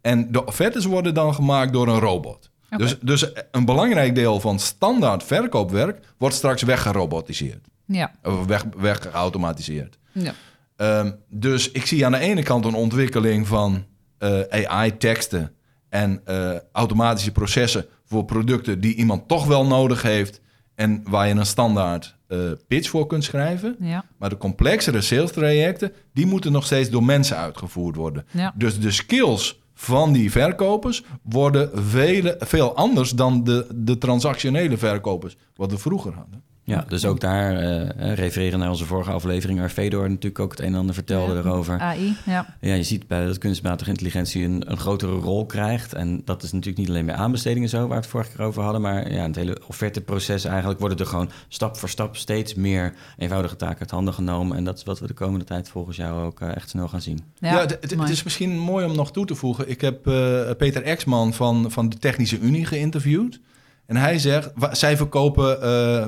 En 0.00 0.32
de 0.32 0.44
offertes 0.44 0.84
worden 0.84 1.14
dan 1.14 1.34
gemaakt 1.34 1.72
door 1.72 1.88
een 1.88 1.98
robot. 1.98 2.50
Dus, 2.76 2.96
dus 3.00 3.30
een 3.50 3.64
belangrijk 3.64 4.14
deel 4.14 4.40
van 4.40 4.58
standaard 4.58 5.22
verkoopwerk 5.24 6.06
wordt 6.18 6.34
straks 6.34 6.62
weggerobotiseerd. 6.62 7.66
Ja, 7.84 8.12
Of 8.22 8.44
weg, 8.46 8.64
weggeautomatiseerd. 8.76 9.98
ja. 10.12 10.32
Ehm, 10.80 11.10
dus 11.28 11.70
ik 11.70 11.86
zie 11.86 12.04
aan 12.04 12.12
de 12.12 12.18
ene 12.18 12.42
kant 12.42 12.64
een 12.64 12.74
ontwikkeling 12.74 13.46
van 13.46 13.84
eh, 14.18 14.40
AI-teksten 14.66 15.52
en 15.88 16.20
eh, 16.24 16.56
automatische 16.72 17.32
processen 17.32 17.86
voor 18.04 18.24
producten 18.24 18.80
die 18.80 18.94
iemand 18.94 19.28
toch 19.28 19.46
wel 19.46 19.66
nodig 19.66 20.02
heeft 20.02 20.40
en 20.74 21.02
waar 21.04 21.28
je 21.28 21.34
een 21.34 21.46
standaard 21.46 22.16
eh, 22.26 22.38
pitch 22.68 22.88
voor 22.88 23.06
kunt 23.06 23.24
schrijven. 23.24 23.76
ja. 23.80 24.04
Maar 24.18 24.28
de 24.28 24.36
complexere 24.36 25.00
sales 25.00 25.32
trajecten, 25.32 25.92
die 26.12 26.26
moeten 26.26 26.52
nog 26.52 26.64
steeds 26.64 26.90
door 26.90 27.04
mensen 27.04 27.36
uitgevoerd 27.36 27.96
worden. 27.96 28.26
Ja. 28.30 28.54
Dus 28.56 28.80
de 28.80 28.90
skills 28.90 29.60
van 29.74 30.12
die 30.12 30.30
verkopers 30.30 31.04
worden 31.22 31.70
vele, 31.84 32.36
veel 32.38 32.76
anders 32.76 33.10
dan 33.10 33.44
de, 33.44 33.66
de 33.74 33.98
transactionele 33.98 34.76
verkopers 34.76 35.36
wat 35.54 35.70
we 35.70 35.78
vroeger 35.78 36.14
hadden. 36.14 36.42
Ja, 36.70 36.84
dus 36.88 37.04
ook 37.04 37.20
daar 37.20 37.56
eh, 37.56 38.14
refereren 38.14 38.58
naar 38.58 38.68
onze 38.68 38.84
vorige 38.86 39.10
aflevering, 39.10 39.58
waar 39.58 39.68
Fedor 39.70 40.08
natuurlijk 40.08 40.38
ook 40.38 40.50
het 40.50 40.60
een 40.60 40.66
en 40.66 40.74
ander 40.74 40.94
vertelde 40.94 41.32
Ja. 41.34 41.38
erover. 41.38 41.78
AI, 41.80 42.16
ja. 42.26 42.54
Ja, 42.60 42.74
je 42.74 42.82
ziet 42.82 43.06
bij 43.06 43.26
dat 43.26 43.38
kunstmatige 43.38 43.90
intelligentie 43.90 44.44
een, 44.44 44.70
een 44.70 44.76
grotere 44.78 45.12
rol 45.12 45.46
krijgt. 45.46 45.92
En 45.94 46.22
dat 46.24 46.42
is 46.42 46.52
natuurlijk 46.52 46.78
niet 46.78 46.88
alleen 46.88 47.06
bij 47.06 47.14
aanbestedingen 47.14 47.68
zo, 47.68 47.78
waar 47.78 47.88
we 47.88 47.94
het 47.94 48.06
vorige 48.06 48.30
keer 48.36 48.44
over 48.44 48.62
hadden. 48.62 48.80
Maar 48.80 49.12
ja, 49.12 49.22
het 49.26 49.36
hele 49.36 49.58
offerteproces 49.66 50.44
eigenlijk 50.44 50.80
worden 50.80 50.98
er 50.98 51.06
gewoon 51.06 51.30
stap 51.48 51.76
voor 51.76 51.88
stap 51.88 52.16
steeds 52.16 52.54
meer 52.54 52.94
eenvoudige 53.18 53.56
taken 53.56 53.80
uit 53.80 53.90
handen 53.90 54.14
genomen. 54.14 54.56
En 54.56 54.64
dat 54.64 54.76
is 54.76 54.84
wat 54.84 54.98
we 55.00 55.06
de 55.06 55.14
komende 55.14 55.44
tijd 55.44 55.68
volgens 55.68 55.96
jou 55.96 56.24
ook 56.24 56.40
eh, 56.40 56.56
echt 56.56 56.68
snel 56.70 56.88
gaan 56.88 57.00
zien. 57.00 57.18
Ja, 57.38 57.50
Ja, 57.52 57.60
het- 57.60 58.08
is 58.10 58.22
misschien 58.22 58.58
mooi 58.58 58.86
om 58.86 58.96
nog 58.96 59.12
toe 59.12 59.26
te 59.26 59.34
voegen. 59.34 59.68
Ik 59.70 59.80
heb 59.80 60.06
eh, 60.06 60.50
Peter 60.58 60.82
Exman 60.82 61.32
van, 61.34 61.70
van 61.70 61.88
de 61.88 61.96
Technische 61.98 62.38
Unie 62.38 62.66
geïnterviewd. 62.66 63.40
En 63.90 63.96
hij 63.96 64.18
zegt, 64.18 64.50
zij 64.70 64.96
verkopen 64.96 65.62
eh, 65.62 66.06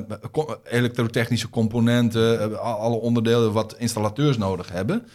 elektrotechnische 0.63 1.49
componenten, 1.49 2.39
eh, 2.39 2.57
al- 2.57 2.79
alle 2.79 2.95
onderdelen 2.95 3.53
wat 3.53 3.75
installateurs 3.77 4.37
nodig 4.37 4.71
hebben. 4.71 5.07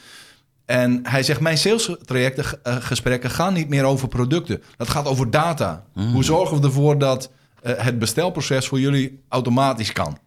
En 0.65 1.01
hij 1.03 1.23
zegt, 1.23 1.41
mijn 1.41 1.59
sales-trajecten, 1.59 2.45
eh, 2.63 2.77
gesprekken 2.77 3.31
gaan 3.31 3.53
niet 3.53 3.69
meer 3.69 3.85
over 3.85 4.09
producten. 4.09 4.63
Dat 4.77 4.89
gaat 4.89 5.07
over 5.07 5.31
data. 5.31 5.85
Mm. 5.95 6.13
Hoe 6.13 6.25
zorgen 6.25 6.61
we 6.61 6.67
ervoor 6.67 6.99
dat 6.99 7.31
eh, 7.63 7.73
het 7.77 7.99
bestelproces 7.99 8.67
voor 8.69 8.81
jullie 8.81 9.23
automatisch 9.29 9.93
kan? 9.93 10.19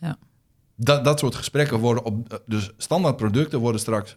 Ja. 0.00 0.16
Dat, 0.76 1.04
dat 1.04 1.18
soort 1.18 1.34
gesprekken 1.34 1.78
worden 1.78 2.04
op... 2.04 2.42
Dus 2.46 2.70
standaard 2.76 3.16
producten 3.16 3.58
worden 3.58 3.80
straks 3.80 4.16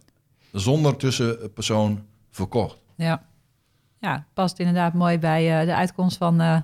zonder 0.51 0.95
tussenpersoon 0.95 2.05
verkocht. 2.32 2.78
Ja. 2.95 3.24
ja, 3.99 4.26
past 4.34 4.60
inderdaad 4.60 4.93
mooi 4.93 5.20
bij 5.20 5.60
eh, 5.60 5.66
de 5.66 5.76
uitkomst 5.76 6.18
van 6.18 6.41
eh, 6.41 6.57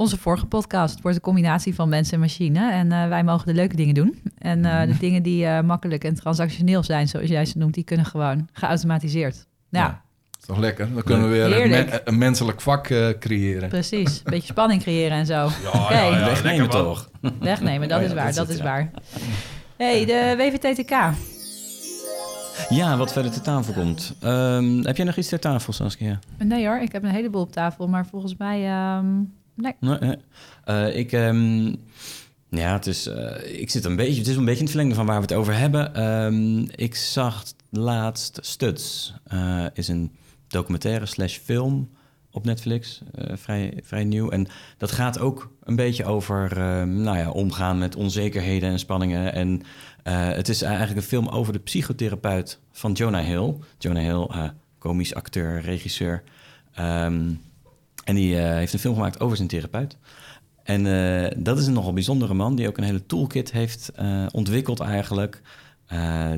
onze 0.00 0.16
vorige 0.18 0.46
podcast. 0.46 0.92
Het 0.94 1.02
wordt 1.02 1.16
een 1.16 1.22
combinatie 1.22 1.74
van 1.74 1.88
mens 1.88 2.12
en 2.12 2.20
machine. 2.20 2.72
En 2.72 2.92
eh, 2.92 3.08
wij 3.08 3.24
mogen 3.24 3.46
de 3.46 3.54
leuke 3.54 3.76
dingen 3.76 3.94
doen. 3.94 4.22
En 4.38 4.64
eh, 4.64 4.86
de 4.86 4.96
dingen 4.98 5.22
die 5.22 5.46
eh, 5.46 5.60
makkelijk 5.62 6.04
en 6.04 6.14
transactioneel 6.14 6.82
zijn, 6.82 7.08
zoals 7.08 7.28
jij 7.28 7.44
ze 7.44 7.58
noemt, 7.58 7.74
die 7.74 7.84
kunnen 7.84 8.06
gewoon 8.06 8.48
geautomatiseerd. 8.52 9.46
Ja, 9.68 9.80
Ja. 9.80 10.02
is 10.40 10.46
toch 10.46 10.58
lekker? 10.58 10.92
Dan 10.94 11.02
kunnen 11.02 11.30
we 11.30 11.48
weer 11.48 11.72
een, 11.78 12.00
een 12.04 12.18
menselijk 12.18 12.60
vak 12.60 12.88
eh, 12.88 13.08
creëren. 13.18 13.68
precies. 13.68 14.16
Een 14.24 14.30
beetje 14.30 14.46
spanning 14.52 14.82
creëren 14.82 15.16
en 15.18 15.26
zo. 15.26 15.34
Ja, 15.34 15.48
Oké. 15.82 15.94
ja, 15.94 16.04
ja, 16.18 16.24
Wegnemen 16.24 16.70
toch? 16.70 17.10
Wegnemen, 17.40 17.88
dat 17.88 18.00
is 18.00 18.12
waar, 18.12 18.26
dat 18.26 18.34
dat 18.34 18.48
is 18.48 18.54
is 18.54 18.60
het, 18.60 18.66
ja. 18.66 18.72
waar. 18.72 18.90
hey, 19.76 20.04
de 20.04 20.34
WVTTK. 20.36 20.90
Ja, 22.68 22.96
wat 22.96 23.12
verder 23.12 23.32
ter 23.32 23.42
tafel 23.42 23.72
komt. 23.72 24.14
Ehm, 24.20 24.82
heb 24.82 24.96
jij 24.96 25.06
nog 25.06 25.16
iets 25.16 25.28
ter 25.28 25.40
tafel, 25.40 25.72
Saskia? 25.72 26.18
Nee 26.38 26.66
hoor, 26.66 26.78
ik 26.80 26.92
heb 26.92 27.02
een 27.02 27.10
heleboel 27.10 27.40
op 27.42 27.52
tafel, 27.52 27.88
maar 27.88 28.06
volgens 28.06 28.34
mij... 28.38 28.66
ehm, 28.68 29.06
nee. 29.80 30.16
Eh, 30.64 30.96
ik, 30.96 31.12
ehm, 31.12 31.66
ja, 32.48 32.72
het 32.72 32.86
is, 32.86 33.06
eh, 33.06 33.60
ik 33.60 33.70
zit 33.70 33.84
een 33.84 33.96
beetje, 33.96 34.18
het 34.18 34.28
is 34.28 34.36
een 34.36 34.44
beetje 34.44 34.58
in 34.58 34.64
het 34.64 34.70
verlengde 34.70 34.94
van 34.94 35.06
waar 35.06 35.16
we 35.16 35.22
het 35.22 35.32
over 35.32 35.56
hebben. 35.56 35.94
Ehm, 35.94 36.58
ik 36.74 36.94
zag 36.94 37.44
laatst 37.70 38.38
Studs, 38.42 39.14
eh, 39.24 39.64
is 39.72 39.88
een 39.88 40.12
documentaire 40.48 41.06
slash 41.06 41.36
film 41.36 41.90
op 42.32 42.44
Netflix, 42.44 43.00
vrij, 43.32 43.80
vrij 43.82 44.04
nieuw. 44.04 44.30
En 44.30 44.46
dat 44.76 44.92
gaat 44.92 45.18
ook 45.18 45.52
een 45.62 45.76
beetje 45.76 46.04
over, 46.04 46.58
ehm, 46.58 47.02
nou 47.02 47.18
ja, 47.18 47.30
omgaan 47.30 47.78
met 47.78 47.96
onzekerheden 47.96 48.70
en 48.70 48.78
spanningen. 48.78 49.32
En 49.32 49.62
het 50.34 50.48
is 50.48 50.62
eigenlijk 50.62 50.96
een 50.96 51.02
film 51.02 51.28
over 51.28 51.52
de 51.52 51.58
psychotherapeut 51.58 52.58
van 52.72 52.92
Jonah 52.92 53.24
Hill. 53.24 53.54
Jonah 53.78 54.02
Hill, 54.02 54.50
komisch 54.78 55.14
acteur, 55.14 55.60
regisseur. 55.60 56.22
Ehm, 56.74 57.32
en 58.10 58.16
die 58.16 58.38
eh, 58.38 58.54
heeft 58.54 58.72
een 58.72 58.78
film 58.78 58.94
gemaakt 58.94 59.20
over 59.20 59.36
zijn 59.36 59.48
therapeut. 59.48 59.96
En 60.62 60.86
eh, 60.86 61.30
dat 61.36 61.58
is 61.58 61.66
een 61.66 61.72
nogal 61.72 61.92
bijzondere 61.92 62.34
man 62.34 62.54
die 62.56 62.68
ook 62.68 62.78
een 62.78 62.84
hele 62.84 63.06
toolkit 63.06 63.52
heeft 63.52 63.92
eh, 63.94 64.26
ontwikkeld 64.30 64.80
eigenlijk. 64.80 65.42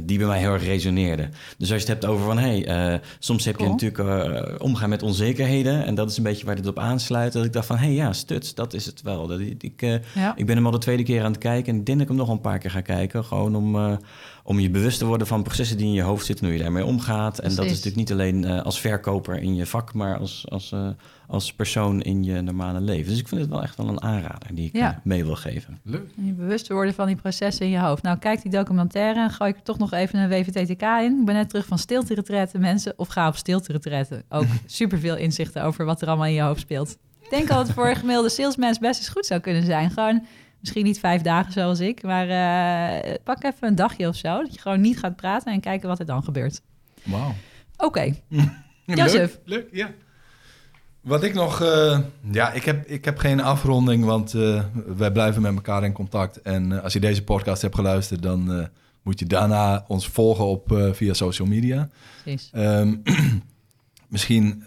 die 0.02 0.18
bij 0.18 0.26
mij 0.26 0.38
heel 0.38 0.52
erg 0.52 0.64
resoneerde. 0.64 1.28
Dus 1.58 1.72
als 1.72 1.82
je 1.82 1.88
het 1.88 2.00
hebt 2.00 2.04
over 2.04 2.24
van, 2.24 2.38
hey, 2.38 3.00
soms 3.18 3.44
heb 3.44 3.58
je 3.58 3.68
natuurlijk 3.68 4.62
omgaan 4.62 4.88
met 4.88 5.02
onzekerheden. 5.02 5.84
En 5.84 5.94
dat 5.94 6.10
is 6.10 6.16
een 6.16 6.22
beetje 6.22 6.46
waar 6.46 6.56
dit 6.56 6.66
op 6.66 6.78
aansluit. 6.78 7.32
Dat 7.32 7.44
ik 7.44 7.52
dacht 7.52 7.66
van, 7.66 7.76
hey, 7.76 7.92
ja, 7.92 8.12
stuts, 8.12 8.54
dat 8.54 8.74
is 8.74 8.86
het 8.86 9.02
wel. 9.02 9.26
Dat, 9.26 9.40
ik, 9.40 9.62
ik, 9.62 9.80
Ja. 10.14 10.36
ik 10.36 10.46
ben 10.46 10.56
hem 10.56 10.66
al 10.66 10.72
de 10.72 10.78
tweede 10.78 11.02
keer 11.02 11.24
aan 11.24 11.30
het 11.32 11.40
kijken. 11.40 11.72
En 11.72 11.78
ik 11.78 11.86
denk 11.86 11.98
dat 11.98 12.08
ik 12.08 12.14
hem 12.16 12.26
nog 12.26 12.34
een 12.34 12.40
paar 12.40 12.58
keer 12.58 12.70
ga 12.70 12.80
kijken. 12.80 13.24
Gewoon 13.24 13.56
om, 13.56 13.98
om 14.44 14.60
je 14.60 14.70
bewust 14.70 14.98
te 14.98 15.04
worden 15.06 15.26
van 15.26 15.42
processen 15.42 15.76
die 15.76 15.86
in 15.86 15.92
je 15.92 16.02
hoofd 16.02 16.26
zitten. 16.26 16.46
Hoe 16.46 16.54
je 16.56 16.62
daarmee 16.62 16.84
omgaat. 16.84 17.38
En 17.38 17.54
dat 17.54 17.64
is 17.64 17.70
natuurlijk 17.70 17.96
niet 17.96 18.12
alleen 18.12 18.44
eh, 18.44 18.62
als 18.62 18.80
verkoper 18.80 19.38
in 19.38 19.54
je 19.54 19.66
vak. 19.66 19.94
Maar 19.94 20.18
als, 20.18 20.44
als, 20.48 20.72
eh, 20.72 20.88
als 21.26 21.52
persoon 21.52 22.00
in 22.02 22.24
je 22.24 22.40
normale 22.40 22.80
leven. 22.80 23.10
Dus 23.10 23.18
ik 23.20 23.28
vind 23.28 23.40
het 23.40 23.50
wel 23.50 23.62
echt 23.62 23.76
wel 23.76 23.88
een 23.88 24.02
aanrader 24.02 24.54
die 24.54 24.66
ik 24.66 24.76
Ja. 24.76 24.90
eh, 24.92 24.98
mee 25.02 25.24
wil 25.24 25.36
geven. 25.36 25.80
Leuk. 25.82 26.10
En 26.16 26.26
je 26.26 26.32
bewust 26.32 26.68
worden 26.68 26.94
van 26.94 27.06
die 27.06 27.16
processen 27.16 27.66
in 27.66 27.72
je 27.72 27.78
hoofd. 27.78 28.02
Nou, 28.02 28.18
kijk 28.18 28.42
die 28.42 28.50
documentaire 28.50 29.20
en 29.20 29.30
gooi 29.30 29.50
ik 29.50 29.56
er 29.56 29.62
toch 29.62 29.78
nog 29.78 29.92
even 29.92 30.18
een 30.18 30.28
WVTTK 30.28 30.82
in. 30.82 31.18
Ik 31.20 31.24
ben 31.24 31.34
net 31.34 31.48
terug 31.48 31.66
van 31.66 31.78
stilte 31.78 32.48
mensen. 32.58 32.92
Of 32.96 33.08
ga 33.08 33.28
op 33.28 33.36
stilte 33.36 34.22
Ook 34.28 34.44
superveel 34.66 35.16
inzichten 35.16 35.62
over 35.64 35.84
wat 35.84 36.02
er 36.02 36.08
allemaal 36.08 36.26
in 36.26 36.32
je 36.32 36.42
hoofd 36.42 36.60
speelt. 36.60 36.96
Ik 37.22 37.30
denk 37.30 37.50
al 37.50 37.56
dat 37.56 37.66
het 37.66 37.74
voor 37.74 37.88
een 37.88 37.96
gemiddelde 37.96 38.28
salesmens 38.28 38.78
best 38.78 38.98
eens 39.00 39.08
goed 39.08 39.26
zou 39.26 39.40
kunnen 39.40 39.64
zijn. 39.64 39.90
Gewoon 39.90 40.22
misschien 40.62 40.84
niet 40.84 40.98
vijf 40.98 41.22
dagen 41.22 41.52
zoals 41.52 41.80
ik. 41.80 42.02
Maar 42.02 42.28
eh, 42.28 43.14
pak 43.24 43.44
even 43.44 43.68
een 43.68 43.74
dagje 43.74 44.08
of 44.08 44.16
zo. 44.16 44.42
Dat 44.42 44.54
je 44.54 44.60
gewoon 44.60 44.80
niet 44.80 44.98
gaat 44.98 45.16
praten 45.16 45.52
en 45.52 45.60
kijken 45.60 45.88
wat 45.88 45.98
er 45.98 46.06
dan 46.06 46.24
gebeurt. 46.24 46.60
Wauw. 47.02 47.34
Oké, 47.76 48.14
Joseph. 48.84 49.38
Leuk, 49.44 49.62
leuk, 49.62 49.68
ja. 49.72 49.90
Wat 51.00 51.22
ik 51.22 51.34
nog... 51.34 51.60
eh, 51.60 51.98
ja, 52.30 52.52
ik 52.52 52.64
heb, 52.64 52.86
ik 52.86 53.04
heb 53.04 53.18
geen 53.18 53.40
afronding, 53.40 54.04
want 54.04 54.34
eh, 54.34 54.64
wij 54.96 55.10
blijven 55.12 55.42
met 55.42 55.54
elkaar 55.54 55.84
in 55.84 55.92
contact. 55.92 56.42
En 56.42 56.82
als 56.82 56.92
je 56.92 57.00
deze 57.00 57.24
podcast 57.24 57.62
hebt 57.62 57.74
geluisterd, 57.74 58.22
dan 58.22 58.68
moet 59.02 59.18
je 59.18 59.26
daarna 59.26 59.84
ons 59.88 60.08
volgen 60.08 60.44
op, 60.44 60.90
via 60.92 61.12
social 61.12 61.48
media. 61.48 61.88
precies. 62.22 62.50
Ehm, 62.52 62.94
misschien 64.08 64.64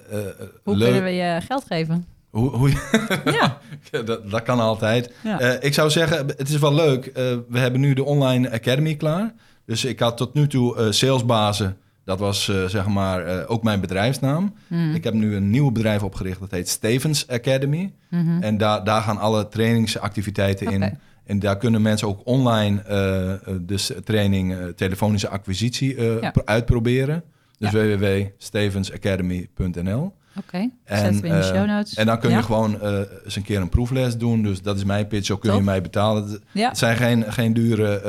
Hoe 0.64 0.76
leuk... 0.78 0.84
kunnen 0.84 1.04
we 1.04 1.10
je 1.10 1.42
geld 1.42 1.66
geven? 1.66 2.06
Hoe, 2.36 2.50
hoe 2.50 2.70
Ja, 3.40 3.60
dat, 3.92 4.32
dat 4.32 4.44
kan 4.44 4.60
altijd. 4.60 5.14
ja. 5.24 5.40
Eh, 5.40 5.64
ik 5.68 5.74
zou 5.74 5.90
zeggen, 5.90 6.28
het 6.28 6.50
is 6.50 6.58
wel 6.58 6.74
leuk. 6.74 7.06
Eh, 7.06 7.14
we 7.50 7.60
hebben 7.60 7.80
nu 7.80 7.94
de 7.94 8.04
Online 8.04 8.52
Academy 8.52 8.96
klaar. 8.96 9.34
Dus 9.66 9.86
ik 9.86 10.00
had 10.00 10.18
tot 10.18 10.34
nu 10.34 10.48
toe 10.48 10.78
eh, 10.78 10.92
salesbazen. 10.92 11.78
Dat 12.06 12.20
was 12.20 12.52
zeg 12.68 12.88
maar 12.88 13.48
ook 13.48 13.64
mijn 13.64 13.82
bedrijfsnaam. 13.82 14.54
Mhm. 14.68 14.94
Ik 14.94 15.04
heb 15.04 15.14
nu 15.14 15.36
een 15.36 15.50
nieuw 15.50 15.72
bedrijf 15.72 16.04
opgericht. 16.04 16.40
Dat 16.40 16.52
heet 16.52 16.70
Stevens 16.70 17.28
Academy. 17.28 17.94
Mhm. 18.10 18.42
En 18.42 18.58
daar, 18.58 18.84
daar 18.84 19.02
gaan 19.02 19.18
alle 19.18 19.48
trainingsactiviteiten 19.48 20.72
in. 20.72 20.98
En 21.26 21.40
daar 21.40 21.58
kunnen 21.58 21.82
mensen 21.82 22.08
ook 22.08 22.22
online 22.24 22.82
eh, 22.82 23.34
dus 23.62 23.92
training 24.04 24.56
telefonische 24.76 25.30
acquisitie 25.30 26.02
Ja. 26.02 26.34
uitproberen. 26.46 27.24
Dus 27.58 27.72
www.stevensacademy.nl. 27.72 30.14
Oké, 30.38 30.58
En, 30.84 31.00
zetten 31.00 31.22
we 31.22 31.28
in 31.28 31.34
de 31.34 31.40
eh, 31.40 31.46
show 31.56 31.66
notes. 31.68 31.94
En 31.94 32.06
dan 32.06 32.20
kun 32.20 32.30
je 32.30 32.36
Ja. 32.36 32.42
gewoon 32.42 32.82
eh, 32.82 33.00
eens 33.24 33.36
een 33.36 33.44
keer 33.44 33.62
een 33.62 33.70
proefles 33.70 34.18
doen. 34.18 34.42
Dus 34.44 34.62
dat 34.62 34.78
is 34.78 34.84
mijn 34.84 35.08
pitch. 35.08 35.26
Zo 35.26 35.38
kun 35.38 35.56
je 35.56 35.62
mij 35.62 35.82
betalen. 35.82 36.30
Het- 36.32 36.42
Ja, 36.52 36.68
Het 36.68 36.78
zijn 36.78 36.98
geen, 36.98 37.34
geen 37.34 37.54
dure 37.54 38.00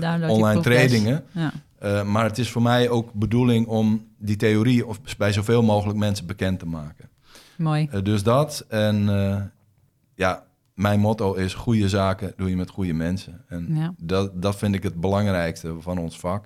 eh, 0.00 0.30
online 0.30 0.60
trainingen. 0.60 1.24
ja. 1.32 1.52
Maar 2.04 2.24
het 2.24 2.38
is 2.38 2.50
voor 2.50 2.62
mij 2.62 2.88
ook 2.88 3.12
bedoeling 3.12 3.66
om 3.66 4.06
die 4.18 4.36
theorie 4.36 4.86
of 4.86 5.00
bij 5.18 5.32
zoveel 5.32 5.62
mogelijk 5.62 5.98
mensen 5.98 6.26
bekend 6.26 6.58
te 6.58 6.66
maken. 6.66 7.08
mooi. 7.56 7.88
Dus 8.02 8.22
dat. 8.22 8.64
En 8.68 9.04
ja, 10.14 10.42
mijn 10.74 11.00
motto 11.00 11.34
is: 11.34 11.54
goede 11.54 11.88
zaken 11.88 12.32
doe 12.36 12.48
je 12.48 12.56
met 12.56 12.70
goede 12.70 12.92
mensen. 12.92 13.44
En 13.48 13.66
Ja. 13.70 13.94
dat, 13.98 14.42
dat 14.42 14.56
vind 14.56 14.74
ik 14.74 14.82
het 14.82 15.00
belangrijkste 15.00 15.74
van 15.80 15.98
ons 15.98 16.18
vak. 16.18 16.44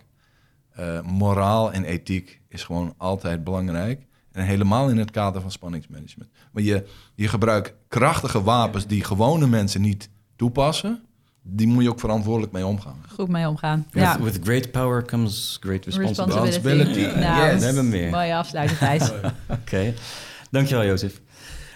Moraal 1.04 1.72
en 1.72 1.84
ethiek 1.84 2.40
is 2.48 2.62
gewoon 2.64 2.94
altijd 2.96 3.44
belangrijk. 3.44 4.06
En 4.34 4.44
helemaal 4.44 4.88
in 4.88 4.98
het 4.98 5.10
kader 5.10 5.40
van 5.40 5.50
spanningsmanagement. 5.50 6.30
Maar 6.52 6.62
je, 6.62 6.86
je 7.14 7.28
gebruikt 7.28 7.74
krachtige 7.88 8.42
wapens 8.42 8.86
die 8.86 9.04
gewone 9.04 9.46
mensen 9.46 9.80
niet 9.80 10.08
toepassen. 10.36 11.02
Die 11.42 11.66
moet 11.66 11.82
je 11.82 11.88
ook 11.90 12.00
verantwoordelijk 12.00 12.52
mee 12.52 12.66
omgaan. 12.66 12.96
Goed 13.14 13.28
mee 13.28 13.48
omgaan. 13.48 13.86
With, 13.90 14.02
Ja, 14.02 14.20
with 14.20 14.38
great 14.42 14.70
power 14.70 15.04
comes 15.04 15.56
great 15.60 15.84
responsibility. 15.84 16.38
Responsibility. 16.38 17.18
Nou, 17.18 17.44
Yes. 17.50 17.58
We 17.58 17.64
hebben 17.64 17.82
hem 17.82 17.90
weer. 17.90 18.10
Mooie 18.10 18.34
afsluiting, 18.34 18.78
Thijs. 18.78 19.10
Oké, 19.60 19.94
dankjewel 20.50 20.84
Jozef. 20.84 21.20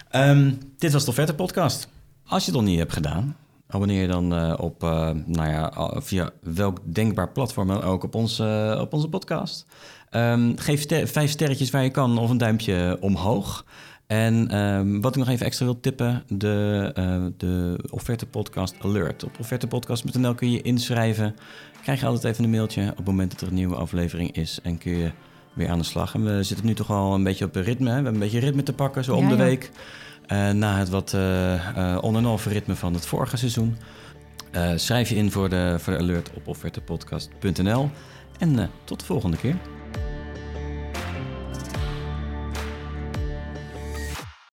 Ehm, 0.09 0.51
dit 0.77 0.93
was 0.93 1.05
de 1.05 1.11
Verte 1.11 1.35
Podcast. 1.35 1.87
Als 2.25 2.45
je 2.45 2.51
het 2.51 2.59
nog 2.59 2.69
niet 2.69 2.79
hebt 2.79 2.93
gedaan, 2.93 3.35
abonneer 3.67 4.01
je 4.01 4.07
dan 4.07 4.35
eh, 4.35 4.53
op, 4.57 4.83
eh, 4.83 5.09
nou 5.25 5.49
ja, 5.49 5.91
via 6.01 6.29
welk 6.41 6.79
denkbaar 6.83 7.31
platform 7.31 7.67
dan 7.67 7.81
ook 7.81 8.03
op 8.03 8.15
onze, 8.15 8.77
op 8.81 8.93
onze 8.93 9.07
podcast. 9.09 9.65
Ehm, 10.09 10.51
geef 10.55 10.81
ster- 10.81 11.07
vijf 11.07 11.29
sterretjes 11.31 11.69
waar 11.69 11.83
je 11.83 11.89
kan 11.89 12.17
of 12.17 12.29
een 12.29 12.37
duimpje 12.37 12.97
omhoog. 12.99 13.65
En 14.07 14.47
ehm, 14.51 14.99
wat 15.01 15.11
ik 15.15 15.19
nog 15.19 15.29
even 15.29 15.45
extra 15.45 15.65
wil 15.65 15.79
tippen, 15.79 16.23
de, 16.27 16.91
eh, 16.93 17.23
de 17.37 17.79
offerte 17.89 18.25
podcast 18.25 18.75
alert. 18.81 19.23
Op 19.23 19.39
offertepodcast.nl 19.39 20.35
kun 20.35 20.51
je 20.51 20.61
inschrijven. 20.61 21.35
Krijg 21.81 21.99
je 21.99 22.05
altijd 22.05 22.33
even 22.33 22.43
een 22.43 22.49
mailtje 22.49 22.89
op 22.89 22.97
het 22.97 23.05
moment 23.05 23.31
dat 23.31 23.41
er 23.41 23.47
een 23.47 23.53
nieuwe 23.53 23.75
aflevering 23.75 24.31
is. 24.35 24.59
En 24.63 24.77
kun 24.77 24.97
je 24.97 25.11
weer 25.53 25.69
aan 25.69 25.77
de 25.77 25.83
slag. 25.83 26.13
En 26.13 26.23
we 26.25 26.43
zitten 26.43 26.65
nu 26.65 26.73
toch 26.73 26.89
al 26.89 27.13
een 27.13 27.23
beetje 27.23 27.45
op 27.45 27.55
ritme. 27.55 27.85
Hè? 27.85 27.89
We 27.89 27.93
hebben 28.03 28.13
een 28.13 28.19
beetje 28.19 28.39
ritme 28.39 28.63
te 28.63 28.73
pakken, 28.73 29.03
zo 29.03 29.15
om 29.15 29.23
Ja, 29.23 29.29
de 29.29 29.35
ja. 29.35 29.43
week. 29.43 29.71
Eh, 30.27 30.51
na 30.51 30.77
het 30.77 30.89
wat 30.89 31.13
eh, 31.13 31.53
eh, 31.93 32.03
on- 32.03 32.15
en 32.15 32.25
off 32.25 32.45
ritme 32.45 32.75
van 32.75 32.93
het 32.93 33.05
vorige 33.05 33.37
seizoen. 33.37 33.77
Schrijf 34.75 35.09
je 35.09 35.15
in 35.15 35.31
voor 35.31 35.49
de, 35.49 35.75
voor 35.79 35.93
de 35.93 35.99
alert 35.99 36.31
op 36.33 36.47
offertepodcast.nl. 36.47 37.89
En 38.39 38.69
tot 38.83 38.99
de 38.99 39.05
volgende 39.05 39.37
keer. 39.37 39.55